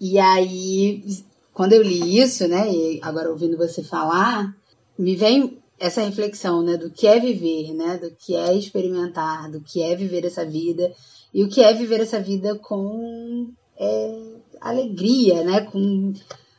E 0.00 0.18
aí, 0.18 1.04
quando 1.52 1.74
eu 1.74 1.82
li 1.82 2.18
isso, 2.18 2.48
né, 2.48 2.72
e 2.72 2.98
agora 3.02 3.30
ouvindo 3.30 3.58
você 3.58 3.82
falar, 3.82 4.56
me 4.98 5.14
vem 5.14 5.58
essa 5.78 6.02
reflexão, 6.02 6.62
né, 6.62 6.76
do 6.76 6.90
que 6.90 7.06
é 7.06 7.20
viver, 7.20 7.74
né, 7.74 7.98
do 7.98 8.10
que 8.10 8.34
é 8.34 8.54
experimentar, 8.54 9.50
do 9.50 9.60
que 9.60 9.82
é 9.82 9.94
viver 9.94 10.24
essa 10.24 10.44
vida 10.44 10.92
e 11.32 11.44
o 11.44 11.48
que 11.48 11.62
é 11.62 11.72
viver 11.74 12.00
essa 12.00 12.20
vida 12.20 12.58
com 12.58 13.50
é, 13.78 14.32
alegria, 14.60 15.44
né, 15.44 15.62
com 15.62 16.12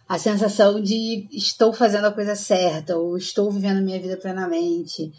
a 0.07 0.17
sensação 0.17 0.81
de 0.81 1.27
estou 1.31 1.71
fazendo 1.71 2.05
a 2.05 2.11
coisa 2.11 2.35
certa 2.35 2.97
ou 2.97 3.17
estou 3.17 3.49
vivendo 3.49 3.77
a 3.77 3.81
minha 3.81 3.99
vida 3.99 4.17
plenamente. 4.17 5.11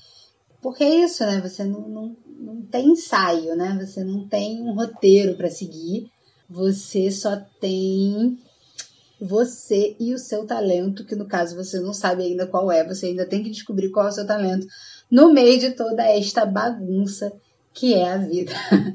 Porque 0.61 0.85
é 0.85 1.05
isso, 1.05 1.25
né? 1.25 1.41
Você 1.41 1.65
não, 1.65 1.89
não, 1.89 2.17
não 2.43 2.61
tem 2.63 2.89
ensaio, 2.89 3.55
né? 3.55 3.79
Você 3.81 4.03
não 4.03 4.27
tem 4.27 4.61
um 4.63 4.75
roteiro 4.75 5.37
para 5.37 5.49
seguir. 5.49 6.11
Você 6.51 7.11
só 7.11 7.37
tem 7.61 8.39
você 9.21 9.95
e 10.01 10.13
o 10.13 10.19
seu 10.19 10.45
talento, 10.45 11.05
que 11.05 11.15
no 11.15 11.27
caso 11.27 11.55
você 11.55 11.79
não 11.79 11.95
sabe 11.95 12.25
ainda 12.25 12.47
qual 12.47 12.71
é, 12.73 12.87
você 12.87 13.07
ainda 13.07 13.25
tem 13.25 13.43
que 13.43 13.51
descobrir 13.51 13.91
qual 13.91 14.07
é 14.07 14.09
o 14.09 14.13
seu 14.13 14.27
talento 14.27 14.67
no 15.09 15.33
meio 15.33 15.61
de 15.61 15.71
toda 15.71 16.03
esta 16.03 16.45
bagunça 16.45 17.33
que 17.73 17.95
é 17.95 18.11
a 18.11 18.17
vida. 18.17 18.53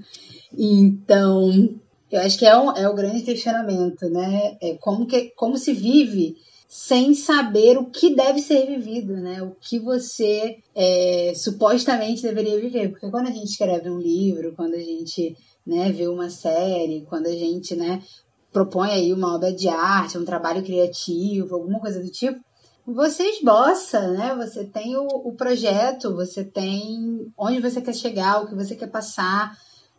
então, 0.56 1.80
eu 2.12 2.20
acho 2.20 2.38
que 2.38 2.46
é, 2.46 2.58
um, 2.58 2.76
é 2.76 2.88
o 2.90 2.96
grande 2.96 3.22
questionamento, 3.22 4.10
né? 4.10 4.58
É 4.62 4.76
como, 4.76 5.08
que, 5.08 5.32
como 5.36 5.58
se 5.58 5.72
vive 5.72 6.36
sem 6.68 7.14
saber 7.14 7.78
o 7.78 7.86
que 7.86 8.14
deve 8.14 8.42
ser 8.42 8.66
vivido, 8.66 9.14
né? 9.16 9.42
O 9.42 9.56
que 9.60 9.80
você 9.80 10.58
é, 10.76 11.32
supostamente 11.34 12.22
deveria 12.22 12.60
viver. 12.60 12.90
Porque 12.90 13.10
quando 13.10 13.28
a 13.28 13.32
gente 13.32 13.46
escreve 13.46 13.90
um 13.90 14.00
livro, 14.00 14.54
quando 14.54 14.74
a 14.74 14.80
gente 14.80 15.36
né, 15.66 15.92
vê 15.92 16.08
uma 16.08 16.30
série, 16.30 17.06
quando 17.10 17.28
a 17.28 17.32
gente 17.32 17.74
né, 17.76 18.04
propõe 18.52 18.90
aí 18.90 19.14
uma 19.14 19.34
obra 19.36 19.54
de 19.54 19.70
arte, 19.70 20.18
um 20.18 20.26
trabalho 20.26 20.64
criativo, 20.64 21.56
alguma 21.56 21.80
coisa 21.80 22.02
do 22.02 22.10
tipo, 22.10 22.40
você 22.86 23.24
esboça, 23.24 24.12
né? 24.12 24.36
Você 24.36 24.66
tem 24.66 24.96
o, 24.96 25.06
o, 25.06 25.34
projeto, 25.36 26.16
você 26.16 26.44
tem 26.44 27.32
onde 27.38 27.62
você 27.62 27.82
quer 27.82 27.94
chegar, 27.94 28.42
o 28.42 28.48
que 28.48 28.56
você 28.56 28.76
quer 28.76 28.90
passar, 28.90 29.58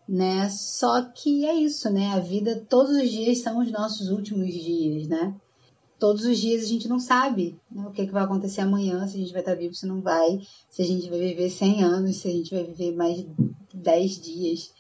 né? 0.09 0.49
Só 0.51 1.03
que 1.03 1.47
é 1.47 1.55
isso, 1.55 1.91
né? 1.91 2.13
A 2.13 2.19
vida, 2.19 2.65
todos 2.69 2.97
os 2.97 3.11
dias 3.11 3.41
são 3.41 3.59
os 3.59 3.71
nossos 3.71 4.11
últimos 4.11 4.53
dias, 4.53 5.07
né? 5.07 5.35
Todos 5.99 6.25
os 6.25 6.39
dias 6.39 6.63
a 6.63 6.67
gente 6.67 6.89
não 6.89 7.01
sabe 7.01 7.59
né? 7.71 7.85
o 7.87 7.91
que, 7.91 8.03
é 8.03 8.07
que 8.07 8.13
vai 8.13 8.23
acontecer 8.23 8.61
amanhã, 8.61 9.07
se 9.07 9.17
a 9.17 9.21
gente 9.21 9.33
vai 9.33 9.41
estar 9.41 9.55
vivo, 9.55 9.75
se 9.75 9.87
não 9.87 10.01
vai, 10.01 10.41
se 10.71 10.83
a 10.83 10.85
gente 10.85 11.11
vai 11.11 11.19
viver 11.19 11.51
100 11.51 11.83
anos, 11.83 12.17
se 12.17 12.29
a 12.29 12.31
gente 12.31 12.55
vai 12.55 12.65
viver 12.65 12.95
mais 12.95 13.27
10 13.75 14.21
dias. 14.21 14.71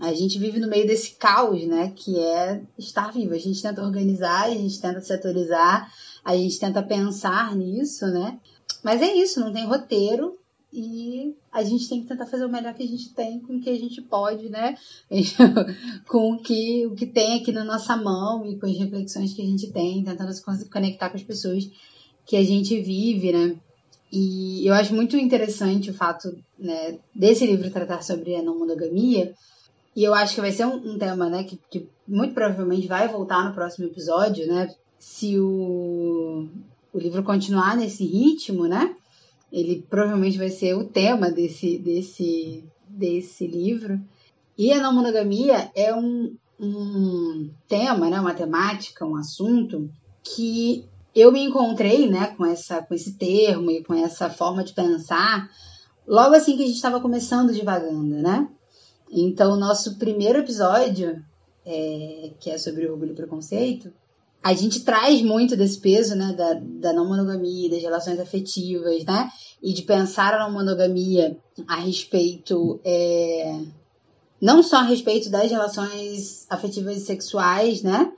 A 0.00 0.12
gente 0.12 0.38
vive 0.38 0.58
no 0.58 0.68
meio 0.68 0.86
desse 0.86 1.12
caos, 1.12 1.64
né? 1.66 1.92
Que 1.94 2.18
é 2.18 2.62
estar 2.76 3.12
vivo. 3.12 3.32
A 3.32 3.38
gente 3.38 3.62
tenta 3.62 3.82
organizar, 3.82 4.44
a 4.44 4.50
gente 4.50 4.80
tenta 4.80 5.00
se 5.00 5.12
atualizar, 5.12 5.92
a 6.24 6.36
gente 6.36 6.58
tenta 6.58 6.82
pensar 6.82 7.54
nisso, 7.54 8.06
né? 8.06 8.40
Mas 8.82 9.02
é 9.02 9.14
isso, 9.14 9.40
não 9.40 9.52
tem 9.52 9.64
roteiro 9.64 10.36
e 10.74 11.36
a 11.52 11.62
gente 11.62 11.88
tem 11.88 12.02
que 12.02 12.08
tentar 12.08 12.26
fazer 12.26 12.44
o 12.44 12.50
melhor 12.50 12.74
que 12.74 12.82
a 12.82 12.86
gente 12.86 13.14
tem 13.14 13.38
com 13.40 13.56
o 13.56 13.60
que 13.60 13.70
a 13.70 13.78
gente 13.78 14.02
pode, 14.02 14.48
né? 14.48 14.76
com 16.08 16.32
o 16.32 16.38
que, 16.38 16.86
o 16.86 16.94
que 16.94 17.06
tem 17.06 17.38
aqui 17.40 17.52
na 17.52 17.64
nossa 17.64 17.96
mão 17.96 18.44
e 18.44 18.58
com 18.58 18.66
as 18.66 18.76
reflexões 18.76 19.32
que 19.32 19.42
a 19.42 19.44
gente 19.44 19.70
tem, 19.70 20.02
tentando 20.02 20.32
se 20.32 20.68
conectar 20.68 21.10
com 21.10 21.16
as 21.16 21.22
pessoas 21.22 21.70
que 22.26 22.36
a 22.36 22.42
gente 22.42 22.80
vive, 22.80 23.32
né? 23.32 23.56
E 24.12 24.66
eu 24.66 24.74
acho 24.74 24.94
muito 24.94 25.16
interessante 25.16 25.90
o 25.90 25.94
fato 25.94 26.36
né, 26.58 26.98
desse 27.14 27.46
livro 27.46 27.70
tratar 27.70 28.02
sobre 28.02 28.36
a 28.36 28.42
não 28.42 28.58
monogamia. 28.58 29.34
E 29.96 30.02
eu 30.02 30.12
acho 30.12 30.34
que 30.34 30.40
vai 30.40 30.52
ser 30.52 30.66
um, 30.66 30.94
um 30.94 30.98
tema, 30.98 31.28
né, 31.28 31.44
que, 31.44 31.58
que 31.70 31.88
muito 32.06 32.34
provavelmente 32.34 32.86
vai 32.86 33.08
voltar 33.08 33.44
no 33.44 33.54
próximo 33.54 33.86
episódio, 33.86 34.46
né? 34.46 34.74
se 35.04 35.38
o, 35.38 36.48
o 36.90 36.98
livro 36.98 37.22
continuar 37.22 37.76
nesse 37.76 38.06
ritmo, 38.06 38.66
né? 38.66 38.96
Ele 39.54 39.86
provavelmente 39.88 40.36
vai 40.36 40.50
ser 40.50 40.74
o 40.74 40.82
tema 40.82 41.30
desse, 41.30 41.78
desse, 41.78 42.64
desse 42.88 43.46
livro. 43.46 44.00
E 44.58 44.72
a 44.72 44.82
não 44.82 44.92
monogamia 44.92 45.70
é 45.76 45.94
um, 45.94 46.36
um 46.58 47.50
tema, 47.68 48.10
né, 48.10 48.18
uma 48.18 48.34
temática, 48.34 49.06
um 49.06 49.14
assunto 49.14 49.88
que 50.24 50.84
eu 51.14 51.30
me 51.30 51.44
encontrei 51.44 52.10
né, 52.10 52.34
com, 52.36 52.44
essa, 52.44 52.82
com 52.82 52.94
esse 52.94 53.12
termo 53.12 53.70
e 53.70 53.84
com 53.84 53.94
essa 53.94 54.28
forma 54.28 54.64
de 54.64 54.72
pensar 54.72 55.48
logo 56.04 56.34
assim 56.34 56.56
que 56.56 56.64
a 56.64 56.66
gente 56.66 56.74
estava 56.74 57.00
começando 57.00 57.52
devagando, 57.52 58.16
né? 58.16 58.48
Então, 59.08 59.52
o 59.52 59.56
nosso 59.56 59.98
primeiro 59.98 60.40
episódio, 60.40 61.24
é, 61.64 62.32
que 62.40 62.50
é 62.50 62.58
sobre 62.58 62.88
orgulho 62.88 63.12
e 63.12 63.14
preconceito, 63.14 63.92
a 64.44 64.52
gente 64.52 64.80
traz 64.80 65.22
muito 65.22 65.56
desse 65.56 65.80
peso, 65.80 66.14
né, 66.14 66.34
da, 66.34 66.60
da 66.62 66.92
não 66.92 67.08
monogamia, 67.08 67.70
das 67.70 67.80
relações 67.80 68.20
afetivas, 68.20 69.02
né, 69.02 69.30
e 69.62 69.72
de 69.72 69.80
pensar 69.80 70.34
a 70.34 70.38
não 70.38 70.52
monogamia 70.52 71.34
a 71.66 71.76
respeito, 71.76 72.78
é, 72.84 73.58
não 74.38 74.62
só 74.62 74.76
a 74.76 74.82
respeito 74.82 75.30
das 75.30 75.50
relações 75.50 76.44
afetivas 76.50 76.98
e 76.98 77.00
sexuais, 77.00 77.82
né, 77.82 78.12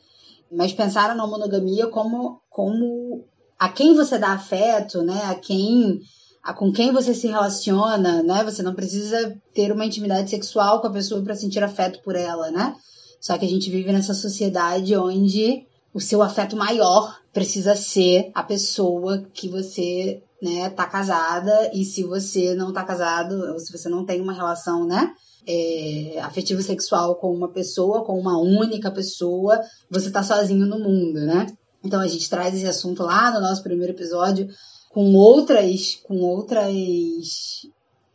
mas 0.51 0.73
pensar 0.73 1.11
a 1.11 1.15
não 1.15 1.31
monogamia 1.31 1.87
como, 1.87 2.41
como 2.51 3.25
a 3.57 3.69
quem 3.69 3.95
você 3.95 4.19
dá 4.19 4.33
afeto, 4.33 5.03
né, 5.03 5.23
a 5.27 5.37
quem 5.37 6.01
a 6.43 6.53
com 6.53 6.73
quem 6.73 6.93
você 6.93 7.13
se 7.13 7.27
relaciona, 7.27 8.23
né? 8.23 8.45
Você 8.45 8.63
não 8.63 8.73
precisa 8.73 9.37
ter 9.53 9.73
uma 9.73 9.85
intimidade 9.85 10.31
sexual 10.31 10.81
com 10.81 10.87
a 10.87 10.93
pessoa 10.93 11.21
para 11.21 11.35
sentir 11.35 11.61
afeto 11.61 12.01
por 12.05 12.15
ela, 12.15 12.53
né? 12.53 12.77
Só 13.21 13.37
que 13.37 13.45
a 13.45 13.49
gente 13.49 13.69
vive 13.69 13.93
nessa 13.93 14.15
sociedade 14.15 14.95
onde 14.95 15.67
o 15.97 16.01
seu 16.01 16.23
afeto 16.23 16.55
maior 16.59 17.19
precisa 17.33 17.75
ser 17.75 18.31
a 18.35 18.43
pessoa 18.43 19.27
que 19.33 19.49
você, 19.49 20.23
né, 20.43 20.69
tá 20.69 20.85
casada. 20.85 21.71
E 21.73 21.87
se 21.87 22.03
você 22.03 22.55
não 22.55 22.71
tá 22.71 22.85
casado, 22.85 23.55
ou 23.55 23.59
se 23.59 23.73
você 23.73 23.89
não 23.89 24.05
tem 24.05 24.21
uma 24.21 24.35
relação, 24.35 24.87
né, 24.87 25.15
é, 25.49 26.21
afetivo 26.21 26.61
sexual 26.61 27.15
com 27.15 27.35
uma 27.35 27.49
pessoa, 27.49 28.05
com 28.05 28.21
uma 28.21 28.39
única 28.39 28.91
pessoa, 28.91 29.59
você 29.91 30.11
tá 30.11 30.23
sozinho 30.23 30.67
no 30.67 30.79
mundo, 30.79 31.21
né? 31.21 31.47
Então 31.83 31.99
a 31.99 32.07
gente 32.07 32.29
traz 32.29 32.55
esse 32.55 32.67
assunto 32.67 33.03
lá 33.03 33.33
no 33.33 33.41
nosso 33.41 33.63
primeiro 33.63 33.95
episódio 33.95 34.51
com 34.91 35.15
outras, 35.15 35.95
com 36.03 36.19
outras 36.19 37.67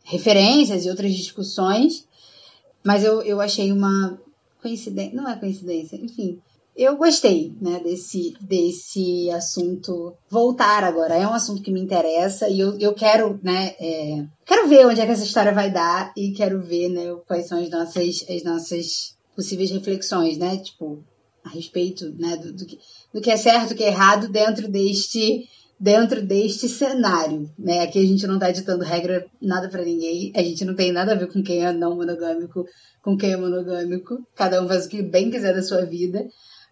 referências 0.04 0.84
e 0.84 0.88
outras 0.90 1.12
discussões, 1.12 2.06
mas 2.84 3.02
eu, 3.02 3.22
eu 3.22 3.40
achei 3.40 3.72
uma 3.72 4.20
coincidência, 4.60 5.16
não 5.16 5.28
é 5.28 5.34
coincidência, 5.36 5.96
enfim, 5.96 6.40
eu 6.76 6.96
gostei, 6.96 7.54
né, 7.60 7.80
desse, 7.80 8.34
desse 8.40 9.30
assunto 9.30 10.14
voltar 10.28 10.84
agora. 10.84 11.14
É 11.14 11.26
um 11.26 11.34
assunto 11.34 11.62
que 11.62 11.70
me 11.70 11.80
interessa 11.80 12.48
e 12.48 12.60
eu, 12.60 12.78
eu 12.78 12.94
quero, 12.94 13.38
né, 13.42 13.74
é, 13.78 14.24
quero 14.46 14.68
ver 14.68 14.86
onde 14.86 15.00
é 15.00 15.06
que 15.06 15.12
essa 15.12 15.24
história 15.24 15.52
vai 15.52 15.70
dar 15.70 16.12
e 16.16 16.32
quero 16.32 16.62
ver, 16.62 16.88
né, 16.88 17.14
quais 17.26 17.46
são 17.46 17.62
as 17.62 17.68
nossas, 17.68 18.24
as 18.28 18.42
nossas 18.42 19.16
possíveis 19.36 19.70
reflexões, 19.70 20.38
né, 20.38 20.56
tipo, 20.58 21.04
a 21.44 21.50
respeito, 21.50 22.10
né, 22.18 22.36
do, 22.36 22.52
do, 22.52 22.64
que, 22.64 22.78
do 23.12 23.20
que 23.20 23.30
é 23.30 23.36
certo, 23.36 23.70
do 23.70 23.74
que 23.74 23.84
é 23.84 23.88
errado 23.88 24.28
dentro 24.28 24.68
deste 24.68 25.48
dentro 25.82 26.22
deste 26.24 26.68
cenário, 26.68 27.50
né? 27.58 27.80
Aqui 27.80 27.98
a 27.98 28.06
gente 28.06 28.24
não 28.24 28.38
tá 28.38 28.52
ditando 28.52 28.84
regra 28.84 29.26
nada 29.40 29.68
para 29.68 29.84
ninguém, 29.84 30.32
a 30.36 30.40
gente 30.40 30.64
não 30.64 30.76
tem 30.76 30.92
nada 30.92 31.10
a 31.10 31.16
ver 31.16 31.26
com 31.26 31.42
quem 31.42 31.64
é 31.64 31.72
não 31.72 31.96
monogâmico, 31.96 32.64
com 33.02 33.16
quem 33.16 33.32
é 33.32 33.36
monogâmico, 33.36 34.16
cada 34.36 34.62
um 34.62 34.68
faz 34.68 34.86
o 34.86 34.88
que 34.88 35.02
bem 35.02 35.28
quiser 35.28 35.52
da 35.52 35.60
sua 35.60 35.84
vida, 35.84 36.24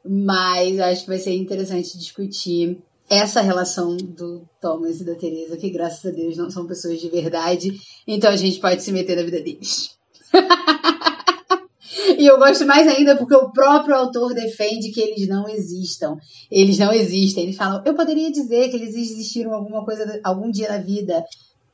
mas 0.05 0.78
acho 0.80 1.03
que 1.03 1.09
vai 1.09 1.18
ser 1.18 1.34
interessante 1.34 1.98
discutir 1.98 2.78
essa 3.11 3.40
relação 3.40 3.96
do 3.96 4.48
Thomas 4.61 5.01
e 5.01 5.05
da 5.05 5.16
Teresa, 5.16 5.57
que 5.57 5.68
graças 5.70 6.07
a 6.07 6.14
Deus 6.14 6.36
não 6.36 6.48
são 6.48 6.64
pessoas 6.66 7.01
de 7.01 7.09
verdade, 7.09 7.72
então 8.07 8.30
a 8.30 8.36
gente 8.36 8.61
pode 8.61 8.82
se 8.82 8.92
meter 8.92 9.16
na 9.16 9.24
vida 9.24 9.40
deles. 9.40 9.98
e 12.16 12.24
eu 12.24 12.38
gosto 12.38 12.64
mais 12.64 12.86
ainda 12.86 13.16
porque 13.16 13.34
o 13.34 13.51
próprio 13.51 13.96
autor 13.96 14.32
defende 14.32 14.92
que 14.92 15.01
eles 15.01 15.26
não 15.26 15.48
existam. 15.48 16.16
Eles 16.48 16.78
não 16.78 16.92
existem. 16.92 17.44
Eles 17.44 17.57
falam, 17.57 17.82
eu 17.84 17.94
poderia 17.94 18.30
dizer 18.30 18.68
que 18.68 18.76
eles 18.76 18.94
existiram 18.94 19.53
alguma 19.53 19.84
coisa, 19.84 20.20
algum 20.22 20.48
dia 20.48 20.68
na 20.68 20.78
vida. 20.78 21.24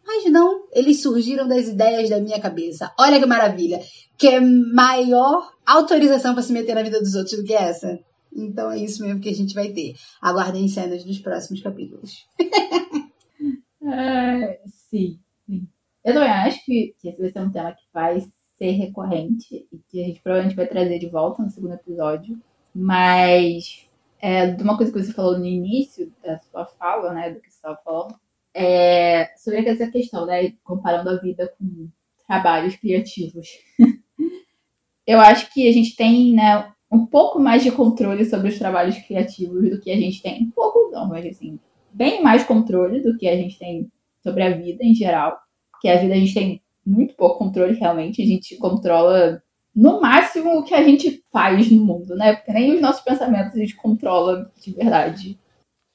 Mas 0.07 0.31
não, 0.33 0.66
eles 0.72 1.03
surgiram 1.03 1.47
das 1.47 1.68
ideias 1.68 2.09
da 2.09 2.20
minha 2.20 2.41
cabeça. 2.41 2.91
Olha 2.99 3.20
que 3.20 3.27
maravilha. 3.27 3.81
Que 4.16 4.29
é 4.29 4.41
maior 4.41 5.51
autorização 5.66 6.33
para 6.33 6.43
se 6.43 6.53
meter 6.53 6.74
na 6.74 6.83
vida 6.83 7.01
dos 7.01 7.14
outros 7.14 7.37
do 7.37 7.45
que 7.45 7.53
essa. 7.53 7.99
Então 8.37 8.70
é 8.70 8.78
isso 8.78 9.03
mesmo 9.03 9.20
que 9.20 9.30
a 9.30 9.34
gente 9.34 9.55
vai 9.55 9.70
ter. 9.70 9.95
Aguardem 10.20 10.68
cenas 10.68 11.05
dos 11.05 11.18
próximos 11.18 11.62
capítulos. 11.62 12.26
é, 13.82 14.61
sim, 14.66 15.18
sim. 15.47 15.66
Eu 16.05 16.12
também 16.12 16.28
acho 16.28 16.64
que, 16.64 16.95
que 17.01 17.09
esse 17.09 17.20
vai 17.20 17.30
ser 17.30 17.41
um 17.41 17.51
tema 17.51 17.72
que 17.72 17.84
vai 17.93 18.20
ser 18.59 18.70
recorrente 18.72 19.66
e 19.72 19.78
que 19.89 20.03
a 20.03 20.07
gente 20.07 20.20
provavelmente 20.20 20.57
vai 20.57 20.66
trazer 20.66 20.99
de 20.99 21.09
volta 21.09 21.43
no 21.43 21.51
segundo 21.51 21.74
episódio. 21.74 22.39
Mas 22.74 23.89
é, 24.20 24.49
de 24.49 24.62
uma 24.62 24.76
coisa 24.76 24.93
que 24.93 25.03
você 25.03 25.12
falou 25.12 25.39
no 25.39 25.47
início 25.47 26.12
da 26.22 26.39
sua 26.39 26.66
fala, 26.66 27.12
né, 27.12 27.30
do 27.30 27.41
que 27.41 27.51
você 27.51 27.57
estava 27.57 27.78
falando, 27.82 28.14
é 28.55 29.32
sobre 29.37 29.68
essa 29.68 29.91
questão, 29.91 30.26
né, 30.26 30.53
comparando 30.62 31.11
a 31.11 31.16
vida 31.16 31.53
com 31.59 31.89
trabalhos 32.26 32.76
criativos. 32.76 33.49
Eu 35.07 35.20
acho 35.20 35.53
que 35.53 35.68
a 35.68 35.72
gente 35.72 35.95
tem, 35.95 36.34
né, 36.34 36.72
um 36.91 37.05
pouco 37.05 37.39
mais 37.39 37.62
de 37.62 37.70
controle 37.70 38.24
sobre 38.24 38.49
os 38.49 38.59
trabalhos 38.59 38.97
criativos 38.99 39.70
do 39.70 39.80
que 39.80 39.91
a 39.91 39.97
gente 39.97 40.22
tem. 40.22 40.45
Um 40.45 40.51
pouco, 40.51 40.91
não, 40.93 41.09
mas 41.09 41.26
assim, 41.26 41.59
bem 41.93 42.22
mais 42.22 42.45
controle 42.45 43.03
do 43.03 43.16
que 43.16 43.28
a 43.28 43.37
gente 43.37 43.59
tem 43.59 43.91
sobre 44.22 44.43
a 44.43 44.51
vida 44.51 44.84
em 44.84 44.95
geral. 44.95 45.39
Que 45.80 45.89
a 45.89 45.99
vida 45.99 46.14
a 46.14 46.16
gente 46.16 46.34
tem 46.34 46.62
muito 46.84 47.14
pouco 47.14 47.39
controle 47.39 47.74
realmente. 47.74 48.22
A 48.22 48.26
gente 48.26 48.57
controla 48.57 49.43
no 49.74 50.01
máximo 50.01 50.59
o 50.59 50.64
que 50.64 50.74
a 50.74 50.82
gente 50.82 51.22
faz 51.30 51.70
no 51.70 51.84
mundo, 51.84 52.14
né? 52.14 52.37
Porque 52.37 52.53
nem 52.53 52.74
os 52.74 52.80
nossos 52.80 53.03
pensamentos 53.03 53.55
a 53.55 53.59
gente 53.59 53.76
controla 53.76 54.51
de 54.61 54.72
verdade. 54.72 55.39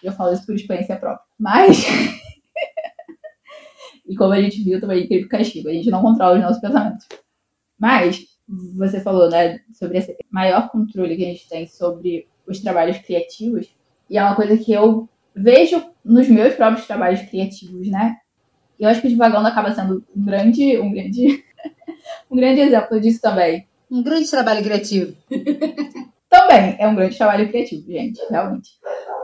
Eu 0.03 0.11
falo 0.11 0.33
isso 0.33 0.45
por 0.45 0.55
experiência 0.55 0.97
própria. 0.97 1.25
Mas. 1.39 1.83
e 4.05 4.15
como 4.15 4.33
a 4.33 4.41
gente 4.41 4.63
viu 4.63 4.79
também, 4.79 5.03
incrível 5.03 5.29
castigo, 5.29 5.69
a 5.69 5.73
gente 5.73 5.89
não 5.89 6.01
controla 6.01 6.35
os 6.35 6.41
nossos 6.41 6.61
pensamentos. 6.61 7.07
Mas 7.79 8.30
você 8.47 8.99
falou, 8.99 9.29
né, 9.29 9.59
sobre 9.73 9.97
esse 9.97 10.15
maior 10.29 10.69
controle 10.69 11.15
que 11.15 11.23
a 11.23 11.27
gente 11.27 11.47
tem 11.47 11.67
sobre 11.67 12.27
os 12.47 12.59
trabalhos 12.59 12.97
criativos. 12.99 13.73
E 14.09 14.17
é 14.17 14.23
uma 14.23 14.35
coisa 14.35 14.57
que 14.57 14.71
eu 14.71 15.07
vejo 15.35 15.81
nos 16.03 16.27
meus 16.27 16.53
próprios 16.55 16.85
trabalhos 16.85 17.21
criativos, 17.21 17.87
né? 17.87 18.17
Eu 18.79 18.89
acho 18.89 18.99
que 18.99 19.07
o 19.07 19.09
Divagando 19.09 19.47
acaba 19.47 19.73
sendo 19.73 20.03
um 20.15 20.25
grande, 20.25 20.77
um 20.79 20.91
grande, 20.91 21.43
um 22.29 22.35
grande 22.35 22.61
exemplo 22.61 22.99
disso 22.99 23.21
também. 23.21 23.67
Um 23.89 24.03
grande 24.03 24.29
trabalho 24.29 24.63
criativo. 24.63 25.15
também 26.29 26.75
é 26.79 26.87
um 26.87 26.95
grande 26.95 27.17
trabalho 27.17 27.47
criativo, 27.49 27.85
gente, 27.87 28.19
realmente. 28.29 28.71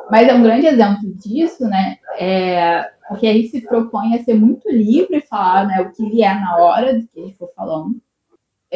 Mas 0.10 0.28
é 0.28 0.34
um 0.34 0.44
grande 0.44 0.68
exemplo 0.68 1.14
disso, 1.16 1.66
né? 1.66 1.98
É, 2.20 2.90
porque 3.08 3.28
a 3.28 3.34
gente 3.34 3.50
se 3.50 3.62
propõe 3.62 4.16
a 4.16 4.24
ser 4.24 4.36
muito 4.36 4.70
livre 4.70 5.18
e 5.18 5.28
falar 5.28 5.66
né, 5.66 5.82
o 5.82 5.92
que 5.92 6.10
vier 6.10 6.40
na 6.40 6.58
hora 6.58 6.94
do 6.94 7.08
que 7.08 7.22
gente 7.22 7.38
for 7.38 7.52
falando 7.56 8.00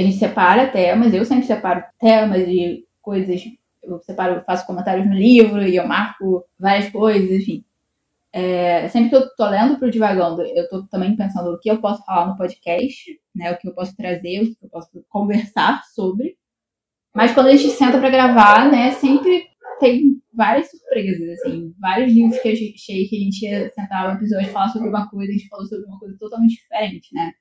a 0.02 0.06
gente 0.06 0.18
separa 0.18 0.68
temas, 0.68 1.14
eu 1.14 1.26
sempre 1.26 1.46
separo 1.46 1.84
temas 2.00 2.48
e 2.48 2.86
coisas, 3.02 3.42
eu 3.84 4.00
separo, 4.02 4.42
faço 4.46 4.66
comentários 4.66 5.08
no 5.08 5.14
livro 5.14 5.64
e 5.64 5.76
eu 5.76 5.88
marco 5.88 6.46
várias 6.60 6.90
coisas, 6.90 7.32
enfim. 7.32 7.64
é, 8.34 8.88
sempre 8.90 9.10
que 9.10 9.16
eu 9.16 9.30
tô 9.36 9.48
lendo 9.50 9.78
pro 9.78 9.92
Divagando, 9.92 10.42
eu 10.44 10.70
tô 10.70 10.84
também 10.88 11.16
pensando 11.16 11.52
o 11.52 11.60
que 11.60 11.70
eu 11.70 11.82
posso 11.82 12.04
falar 12.06 12.28
no 12.28 12.38
podcast, 12.38 13.20
né? 13.36 13.52
O 13.52 13.58
que 13.58 13.68
eu 13.68 13.74
posso 13.74 13.96
trazer, 13.96 14.42
o 14.42 14.46
que 14.56 14.66
eu 14.66 14.70
posso 14.70 14.90
conversar 15.10 15.84
sobre. 15.94 16.38
Mas 17.14 17.34
quando 17.34 17.48
a 17.48 17.56
gente 17.56 17.72
senta 17.72 18.00
para 18.00 18.10
gravar, 18.10 18.72
né, 18.72 18.92
sempre 18.92 19.50
tem 19.80 20.22
várias 20.34 20.70
surpresas, 20.72 21.40
assim, 21.40 21.74
vários 21.80 22.14
livros 22.14 22.40
que 22.40 22.48
eu 22.48 22.54
achei 22.54 23.08
que 23.08 23.16
a 23.18 23.20
gente 23.20 23.46
ia 23.46 23.70
sentar 23.72 24.10
um 24.10 24.16
episódio 24.16 24.48
e 24.48 24.52
falar 24.52 24.70
sobre 24.70 24.88
uma 24.90 25.10
coisa, 25.10 25.32
a 25.32 25.36
gente 25.36 25.50
falou 25.50 25.66
sobre 25.66 25.86
uma 25.88 26.00
coisa 26.00 26.16
totalmente 26.18 26.56
diferente, 26.56 27.10
né? 27.14 27.34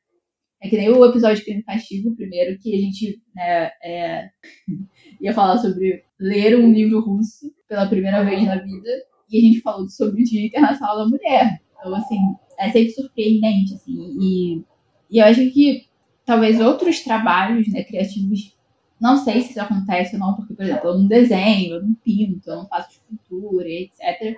É 0.63 0.69
que 0.69 0.77
nem 0.77 0.91
o 0.91 1.05
episódio 1.07 1.39
de 1.39 1.45
Crime 1.45 1.63
Castigo, 1.63 2.15
primeiro, 2.15 2.59
que 2.59 2.75
a 2.75 2.79
gente 2.79 3.21
né, 3.35 3.71
é, 3.83 4.31
ia 5.21 5.33
falar 5.33 5.57
sobre 5.59 6.05
ler 6.19 6.59
um 6.59 6.73
livro 6.73 7.01
russo 7.01 7.51
pela 7.67 7.87
primeira 7.87 8.23
vez 8.23 8.45
na 8.45 8.57
vida, 8.57 8.91
e 9.31 9.39
a 9.39 9.41
gente 9.41 9.61
falou 9.61 9.89
sobre 9.89 10.23
o 10.23 10.25
Dia 10.25 10.47
Internacional 10.47 10.99
da 10.99 11.09
Mulher. 11.09 11.61
Então, 11.79 11.95
assim, 11.95 12.19
é 12.59 12.71
sempre 12.71 12.91
surpreendente, 12.91 13.75
assim, 13.75 14.17
e, 14.21 14.65
e 15.11 15.19
eu 15.19 15.25
acho 15.25 15.51
que 15.51 15.87
talvez 16.27 16.61
outros 16.61 17.01
trabalhos 17.01 17.67
né, 17.73 17.83
criativos, 17.83 18.55
não 19.01 19.17
sei 19.17 19.41
se 19.41 19.51
isso 19.51 19.61
acontece 19.61 20.17
ou 20.17 20.21
não, 20.21 20.35
porque, 20.35 20.53
por 20.53 20.63
exemplo, 20.63 20.91
eu 20.91 20.99
não 20.99 21.07
desenho, 21.07 21.77
eu 21.77 21.83
não 21.83 21.95
pinto, 21.95 22.51
eu 22.51 22.57
não 22.57 22.69
faço 22.69 22.91
escultura, 22.91 23.67
etc. 23.67 24.37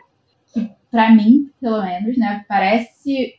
Que, 0.53 0.71
pra 0.89 1.13
mim, 1.13 1.51
pelo 1.61 1.83
menos, 1.83 2.17
né, 2.17 2.45
parece 2.49 3.35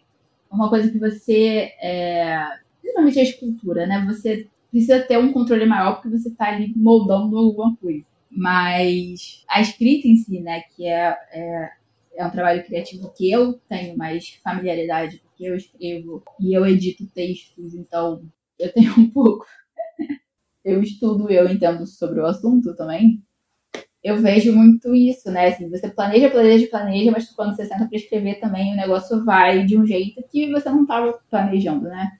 uma 0.51 0.69
coisa 0.69 0.91
que 0.91 0.99
você 0.99 1.71
é, 1.81 2.45
principalmente 2.94 3.20
a 3.20 3.24
escultura, 3.24 3.88
né? 3.88 4.06
Você 4.08 4.48
precisa 4.70 5.02
ter 5.02 5.18
um 5.18 5.34
controle 5.34 5.66
maior 5.66 5.96
porque 5.96 6.18
você 6.18 6.30
está 6.30 6.50
ali 6.50 6.74
moldando 6.76 7.38
alguma 7.38 7.76
coisa. 7.76 8.06
Mas 8.30 9.44
a 9.48 9.62
escrita 9.62 10.08
em 10.08 10.16
si, 10.16 10.39
né, 10.39 10.62
que 10.76 10.86
é, 10.86 11.16
é, 11.32 11.72
é 12.16 12.26
um 12.26 12.32
trabalho 12.32 12.64
criativo 12.64 13.12
que 13.16 13.30
eu 13.30 13.60
tenho 13.70 13.98
mais 13.98 14.39
familiaridade, 14.44 15.22
porque 15.24 15.46
eu 15.46 15.56
escrevo 15.56 16.24
e 16.39 16.54
eu 16.54 16.66
edito 16.66 17.06
textos, 17.08 17.76
então 17.76 18.24
eu 18.58 18.72
tenho 18.74 18.91
um 18.98 19.10
pouco. 19.10 19.46
eu 20.66 20.82
estudo, 20.82 21.30
eu 21.30 21.48
entendo 21.48 21.86
sobre 21.86 22.20
o 22.20 22.26
assunto 22.26 22.76
também. 22.76 23.22
Eu 24.04 24.18
vejo 24.18 24.54
muito 24.54 24.94
isso, 24.94 25.32
né? 25.32 25.48
Assim, 25.48 25.70
você 25.70 25.89
planeja, 25.89 26.30
planeja, 26.30 26.68
planeja, 26.68 27.12
mas 27.12 27.30
quando 27.30 27.56
você 27.56 27.66
senta 27.66 27.88
para 27.88 27.98
escrever 27.98 28.39
também, 28.39 28.74
o 28.74 28.76
negócio 28.76 29.24
vai 29.24 29.64
de 29.66 29.78
um 29.78 29.86
jeito 29.86 30.22
que 30.30 30.52
você 30.52 30.70
não 30.70 30.82
estava 30.82 31.14
planejando, 31.30 31.84
né? 31.84 32.12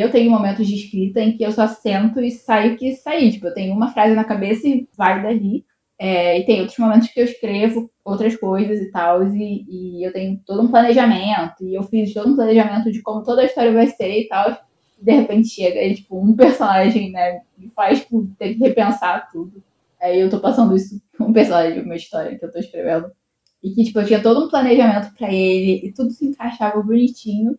Eu 0.00 0.10
tenho 0.10 0.30
momentos 0.30 0.66
de 0.66 0.74
escrita 0.74 1.20
em 1.20 1.36
que 1.36 1.44
eu 1.44 1.52
só 1.52 1.68
sento 1.68 2.20
e 2.20 2.30
saio 2.30 2.76
que 2.76 2.94
sair. 2.96 3.32
Tipo, 3.32 3.46
eu 3.46 3.54
tenho 3.54 3.74
uma 3.74 3.92
frase 3.92 4.14
na 4.14 4.24
cabeça 4.24 4.66
e 4.66 4.88
vai 4.96 5.22
dali. 5.22 5.64
É, 5.98 6.38
e 6.38 6.44
tem 6.44 6.60
outros 6.60 6.78
momentos 6.78 7.08
que 7.08 7.20
eu 7.20 7.24
escrevo 7.24 7.90
outras 8.04 8.36
coisas 8.36 8.80
e 8.80 8.90
tal, 8.90 9.26
e, 9.28 9.64
e, 9.68 10.04
eu 10.04 10.12
tenho 10.12 10.40
todo 10.44 10.62
um 10.62 10.68
planejamento, 10.68 11.64
e 11.64 11.74
eu 11.74 11.82
fiz 11.84 12.12
todo 12.12 12.32
um 12.32 12.34
planejamento 12.34 12.90
de 12.90 13.00
como 13.00 13.22
toda 13.22 13.42
a 13.42 13.44
história 13.44 13.72
vai 13.72 13.86
ser 13.86 14.20
e 14.20 14.28
tal. 14.28 14.50
E 15.00 15.04
de 15.04 15.12
repente 15.12 15.48
chega 15.48 15.80
e, 15.82 15.94
tipo, 15.94 16.20
um 16.20 16.34
personagem, 16.36 17.10
né, 17.12 17.42
me 17.56 17.70
faz 17.70 18.00
tipo, 18.00 18.28
ter 18.38 18.54
que 18.54 18.60
repensar 18.60 19.30
tudo. 19.30 19.62
Aí 20.00 20.20
eu 20.20 20.28
tô 20.28 20.40
passando 20.40 20.76
isso 20.76 21.00
com 21.16 21.26
um 21.26 21.32
personagem, 21.32 21.82
uma 21.82 21.96
história 21.96 22.36
que 22.36 22.44
eu 22.44 22.52
tô 22.52 22.58
escrevendo. 22.58 23.10
E 23.62 23.70
que, 23.70 23.84
tipo, 23.84 24.00
eu 24.00 24.06
tinha 24.06 24.22
todo 24.22 24.44
um 24.44 24.48
planejamento 24.50 25.14
para 25.16 25.32
ele, 25.32 25.86
e 25.86 25.92
tudo 25.92 26.10
se 26.10 26.26
encaixava 26.26 26.82
bonitinho. 26.82 27.58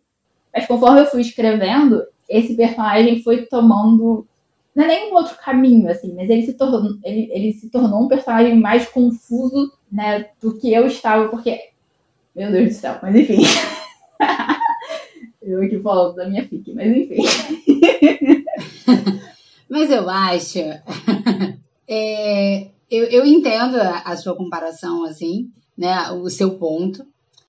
Mas 0.53 0.67
conforme 0.67 1.01
eu 1.01 1.05
fui 1.07 1.21
escrevendo, 1.21 2.03
esse 2.29 2.55
personagem 2.55 3.21
foi 3.21 3.45
tomando 3.45 4.27
não 4.75 4.83
é 4.83 4.87
nem 4.87 5.11
um 5.11 5.15
outro 5.15 5.37
caminho, 5.37 5.89
assim, 5.89 6.13
mas 6.13 6.29
ele 6.29 6.41
se 6.41 6.53
tornou, 6.53 6.97
ele, 7.01 7.31
ele 7.31 7.53
se 7.53 7.69
tornou 7.69 8.03
um 8.03 8.09
personagem 8.09 8.59
mais 8.59 8.85
confuso, 8.89 9.71
né, 9.89 10.29
do 10.41 10.59
que 10.59 10.73
eu 10.73 10.85
estava, 10.85 11.29
porque. 11.29 11.57
Meu 12.35 12.51
Deus 12.51 12.67
do 12.67 12.73
céu, 12.73 12.99
mas 13.01 13.15
enfim. 13.15 13.37
eu 15.41 15.63
aqui 15.63 15.79
falando 15.79 16.15
da 16.15 16.27
minha 16.27 16.45
fic, 16.45 16.73
mas 16.73 16.93
enfim. 16.93 17.23
mas 19.69 19.89
eu 19.89 20.09
acho. 20.09 20.59
é, 21.87 22.67
eu, 22.91 23.05
eu 23.05 23.25
entendo 23.25 23.77
a, 23.77 24.17
sua 24.17 24.35
comparação, 24.35 25.05
assim, 25.05 25.49
né, 25.77 26.11
o 26.11 26.29
seu 26.29 26.55
ponto. 26.55 27.07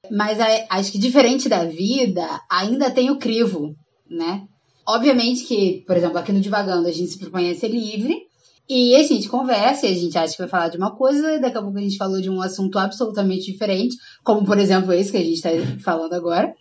Mas 0.09 0.39
acho 0.71 0.93
que 0.93 0.99
diferente 0.99 1.49
da 1.49 1.65
vida, 1.65 2.25
ainda 2.49 2.89
tem 2.89 3.11
o 3.11 3.19
crivo, 3.19 3.75
né? 4.09 4.47
Obviamente 4.87 5.45
que, 5.45 5.85
por 5.87 5.97
exemplo, 5.97 6.19
aqui 6.19 6.33
no 6.33 6.41
Divagando 6.41 6.87
a 6.87 6.93
gente 6.93 7.11
se 7.11 7.19
propõe 7.19 7.51
a 7.51 7.55
ser 7.55 7.69
livre. 7.69 8.27
E 8.69 8.97
a 8.97 9.03
gente 9.05 9.29
conversa 9.29 9.87
e 9.87 9.93
a 9.93 9.95
gente 9.95 10.19
acha 10.19 10.33
que 10.33 10.41
vai 10.41 10.49
falar 10.49 10.69
de 10.69 10.77
uma 10.77 10.91
coisa, 10.91 11.35
e 11.35 11.41
daqui 11.41 11.57
a 11.57 11.63
pouco 11.63 11.79
a 11.79 11.81
gente 11.81 11.97
falou 11.97 12.21
de 12.21 12.29
um 12.29 12.43
assunto 12.43 12.77
absolutamente 12.81 13.47
diferente, 13.47 13.97
como 14.25 14.45
por 14.45 14.59
exemplo 14.59 14.93
esse 14.93 15.13
que 15.13 15.19
a 15.19 15.23
gente 15.23 15.35
está 15.35 15.51
falando 15.79 16.13
agora. 16.15 16.53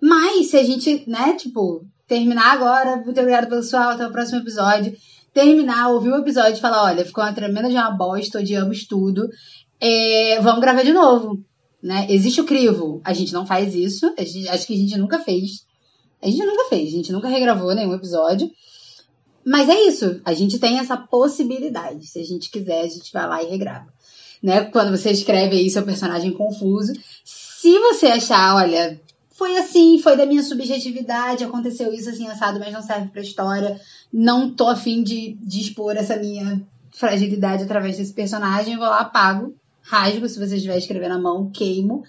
Mas 0.00 0.48
se 0.48 0.56
a 0.56 0.64
gente, 0.64 1.08
né, 1.08 1.34
tipo, 1.34 1.86
terminar 2.06 2.52
agora, 2.52 2.96
muito 2.96 3.20
obrigada 3.20 3.46
pessoal, 3.46 3.90
até 3.90 4.06
o 4.06 4.12
próximo 4.12 4.40
episódio. 4.40 4.92
Terminar, 5.32 5.90
ouvir 5.90 6.10
o 6.10 6.16
episódio 6.16 6.54
e 6.54 6.60
falar: 6.60 6.84
olha, 6.84 7.04
ficou 7.04 7.22
uma 7.22 7.32
tremenda 7.32 7.68
de 7.68 7.74
uma 7.74 7.90
bosta, 7.90 8.38
odiamos 8.40 8.86
tudo. 8.86 9.28
É, 9.80 10.40
vamos 10.40 10.60
gravar 10.60 10.82
de 10.82 10.92
novo. 10.92 11.44
Né? 11.82 12.06
Existe 12.08 12.40
o 12.40 12.44
crivo. 12.44 13.00
A 13.04 13.12
gente 13.12 13.32
não 13.32 13.46
faz 13.46 13.74
isso. 13.74 14.12
Gente, 14.18 14.48
acho 14.48 14.66
que 14.66 14.74
a 14.74 14.78
gente 14.78 14.96
nunca 14.98 15.18
fez. 15.18 15.65
A 16.26 16.30
gente 16.30 16.44
nunca 16.44 16.68
fez, 16.68 16.88
a 16.88 16.96
gente 16.96 17.12
nunca 17.12 17.28
regravou 17.28 17.72
nenhum 17.72 17.94
episódio. 17.94 18.50
Mas 19.44 19.68
é 19.68 19.80
isso, 19.82 20.20
a 20.24 20.34
gente 20.34 20.58
tem 20.58 20.80
essa 20.80 20.96
possibilidade. 20.96 22.04
Se 22.04 22.18
a 22.18 22.24
gente 22.24 22.50
quiser, 22.50 22.80
a 22.80 22.88
gente 22.88 23.12
vai 23.12 23.28
lá 23.28 23.42
e 23.44 23.46
regrava. 23.46 23.86
Né? 24.42 24.64
Quando 24.64 24.90
você 24.90 25.12
escreve 25.12 25.56
aí 25.56 25.70
seu 25.70 25.84
personagem 25.84 26.32
confuso, 26.32 26.92
se 27.24 27.78
você 27.78 28.06
achar, 28.06 28.56
olha, 28.56 29.00
foi 29.30 29.56
assim, 29.56 30.00
foi 30.00 30.16
da 30.16 30.26
minha 30.26 30.42
subjetividade, 30.42 31.44
aconteceu 31.44 31.92
isso 31.92 32.10
assim 32.10 32.26
assado, 32.26 32.58
mas 32.58 32.72
não 32.72 32.82
serve 32.82 33.06
pra 33.08 33.22
história, 33.22 33.80
não 34.12 34.52
tô 34.52 34.66
afim 34.66 35.04
de, 35.04 35.38
de 35.40 35.60
expor 35.60 35.96
essa 35.96 36.16
minha 36.16 36.60
fragilidade 36.90 37.62
através 37.62 37.98
desse 37.98 38.12
personagem, 38.12 38.76
vou 38.76 38.86
lá, 38.86 38.98
apago, 38.98 39.54
rasgo, 39.80 40.28
se 40.28 40.40
você 40.40 40.56
estiver 40.56 40.76
escrevendo 40.76 41.14
à 41.14 41.18
mão, 41.20 41.50
queimo 41.52 42.02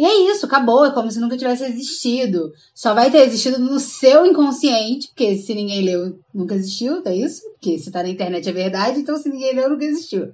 e 0.00 0.04
é 0.06 0.32
isso, 0.32 0.46
acabou, 0.46 0.82
é 0.86 0.90
como 0.92 1.10
se 1.10 1.20
nunca 1.20 1.36
tivesse 1.36 1.62
existido. 1.62 2.54
Só 2.74 2.94
vai 2.94 3.10
ter 3.10 3.18
existido 3.18 3.58
no 3.58 3.78
seu 3.78 4.24
inconsciente, 4.24 5.08
porque 5.08 5.36
se 5.36 5.54
ninguém 5.54 5.82
leu, 5.84 6.18
nunca 6.32 6.54
existiu, 6.54 7.02
é 7.04 7.14
isso? 7.14 7.42
Porque 7.50 7.78
se 7.78 7.90
tá 7.90 8.02
na 8.02 8.08
internet 8.08 8.48
é 8.48 8.52
verdade, 8.52 9.00
então 9.00 9.18
se 9.18 9.28
ninguém 9.28 9.54
leu, 9.54 9.68
nunca 9.68 9.84
existiu. 9.84 10.32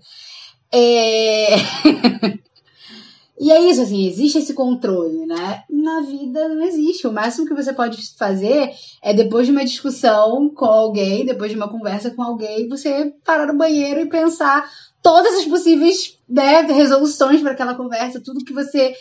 É... 0.71 1.57
e 3.41 3.51
é 3.51 3.61
isso, 3.69 3.83
assim, 3.83 4.07
existe 4.07 4.39
esse 4.39 4.55
controle, 4.55 5.27
né? 5.27 5.65
Na 5.69 6.01
vida 6.03 6.49
não 6.49 6.63
existe. 6.63 7.09
O 7.09 7.13
máximo 7.13 7.49
que 7.49 7.55
você 7.55 7.73
pode 7.73 8.01
fazer 8.17 8.71
é 9.03 9.13
depois 9.13 9.49
de 9.49 9.53
uma 9.53 9.65
discussão 9.65 10.49
com 10.49 10.67
alguém, 10.67 11.27
depois 11.27 11.51
de 11.51 11.57
uma 11.57 11.69
conversa 11.69 12.13
com 12.13 12.23
alguém, 12.23 12.69
você 12.69 13.13
parar 13.25 13.49
no 13.49 13.59
banheiro 13.59 13.99
e 13.99 14.09
pensar 14.09 14.71
todas 15.03 15.35
as 15.35 15.45
possíveis 15.45 16.17
né, 16.29 16.61
resoluções 16.61 17.41
para 17.41 17.51
aquela 17.51 17.75
conversa, 17.75 18.23
tudo 18.23 18.45
que 18.45 18.53
você 18.53 18.95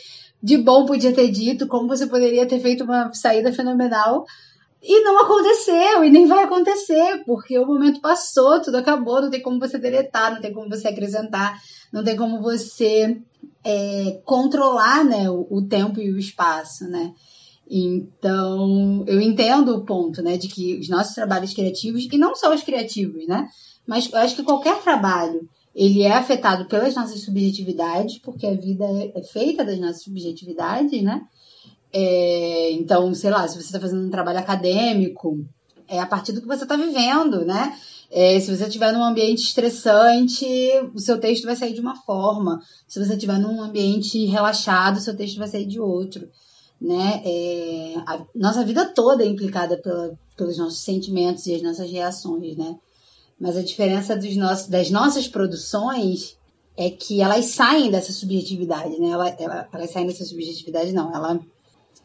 de 0.46 0.58
bom 0.58 0.86
podia 0.86 1.12
ter 1.12 1.32
dito, 1.32 1.68
como 1.68 1.88
você 1.88 2.06
poderia 2.06 2.48
ter 2.48 2.60
feito 2.60 2.84
uma 2.84 3.12
saída 3.14 3.52
fenomenal. 3.52 4.26
E 4.80 5.04
não 5.04 5.20
aconteceu, 5.20 6.04
e 6.04 6.12
nem 6.12 6.28
vai 6.28 6.44
acontecer, 6.44 7.24
porque 7.26 7.58
o 7.58 7.66
momento 7.66 8.00
passou, 8.00 8.62
tudo 8.62 8.78
acabou, 8.78 9.20
não 9.20 9.32
tem 9.32 9.42
como 9.42 9.60
você 9.60 9.80
deletar, 9.80 10.36
não 10.36 10.40
tem 10.40 10.54
como 10.54 10.70
você 10.70 10.88
acrescentar, 10.88 11.60
não 11.92 12.04
tem 12.04 12.16
como 12.16 12.44
você 12.44 13.20
é, 13.64 14.22
controlar 14.24 15.04
né, 15.04 15.28
o, 15.28 15.48
o 15.50 15.68
tempo 15.68 16.00
e 16.00 16.12
o 16.12 16.20
espaço, 16.20 16.88
né? 16.88 17.12
Então, 17.68 19.04
eu 19.08 19.20
entendo 19.20 19.76
o 19.76 19.84
ponto, 19.84 20.22
né, 20.22 20.38
de 20.38 20.48
que 20.48 20.78
os 20.78 20.88
nossos 20.88 21.16
trabalhos 21.16 21.56
criativos, 21.56 22.08
e 22.12 22.18
não 22.20 22.36
só 22.36 22.54
os 22.54 22.62
criativos, 22.62 23.26
né, 23.26 23.48
mas 23.88 24.14
eu 24.14 24.20
acho 24.20 24.36
que 24.36 24.44
qualquer 24.44 24.80
trabalho 24.84 25.50
ele 25.76 26.04
é 26.04 26.14
afetado 26.14 26.66
pelas 26.66 26.96
nossas 26.96 27.20
subjetividades, 27.20 28.18
porque 28.20 28.48
a 28.48 28.54
vida 28.54 28.86
é, 28.86 29.20
é 29.20 29.22
feita 29.22 29.66
das 29.66 29.78
nossas 29.78 30.04
subjetividades, 30.04 31.04
né? 31.04 31.22
É, 31.92 32.72
então, 32.72 33.14
sei 33.14 33.30
lá, 33.30 33.46
se 33.48 33.56
você 33.56 33.66
está 33.66 33.80
fazendo 33.80 34.08
um 34.08 34.10
trabalho 34.10 34.40
acadêmico, 34.40 35.46
é 35.88 36.00
a 36.00 36.06
partir 36.06 36.32
do 36.32 36.42
que 36.42 36.48
você 36.48 36.64
está 36.64 36.78
vivendo, 36.78 37.46
né? 37.46 37.78
É, 38.10 38.40
se 38.40 38.56
você 38.56 38.66
estiver 38.66 38.94
num 38.94 39.04
ambiente 39.04 39.44
estressante, 39.44 40.46
o 40.94 41.00
seu 41.00 41.20
texto 41.20 41.46
vai 41.46 41.56
sair 41.56 41.74
de 41.74 41.82
uma 41.82 41.96
forma. 41.96 42.62
Se 42.88 43.04
você 43.04 43.14
estiver 43.14 43.38
num 43.38 43.62
ambiente 43.62 44.26
relaxado, 44.26 44.98
o 44.98 45.02
seu 45.02 45.16
texto 45.16 45.38
vai 45.38 45.48
sair 45.48 45.66
de 45.66 45.80
outro. 45.80 46.30
Né? 46.80 47.22
É, 47.26 47.94
a 48.06 48.26
nossa 48.36 48.64
vida 48.64 48.86
toda 48.86 49.24
é 49.24 49.28
implicada 49.28 49.78
pela, 49.78 50.18
pelos 50.38 50.58
nossos 50.58 50.80
sentimentos 50.80 51.46
e 51.48 51.56
as 51.56 51.62
nossas 51.62 51.90
reações, 51.90 52.56
né? 52.56 52.78
Mas 53.40 53.58
a 53.58 53.62
diferença 53.62 54.16
dos 54.16 54.36
nossos, 54.38 54.68
das 54.68 54.90
nossas 54.90 55.28
produções 55.28 56.38
é 56.78 56.90
que 56.90 57.22
elas 57.22 57.46
saem 57.46 57.92
dessa 57.92 58.12
subjetividade, 58.12 59.00
né? 59.00 59.10
Ela, 59.10 59.30
ela, 59.30 59.70
elas 59.72 59.92
saem 59.92 60.08
dessa 60.08 60.26
subjetividade, 60.26 60.92
não. 60.92 61.14
Ela, 61.14 61.40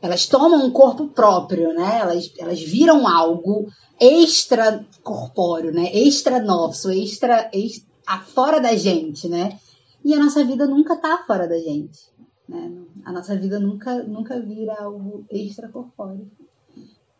elas 0.03 0.27
tomam 0.27 0.65
um 0.65 0.71
corpo 0.71 1.09
próprio, 1.09 1.73
né? 1.73 1.99
Elas, 2.01 2.33
elas 2.39 2.61
viram 2.61 3.07
algo 3.07 3.69
extra 4.01 4.85
corpóreo, 5.03 5.73
né? 5.73 5.91
Extra 5.93 6.41
nosso, 6.41 6.91
extra, 6.91 7.51
extra 7.53 7.89
fora 8.27 8.61
da 8.61 8.75
gente, 8.77 9.29
né? 9.29 9.59
E 10.05 10.15
a 10.15 10.19
nossa 10.19 10.45
vida 10.45 10.67
nunca 10.67 10.97
tá 10.97 11.25
fora 11.27 11.47
da 11.47 11.59
gente. 11.59 12.11
Né? 12.49 12.73
A 13.05 13.13
nossa 13.13 13.37
vida 13.37 13.61
nunca, 13.61 14.03
nunca 14.03 14.41
vira 14.41 14.75
algo 14.81 15.25
extracorpóreo. 15.31 16.31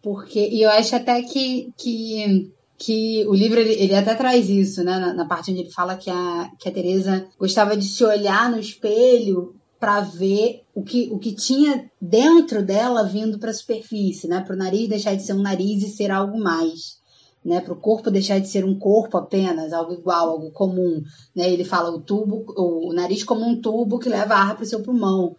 Porque, 0.03 0.49
e 0.49 0.63
eu 0.63 0.71
acho 0.71 0.97
até 0.97 1.23
que, 1.23 1.73
que, 1.77 2.51
que 2.81 3.27
o 3.29 3.35
livro 3.35 3.61
ele, 3.61 3.75
ele 3.75 3.95
até 3.95 4.15
traz 4.15 4.49
isso, 4.49 4.83
né? 4.83 4.99
Na, 4.99 5.13
na, 5.13 5.27
parte 5.27 5.51
onde 5.51 5.61
ele 5.61 5.71
fala 5.71 5.97
que 5.97 6.09
a, 6.09 6.51
que 6.59 6.67
a 6.67 6.73
Teresa 6.73 7.27
gostava 7.39 7.77
de 7.77 7.85
se 7.85 8.03
olhar 8.03 8.51
no 8.51 8.59
espelho 8.59 9.55
para 9.79 10.01
ver 10.01 10.63
o 10.75 10.83
que, 10.83 11.11
o 11.13 11.19
que 11.19 11.35
tinha 11.35 11.91
dentro 12.01 12.63
dela 12.63 13.05
vindo 13.05 13.39
para 13.39 13.51
a 13.51 13.55
superfície, 13.55 14.27
né? 14.27 14.41
Para 14.41 14.55
o 14.55 14.59
nariz 14.59 14.89
deixar 14.89 15.15
de 15.15 15.23
ser 15.23 15.35
um 15.35 15.43
nariz 15.43 15.83
e 15.83 15.89
ser 15.89 16.11
algo 16.11 16.41
mais. 16.41 16.99
Né, 17.43 17.59
para 17.59 17.73
o 17.73 17.81
corpo 17.81 18.11
deixar 18.11 18.39
de 18.39 18.49
ser 18.49 18.67
um 18.67 18.79
corpo 18.79 19.17
apenas, 19.17 19.73
algo 19.73 19.95
igual, 19.95 20.29
algo 20.29 20.51
comum. 20.51 21.03
Né? 21.35 21.51
Ele 21.51 21.65
fala 21.65 21.89
o 21.89 21.99
tubo, 21.99 22.45
o 22.55 22.93
nariz 22.93 23.25
como 23.25 23.47
um 23.47 23.59
tubo 23.59 23.99
que 23.99 24.11
leva 24.11 24.35
ar 24.35 24.55
para 24.55 24.63
o 24.63 24.67
seu 24.67 24.83
pulmão. 24.83 25.35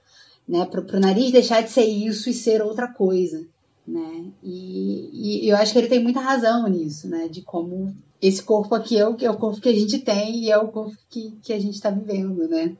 Né? 0.48 0.66
Para 0.66 0.98
o 0.98 1.00
nariz 1.00 1.32
deixar 1.32 1.62
de 1.62 1.70
ser 1.70 1.86
isso 1.86 2.28
e 2.28 2.34
ser 2.34 2.64
outra 2.64 2.88
coisa 2.88 3.46
né? 3.92 4.24
E, 4.42 5.44
e, 5.44 5.50
eu 5.50 5.58
acho 5.58 5.74
que 5.74 5.80
ele 5.80 5.88
tem 5.88 6.02
muita 6.02 6.22
razão 6.22 6.68
nisso, 6.68 7.10
né? 7.10 7.28
De 7.28 7.42
como 7.42 7.94
esse 8.22 8.42
corpo 8.42 8.74
aqui 8.74 8.98
é 8.98 9.08
o, 9.08 9.18
é 9.20 9.30
o 9.30 9.38
corpo 9.38 9.60
que 9.60 9.70
a 9.70 9.74
gente 9.74 10.00
tem 10.00 10.46
e 10.46 10.52
é 10.52 10.58
o 10.58 10.70
corpo 10.70 10.96
que, 11.10 11.38
que 11.44 11.52
a 11.52 11.60
gente 11.60 11.76
está 11.76 11.90
vivendo, 11.90 12.48
né? 12.48 12.74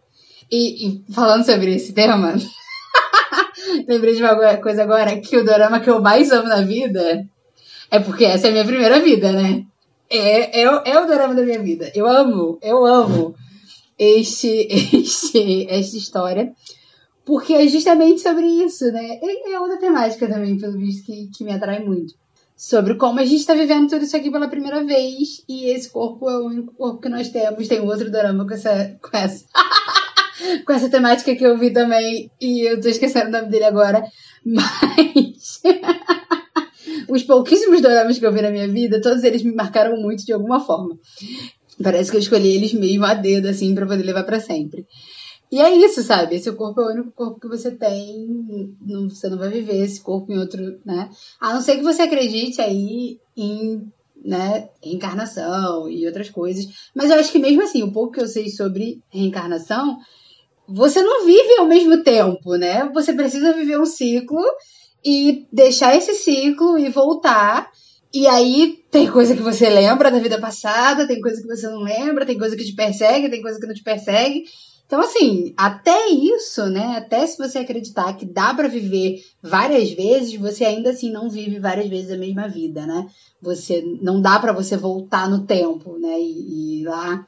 E, 0.50 0.88
e, 0.88 1.04
falando 1.12 1.46
sobre 1.46 1.76
esse 1.76 1.94
tema, 1.94 2.36
lembrei 3.88 4.16
de 4.16 4.24
uma 4.24 4.58
coisa 4.58 4.84
agora, 4.84 5.20
que 5.20 5.38
o 5.38 5.44
dorama 5.44 5.80
que 5.80 5.90
eu 5.90 6.02
mais 6.02 6.32
amo 6.32 6.48
na 6.48 6.62
vida 6.62 7.26
é 7.90 8.00
porque 8.00 8.24
essa 8.24 8.48
é 8.48 8.50
a 8.50 8.54
minha 8.54 8.66
primeira 8.66 9.00
vida, 9.02 9.32
né? 9.32 9.66
É, 10.10 10.62
é, 10.62 10.64
é 10.64 11.00
o 11.00 11.06
dorama 11.06 11.36
da 11.36 11.44
minha 11.44 11.62
vida. 11.62 11.92
Eu 11.94 12.08
amo, 12.08 12.58
eu 12.62 12.86
amo 12.86 13.36
este, 14.00 14.68
este, 14.94 15.68
esta 15.70 15.98
história. 15.98 16.54
Porque 17.26 17.54
é 17.54 17.68
justamente 17.68 18.22
sobre 18.22 18.46
isso, 18.46 18.92
né? 18.92 19.20
É 19.22 19.60
outra 19.60 19.78
temática 19.78 20.28
também, 20.28 20.58
pelo 20.58 20.78
visto, 20.78 21.06
que, 21.06 21.30
que 21.36 21.44
me 21.44 21.54
atrai 21.54 21.84
muito. 21.84 22.14
Sobre 22.56 22.96
como 22.96 23.20
a 23.20 23.26
gente 23.26 23.40
está 23.40 23.54
vivendo 23.54 23.90
tudo 23.90 24.06
isso 24.06 24.16
aqui 24.16 24.30
pela 24.30 24.48
primeira 24.48 24.84
vez 24.84 25.44
e 25.50 25.66
esse 25.72 25.90
corpo 25.90 26.30
é 26.30 26.38
o 26.38 26.46
único 26.46 26.74
corpo 26.74 27.02
que 27.02 27.10
nós 27.10 27.30
temos. 27.30 27.68
Tem 27.68 27.80
outro 27.80 28.12
drama 28.12 28.46
com 28.46 28.54
essa, 28.54 28.98
com 29.02 29.18
essa, 29.18 29.46
com 30.66 30.74
essa 30.74 30.90
temática 30.90 31.36
que 31.36 31.44
eu 31.44 31.58
vi 31.58 31.72
também 31.72 32.32
e 32.40 32.62
eu 32.62 32.80
tô 32.80 32.88
esquecendo 32.88 33.30
o 33.30 33.32
nome 33.32 33.50
dele 33.50 33.66
agora. 33.66 34.04
Mas 34.46 35.62
os 37.10 37.24
pouquíssimos 37.24 37.82
dramas 37.82 38.20
que 38.20 38.26
eu 38.26 38.34
vi 38.34 38.42
na 38.42 38.52
minha 38.52 38.68
vida, 38.68 39.02
todos 39.02 39.24
eles 39.24 39.44
me 39.44 39.54
marcaram 39.54 40.00
muito 40.00 40.26
de 40.26 40.34
alguma 40.34 40.60
forma. 40.60 40.98
Parece 41.82 42.12
que 42.12 42.18
eu 42.18 42.22
escolhi 42.22 42.56
eles 42.56 42.74
mesmo 42.74 43.06
a 43.06 43.14
dedo, 43.14 43.48
assim, 43.48 43.74
para 43.74 43.88
poder 43.88 44.04
levar 44.04 44.24
para 44.24 44.40
sempre. 44.40 44.86
E 45.52 45.60
é 45.60 45.70
isso, 45.70 46.02
sabe? 46.02 46.36
Esse 46.36 46.52
corpo 46.54 46.80
é 46.80 46.86
o 46.86 46.92
único 46.92 47.12
corpo 47.12 47.40
que 47.40 47.48
você 47.48 47.72
tem. 47.72 48.76
Não, 48.80 49.10
você 49.10 49.28
não 49.28 49.38
vai 49.38 49.50
viver 49.50 49.84
esse 49.84 50.00
corpo 50.00 50.32
em 50.32 50.38
outro, 50.38 50.80
né? 50.86 51.10
A 51.42 51.54
não 51.54 51.62
ser 51.62 51.76
que 51.76 51.84
você 51.84 52.04
acredite 52.04 52.62
aí 52.62 53.20
em 53.36 53.92
né, 54.24 54.70
reencarnação 54.82 55.90
e 55.90 56.06
outras 56.08 56.30
coisas. 56.30 56.66
Mas 56.96 57.10
eu 57.10 57.18
acho 57.18 57.32
que 57.32 57.40
mesmo 57.40 57.64
assim, 57.64 57.84
o 57.84 57.92
pouco 57.92 58.14
que 58.14 58.22
eu 58.22 58.28
sei 58.28 58.48
sobre 58.48 59.02
reencarnação, 59.10 59.98
você 60.68 61.04
não 61.04 61.26
vive 61.26 61.58
ao 61.60 61.68
mesmo 61.68 62.02
tempo, 62.02 62.56
né? 62.56 62.90
Você 62.94 63.12
precisa 63.12 63.52
viver 63.52 63.78
um 63.78 63.86
ciclo 63.86 64.42
e 65.04 65.48
deixar 65.52 65.98
esse 65.98 66.14
ciclo 66.14 66.80
e 66.80 66.88
voltar. 66.88 67.70
E 68.14 68.26
aí 68.26 68.84
tem 68.90 69.10
coisa 69.10 69.36
que 69.36 69.42
você 69.42 69.70
lembra 69.70 70.10
da 70.12 70.20
vida 70.20 70.40
passada, 70.40 71.08
tem 71.08 71.20
coisa 71.20 71.42
que 71.42 71.48
você 71.48 71.68
não 71.68 71.80
lembra, 71.80 72.26
tem 72.26 72.38
coisa 72.38 72.56
que 72.56 72.64
te 72.64 72.74
persegue, 72.74 73.30
tem 73.30 73.42
coisa 73.42 73.60
que 73.60 73.68
não 73.68 73.74
te 73.74 73.84
persegue. 73.84 74.44
Então, 74.92 75.00
assim, 75.00 75.54
até 75.56 76.10
isso, 76.10 76.66
né? 76.66 76.98
Até 76.98 77.26
se 77.26 77.38
você 77.38 77.60
acreditar 77.60 78.12
que 78.18 78.26
dá 78.26 78.54
para 78.54 78.68
viver 78.68 79.24
várias 79.42 79.90
vezes, 79.92 80.36
você 80.36 80.66
ainda 80.66 80.90
assim 80.90 81.10
não 81.10 81.30
vive 81.30 81.60
várias 81.60 81.88
vezes 81.88 82.12
a 82.12 82.18
mesma 82.18 82.50
vida, 82.50 82.86
né? 82.86 83.08
Você 83.42 83.82
não 84.02 84.22
dá 84.22 84.38
para 84.38 84.52
você 84.52 84.76
voltar 84.76 85.30
no 85.30 85.46
tempo, 85.46 85.98
né? 85.98 86.20
E, 86.20 86.82
e, 86.82 86.84
lá 86.84 87.26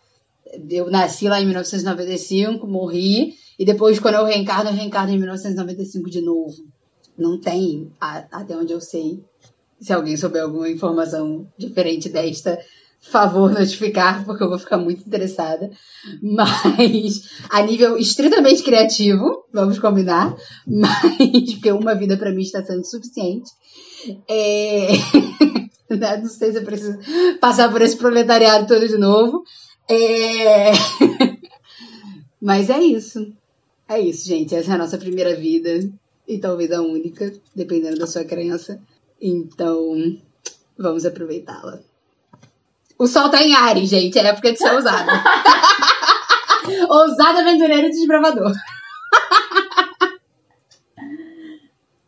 eu 0.70 0.92
nasci 0.92 1.30
lá 1.30 1.40
em 1.40 1.46
1995, 1.46 2.68
morri 2.68 3.34
e 3.58 3.64
depois 3.64 3.98
quando 3.98 4.16
eu 4.16 4.26
reencarno, 4.26 4.70
eu 4.70 4.76
reencarno 4.76 5.14
em 5.14 5.18
1995 5.18 6.10
de 6.10 6.20
novo. 6.20 6.66
Não 7.18 7.40
tem, 7.40 7.90
até 7.98 8.58
onde 8.58 8.74
eu 8.74 8.82
sei. 8.82 9.24
Se 9.80 9.94
alguém 9.94 10.18
souber 10.18 10.44
alguma 10.44 10.70
informação 10.70 11.48
diferente 11.58 12.10
desta, 12.10 12.60
favor 13.04 13.52
notificar, 13.52 14.26
porque 14.26 14.44
eu 14.44 14.50
vou 14.50 14.58
ficar 14.58 14.78
muito 14.78 15.06
interessada. 15.06 15.70
Mas 16.22 17.30
a 17.50 17.62
nível 17.62 17.98
estritamente 17.98 18.64
criativo, 18.64 19.46
vamos 19.54 19.78
combinar, 19.80 20.36
mas 20.66 21.54
porque 21.54 21.72
uma 21.72 21.96
vida 21.96 22.18
para 22.18 22.32
mim 22.32 22.42
está 22.42 22.64
sendo 22.64 22.86
suficiente. 22.86 23.52
É... 24.28 24.88
Não 26.20 26.28
sei 26.28 26.52
se 26.52 26.58
eu 26.58 26.64
preciso 26.64 26.98
passar 27.40 27.72
por 27.72 27.82
esse 27.82 27.96
proletariado 27.98 28.68
todo 28.68 28.88
de 28.88 28.98
novo. 28.98 29.44
É... 29.88 30.72
Mas 32.42 32.70
é 32.70 32.82
isso. 32.82 33.32
É 33.88 34.00
isso, 34.00 34.28
gente. 34.28 34.56
Essa 34.56 34.72
é 34.72 34.76
a 34.76 34.78
nossa 34.78 34.98
primeira 34.98 35.36
vida. 35.36 35.88
E 36.28 36.40
talvez 36.40 36.72
a 36.72 36.82
única, 36.82 37.32
dependendo 37.56 38.00
da 38.00 38.08
sua 38.08 38.24
crença. 38.24 38.82
Então, 39.22 40.18
vamos 40.78 41.06
aproveitá-la. 41.06 41.80
O 43.04 43.08
sol 43.08 43.30
tá 43.30 43.44
em 43.44 43.54
Ares, 43.54 43.90
gente. 43.90 44.18
É 44.18 44.28
época 44.28 44.54
de 44.54 44.58
ser 44.58 44.74
ousada, 44.74 45.12
aventureira 47.42 47.88
e 47.88 47.90
desbravador. 47.90 48.54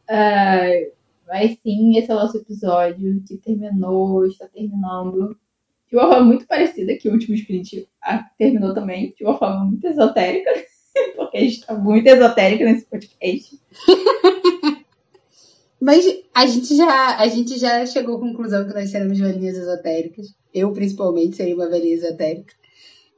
uh, 0.09 0.91
mas 1.27 1.57
sim, 1.61 1.97
esse 1.97 2.09
é 2.09 2.15
o 2.15 2.17
nosso 2.17 2.37
episódio 2.37 3.21
que 3.27 3.35
terminou, 3.35 4.25
está 4.25 4.47
terminando 4.47 5.37
de 5.89 5.97
uma 5.97 6.07
forma 6.07 6.27
muito 6.27 6.47
parecida 6.47 6.95
que 6.95 7.09
o 7.09 7.11
último 7.11 7.35
split 7.35 7.89
terminou 8.37 8.73
também, 8.73 9.13
de 9.17 9.25
uma 9.25 9.37
forma 9.37 9.65
muito 9.65 9.85
esotérica, 9.85 10.49
porque 11.17 11.35
a 11.35 11.41
gente 11.41 11.59
está 11.59 11.73
muito 11.73 12.07
esotérica 12.07 12.63
nesse 12.63 12.85
podcast. 12.85 13.59
Mas 15.77 16.05
a 16.33 16.45
gente 16.45 16.73
já, 16.73 17.17
a 17.17 17.27
gente 17.27 17.59
já 17.59 17.85
chegou 17.85 18.15
à 18.15 18.19
conclusão 18.21 18.65
que 18.65 18.73
nós 18.73 18.89
seremos 18.89 19.19
velhinhas 19.19 19.57
esotéricas. 19.57 20.33
Eu, 20.55 20.71
principalmente, 20.71 21.35
seria 21.35 21.53
uma 21.53 21.67
velhinha 21.67 21.95
esotérica. 21.95 22.53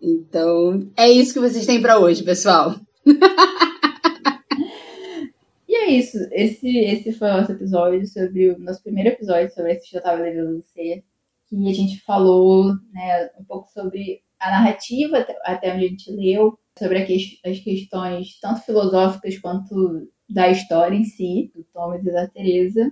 Então, 0.02 0.90
é 0.98 1.08
isso 1.08 1.34
que 1.34 1.40
vocês 1.40 1.68
têm 1.68 1.80
para 1.80 2.00
hoje, 2.00 2.24
pessoal. 2.24 2.74
e 5.70 5.76
é 5.76 5.92
isso. 5.92 6.18
Esse, 6.32 6.80
esse 6.80 7.14
foi 7.14 7.30
o 7.30 7.38
nosso 7.38 7.52
episódio 7.52 8.08
sobre 8.08 8.50
o 8.50 8.58
nosso 8.58 8.82
primeiro 8.82 9.10
episódio 9.10 9.54
sobre 9.54 9.76
já 9.76 10.00
estava 10.00 10.24
devendo 10.24 10.64
ser. 10.74 11.04
Que 11.48 11.70
a 11.70 11.74
gente 11.74 12.02
falou 12.02 12.74
né, 12.92 13.30
um 13.40 13.46
pouco 13.46 13.70
sobre 13.70 14.24
a 14.40 14.50
narrativa 14.50 15.24
até 15.44 15.76
onde 15.76 15.86
a 15.86 15.90
gente 15.90 16.12
leu, 16.12 16.58
sobre 16.78 17.06
as 17.46 17.60
questões 17.60 18.40
tanto 18.42 18.62
filosóficas 18.62 19.38
quanto 19.38 20.10
da 20.28 20.50
história 20.50 20.96
em 20.96 21.04
si, 21.04 21.52
do 21.56 21.64
Thomas 21.66 22.04
e 22.04 22.12
da 22.12 22.28
Teresa, 22.28 22.92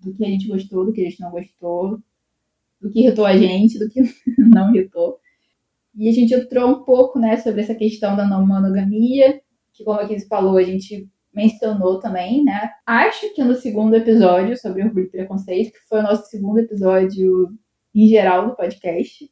do 0.00 0.12
que 0.12 0.24
a 0.24 0.28
gente 0.28 0.48
gostou, 0.48 0.84
do 0.84 0.92
que 0.92 1.02
a 1.02 1.04
gente 1.04 1.20
não 1.20 1.30
gostou, 1.30 2.00
do 2.80 2.90
que 2.90 3.00
irritou 3.00 3.26
a 3.26 3.36
gente, 3.36 3.78
do 3.78 3.88
que 3.88 4.02
não 4.38 4.74
irritou. 4.74 5.18
E 5.94 6.08
a 6.08 6.12
gente 6.12 6.34
entrou 6.34 6.68
um 6.68 6.84
pouco 6.84 7.18
né, 7.18 7.36
sobre 7.38 7.62
essa 7.62 7.74
questão 7.74 8.16
da 8.16 8.26
não 8.26 8.46
monogamia, 8.46 9.40
que 9.72 9.84
como 9.84 10.00
a 10.00 10.06
Kiz 10.06 10.26
falou, 10.26 10.56
a 10.56 10.62
gente 10.62 11.08
mencionou 11.34 11.98
também, 11.98 12.42
né? 12.44 12.70
Acho 12.86 13.34
que 13.34 13.44
no 13.44 13.54
segundo 13.54 13.94
episódio 13.94 14.56
sobre 14.56 14.82
orgulho 14.82 15.06
e 15.06 15.10
preconceito, 15.10 15.72
que 15.72 15.88
foi 15.88 16.00
o 16.00 16.02
nosso 16.02 16.28
segundo 16.30 16.58
episódio 16.58 17.48
em 17.94 18.08
geral 18.08 18.48
do 18.48 18.56
podcast. 18.56 19.30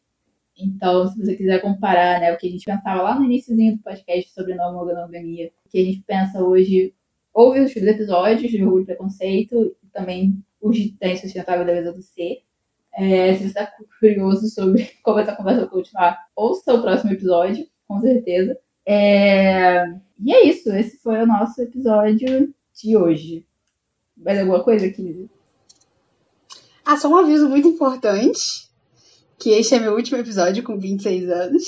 Então, 0.56 1.06
se 1.08 1.18
você 1.18 1.34
quiser 1.34 1.60
comparar 1.60 2.20
né, 2.20 2.32
o 2.32 2.36
que 2.36 2.46
a 2.46 2.50
gente 2.50 2.64
pensava 2.64 3.02
lá 3.02 3.18
no 3.18 3.24
iníciozinho 3.24 3.76
do 3.76 3.82
podcast 3.82 4.32
sobre 4.32 4.54
não 4.54 4.74
monogamia, 4.74 5.50
o 5.66 5.68
que 5.68 5.78
a 5.78 5.84
gente 5.84 6.02
pensa 6.06 6.42
hoje 6.42 6.94
Houve 7.34 7.62
os 7.62 7.74
episódios 7.74 8.48
de 8.48 8.62
Orgulho 8.62 8.84
e 8.84 8.86
Preconceito, 8.86 9.76
e 9.82 9.88
também 9.88 10.40
os 10.62 10.76
de 10.76 10.96
Sustentável 11.20 11.66
da 11.66 11.74
Mesa 11.74 11.92
do 11.92 12.00
C. 12.00 12.42
É, 12.96 13.34
se 13.34 13.40
você 13.40 13.46
está 13.46 13.72
curioso 13.98 14.48
sobre 14.48 14.90
como 15.02 15.18
essa 15.18 15.34
conversa 15.34 15.60
vai 15.60 15.70
continuar, 15.70 16.18
ouça 16.36 16.74
o 16.74 16.82
próximo 16.82 17.12
episódio, 17.12 17.66
com 17.88 18.00
certeza. 18.00 18.56
É... 18.86 19.84
E 20.20 20.32
é 20.32 20.46
isso, 20.46 20.70
esse 20.72 20.98
foi 20.98 21.22
o 21.22 21.26
nosso 21.26 21.60
episódio 21.60 22.54
de 22.74 22.96
hoje. 22.96 23.44
Mais 24.16 24.38
alguma 24.38 24.62
coisa, 24.62 24.88
Kizzy? 24.88 25.28
Ah, 26.84 26.96
só 26.96 27.08
um 27.08 27.16
aviso 27.16 27.48
muito 27.48 27.66
importante, 27.66 28.68
que 29.38 29.50
este 29.50 29.74
é 29.74 29.80
meu 29.80 29.94
último 29.94 30.18
episódio 30.18 30.62
com 30.62 30.78
26 30.78 31.28
anos. 31.30 31.64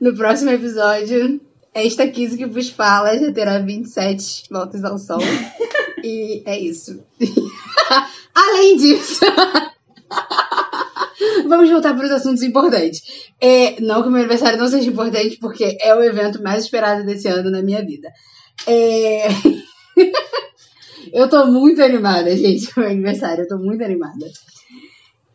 No 0.00 0.14
próximo 0.14 0.50
episódio, 0.50 1.40
esta 1.74 2.08
15 2.08 2.38
que 2.38 2.46
vos 2.46 2.70
fala 2.70 3.18
já 3.18 3.32
terá 3.32 3.58
27 3.58 4.44
voltas 4.50 4.84
ao 4.84 4.96
sol. 4.96 5.18
e 6.02 6.42
é 6.46 6.58
isso. 6.58 7.02
Além 8.34 8.76
disso. 8.76 9.20
Vamos 11.48 11.70
voltar 11.70 11.94
para 11.94 12.06
os 12.06 12.10
assuntos 12.10 12.42
importantes. 12.42 13.30
É, 13.40 13.80
não 13.80 14.02
que 14.02 14.08
o 14.08 14.10
meu 14.10 14.20
aniversário 14.20 14.58
não 14.58 14.66
seja 14.66 14.88
importante, 14.88 15.36
porque 15.38 15.76
é 15.80 15.94
o 15.94 16.02
evento 16.02 16.42
mais 16.42 16.64
esperado 16.64 17.04
desse 17.04 17.28
ano 17.28 17.50
na 17.50 17.62
minha 17.62 17.84
vida. 17.84 18.10
É... 18.66 19.26
eu 21.12 21.28
tô 21.28 21.46
muito 21.46 21.82
animada, 21.82 22.34
gente, 22.36 22.72
com 22.72 22.80
o 22.80 22.86
aniversário. 22.86 23.44
Eu 23.44 23.48
tô 23.48 23.58
muito 23.58 23.84
animada. 23.84 24.26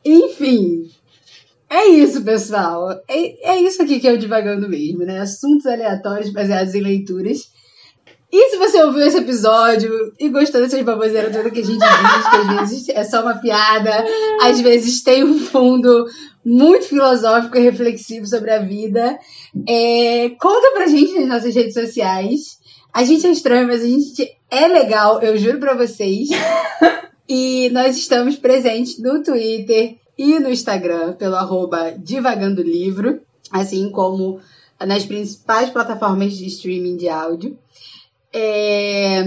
Enfim, 0.04 0.90
é 1.70 1.88
isso, 1.88 2.24
pessoal. 2.24 2.92
É, 3.08 3.52
é 3.54 3.62
isso 3.62 3.82
aqui 3.82 4.00
que 4.00 4.08
é 4.08 4.14
o 4.14 4.18
Divagando 4.18 4.68
mesmo, 4.68 5.06
né? 5.06 5.20
Assuntos 5.20 5.66
aleatórios 5.66 6.32
baseados 6.32 6.74
em 6.74 6.82
leituras. 6.82 7.52
E 8.32 8.50
se 8.52 8.58
você 8.58 8.82
ouviu 8.84 9.02
esse 9.02 9.18
episódio 9.18 10.14
e 10.20 10.30
gostou 10.30 10.62
dessas 10.62 10.82
baboseiras 10.84 11.36
todas 11.36 11.52
que 11.52 11.60
a 11.60 11.64
gente 11.64 11.80
diz, 11.80 12.30
que 12.30 12.38
às 12.38 12.70
vezes 12.70 12.90
é 12.90 13.04
só 13.04 13.22
uma 13.22 13.36
piada, 13.36 14.06
às 14.42 14.62
vezes 14.62 15.02
tem 15.02 15.24
um 15.24 15.40
fundo 15.40 16.06
muito 16.46 16.86
filosófico 16.86 17.58
e 17.58 17.62
reflexivo 17.62 18.28
sobre 18.28 18.52
a 18.52 18.60
vida, 18.60 19.18
é, 19.68 20.30
conta 20.40 20.72
pra 20.74 20.88
gente 20.88 21.18
nas 21.20 21.28
nossas 21.28 21.56
redes 21.56 21.74
sociais. 21.74 22.60
A 22.94 23.04
gente 23.04 23.26
é 23.26 23.32
estranho, 23.32 23.68
mas 23.68 23.82
a 23.82 23.88
gente 23.88 24.38
é 24.50 24.68
legal, 24.68 25.22
eu 25.22 25.38
juro 25.38 25.60
pra 25.60 25.74
vocês. 25.74 26.30
E 27.32 27.70
nós 27.70 27.96
estamos 27.96 28.38
presentes 28.38 28.98
no 28.98 29.22
Twitter 29.22 29.98
e 30.18 30.40
no 30.40 30.50
Instagram 30.50 31.14
pelo 31.14 31.36
arroba 31.36 31.92
Divagando 31.96 32.64
Livro, 32.64 33.22
assim 33.52 33.92
como 33.92 34.40
nas 34.84 35.06
principais 35.06 35.70
plataformas 35.70 36.34
de 36.34 36.48
streaming 36.48 36.98
de 36.98 37.08
áudio. 37.08 37.56
É... 38.34 39.24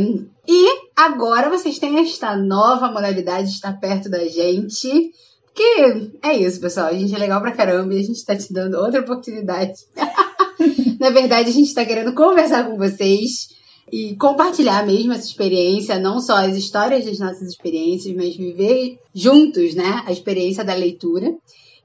E 0.46 0.88
agora 0.96 1.48
vocês 1.48 1.78
têm 1.78 1.98
esta 2.00 2.36
nova 2.36 2.90
modalidade 2.90 3.48
de 3.48 3.54
estar 3.54 3.72
perto 3.78 4.08
da 4.08 4.26
gente. 4.26 5.12
Que 5.54 6.10
é 6.22 6.34
isso, 6.34 6.60
pessoal. 6.60 6.86
A 6.86 6.94
gente 6.94 7.14
é 7.14 7.18
legal 7.18 7.40
pra 7.40 7.52
caramba 7.52 7.94
e 7.94 8.00
a 8.00 8.02
gente 8.02 8.24
tá 8.24 8.34
te 8.34 8.52
dando 8.52 8.78
outra 8.78 9.00
oportunidade. 9.00 9.80
Na 10.98 11.10
verdade, 11.10 11.50
a 11.50 11.52
gente 11.52 11.74
tá 11.74 11.84
querendo 11.84 12.14
conversar 12.14 12.68
com 12.68 12.76
vocês 12.76 13.48
e 13.92 14.16
compartilhar 14.16 14.86
mesmo 14.86 15.12
essa 15.12 15.26
experiência, 15.26 15.98
não 15.98 16.18
só 16.18 16.36
as 16.36 16.56
histórias 16.56 17.04
das 17.04 17.18
nossas 17.18 17.48
experiências, 17.48 18.14
mas 18.16 18.34
viver 18.34 18.98
juntos, 19.14 19.74
né, 19.74 20.02
a 20.06 20.12
experiência 20.12 20.64
da 20.64 20.74
leitura. 20.74 21.34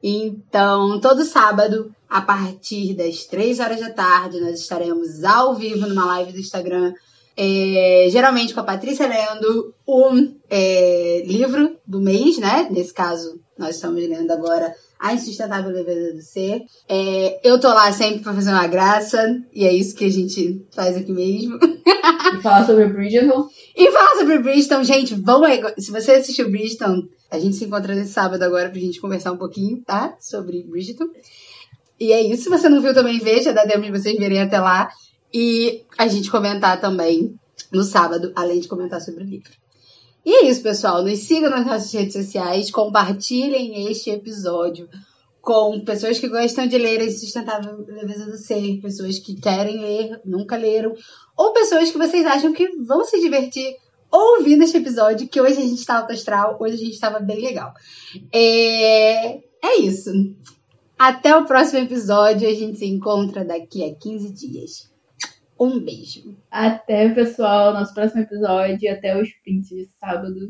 Então, 0.02 1.02
todo 1.02 1.26
sábado, 1.26 1.94
a 2.10 2.22
partir 2.22 2.94
das 2.94 3.26
três 3.26 3.60
horas 3.60 3.82
da 3.82 3.90
tarde, 3.90 4.40
nós 4.40 4.60
estaremos 4.60 5.24
ao 5.24 5.56
vivo 5.56 5.86
numa 5.88 6.06
live 6.06 6.32
do 6.32 6.40
Instagram, 6.40 6.94
é, 7.38 8.08
geralmente 8.10 8.54
com 8.54 8.60
a 8.60 8.64
Patrícia 8.64 9.08
lendo 9.08 9.74
um 9.88 10.36
é, 10.50 11.24
livro 11.24 11.78
do 11.86 12.02
mês, 12.02 12.40
né? 12.40 12.68
Nesse 12.72 12.92
caso, 12.92 13.40
nós 13.56 13.76
estamos 13.76 14.02
lendo 14.02 14.32
agora 14.32 14.74
A 15.00 15.14
Insustentável 15.14 15.72
Leveza 15.72 16.16
do 16.16 16.22
Ser. 16.22 16.64
É, 16.90 17.40
eu 17.48 17.60
tô 17.60 17.68
lá 17.68 17.92
sempre 17.94 18.24
pra 18.24 18.34
fazer 18.34 18.50
uma 18.50 18.66
graça, 18.66 19.40
e 19.54 19.66
é 19.66 19.72
isso 19.72 19.96
que 19.96 20.06
a 20.06 20.12
gente 20.12 20.66
faz 20.74 20.98
aqui 20.98 21.12
mesmo. 21.12 21.60
E 21.62 22.42
falar 22.42 22.66
sobre 22.66 22.88
Bridgerton. 22.88 23.48
E 23.76 23.92
falar 23.92 24.16
sobre 24.16 24.40
Bridgerton, 24.40 24.84
gente, 24.84 25.14
vamos 25.14 25.48
aí. 25.48 25.62
Se 25.78 25.92
você 25.92 26.14
assistiu 26.14 26.50
Bridgerton, 26.50 27.04
a 27.30 27.38
gente 27.38 27.56
se 27.56 27.66
encontra 27.66 27.94
nesse 27.94 28.14
sábado 28.14 28.42
agora 28.42 28.70
pra 28.70 28.80
gente 28.80 29.00
conversar 29.00 29.32
um 29.32 29.38
pouquinho, 29.38 29.84
tá? 29.86 30.18
Sobre 30.20 30.64
Bridgerton. 30.64 31.06
E 32.00 32.12
é 32.12 32.22
isso. 32.22 32.44
Se 32.44 32.50
você 32.50 32.68
não 32.68 32.82
viu 32.82 32.94
também, 32.94 33.20
veja, 33.20 33.54
dá 33.54 33.66
tempo 33.66 33.82
de 33.82 33.92
vocês 33.92 34.18
verem 34.18 34.42
até 34.42 34.60
lá. 34.60 34.90
E 35.34 35.86
a 35.98 36.08
gente 36.08 36.32
comentar 36.32 36.80
também 36.80 37.38
no 37.72 37.84
sábado, 37.84 38.32
além 38.36 38.60
de 38.60 38.68
comentar 38.68 39.02
sobre 39.02 39.24
o 39.24 39.28
livro. 39.28 39.52
E 40.26 40.44
é 40.44 40.50
isso, 40.50 40.62
pessoal. 40.62 41.04
Nos 41.04 41.20
sigam 41.20 41.50
nas 41.50 41.66
nossas 41.66 41.92
redes 41.94 42.14
sociais, 42.14 42.72
compartilhem 42.72 43.90
este 43.90 44.10
episódio 44.10 44.90
com 45.42 45.80
pessoas 45.86 46.20
que 46.20 46.28
gostam 46.28 46.68
de 46.68 46.78
ler 46.78 47.02
a 47.02 47.10
Sustentável 47.10 47.86
Leveza 47.88 48.26
do 48.26 48.36
Ser, 48.36 48.82
pessoas 48.82 49.18
que 49.20 49.40
querem 49.40 49.80
ler, 49.80 50.20
nunca 50.26 50.58
leram, 50.58 50.94
ou 51.38 51.54
pessoas 51.54 51.90
que 51.90 51.98
vocês 51.98 52.26
acham 52.26 52.52
que 52.52 52.68
vão 52.86 53.06
se 53.06 53.22
divertir 53.22 53.78
ouvindo 54.12 54.64
este 54.64 54.76
episódio, 54.76 55.30
que 55.30 55.40
hoje 55.40 55.60
a 55.60 55.66
gente 55.66 55.80
está 55.80 56.00
alto 56.00 56.12
astral, 56.12 56.58
hoje 56.60 56.74
a 56.74 56.78
gente 56.80 56.94
estava 56.94 57.20
bem 57.20 57.42
legal. 57.42 57.72
É... 58.34 59.38
é 59.38 59.80
isso. 59.80 60.12
Até 61.00 61.34
o 61.38 61.46
próximo 61.46 61.80
episódio, 61.80 62.50
a 62.50 62.54
gente 62.54 62.80
se 62.80 62.86
encontra 62.86 63.46
daqui 63.46 63.90
a 63.90 63.96
15 63.96 64.34
dias. 64.34 64.97
Um 65.60 65.80
beijo. 65.80 66.36
Até, 66.52 67.10
pessoal, 67.10 67.74
nosso 67.74 67.94
próximo 67.94 68.22
episódio, 68.22 68.92
até 68.92 69.20
os 69.20 69.32
prints 69.44 69.70
de 69.70 69.86
sábado. 70.00 70.50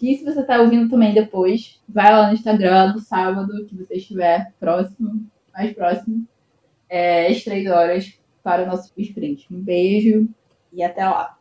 E 0.00 0.16
se 0.16 0.24
você 0.24 0.42
tá 0.42 0.60
ouvindo 0.60 0.90
também 0.90 1.14
depois, 1.14 1.80
vai 1.88 2.12
lá 2.12 2.26
no 2.26 2.34
Instagram 2.34 2.92
no 2.92 3.00
sábado, 3.00 3.64
que 3.66 3.76
você 3.76 3.94
estiver 3.94 4.52
próximo, 4.58 5.24
mais 5.54 5.72
próximo, 5.72 6.26
é, 6.88 7.28
às 7.28 7.42
três 7.44 7.70
horas, 7.70 8.18
para 8.42 8.64
o 8.64 8.66
nosso 8.66 8.92
sprint. 8.96 9.46
Um 9.50 9.60
beijo 9.60 10.28
e 10.72 10.82
até 10.82 11.08
lá. 11.08 11.38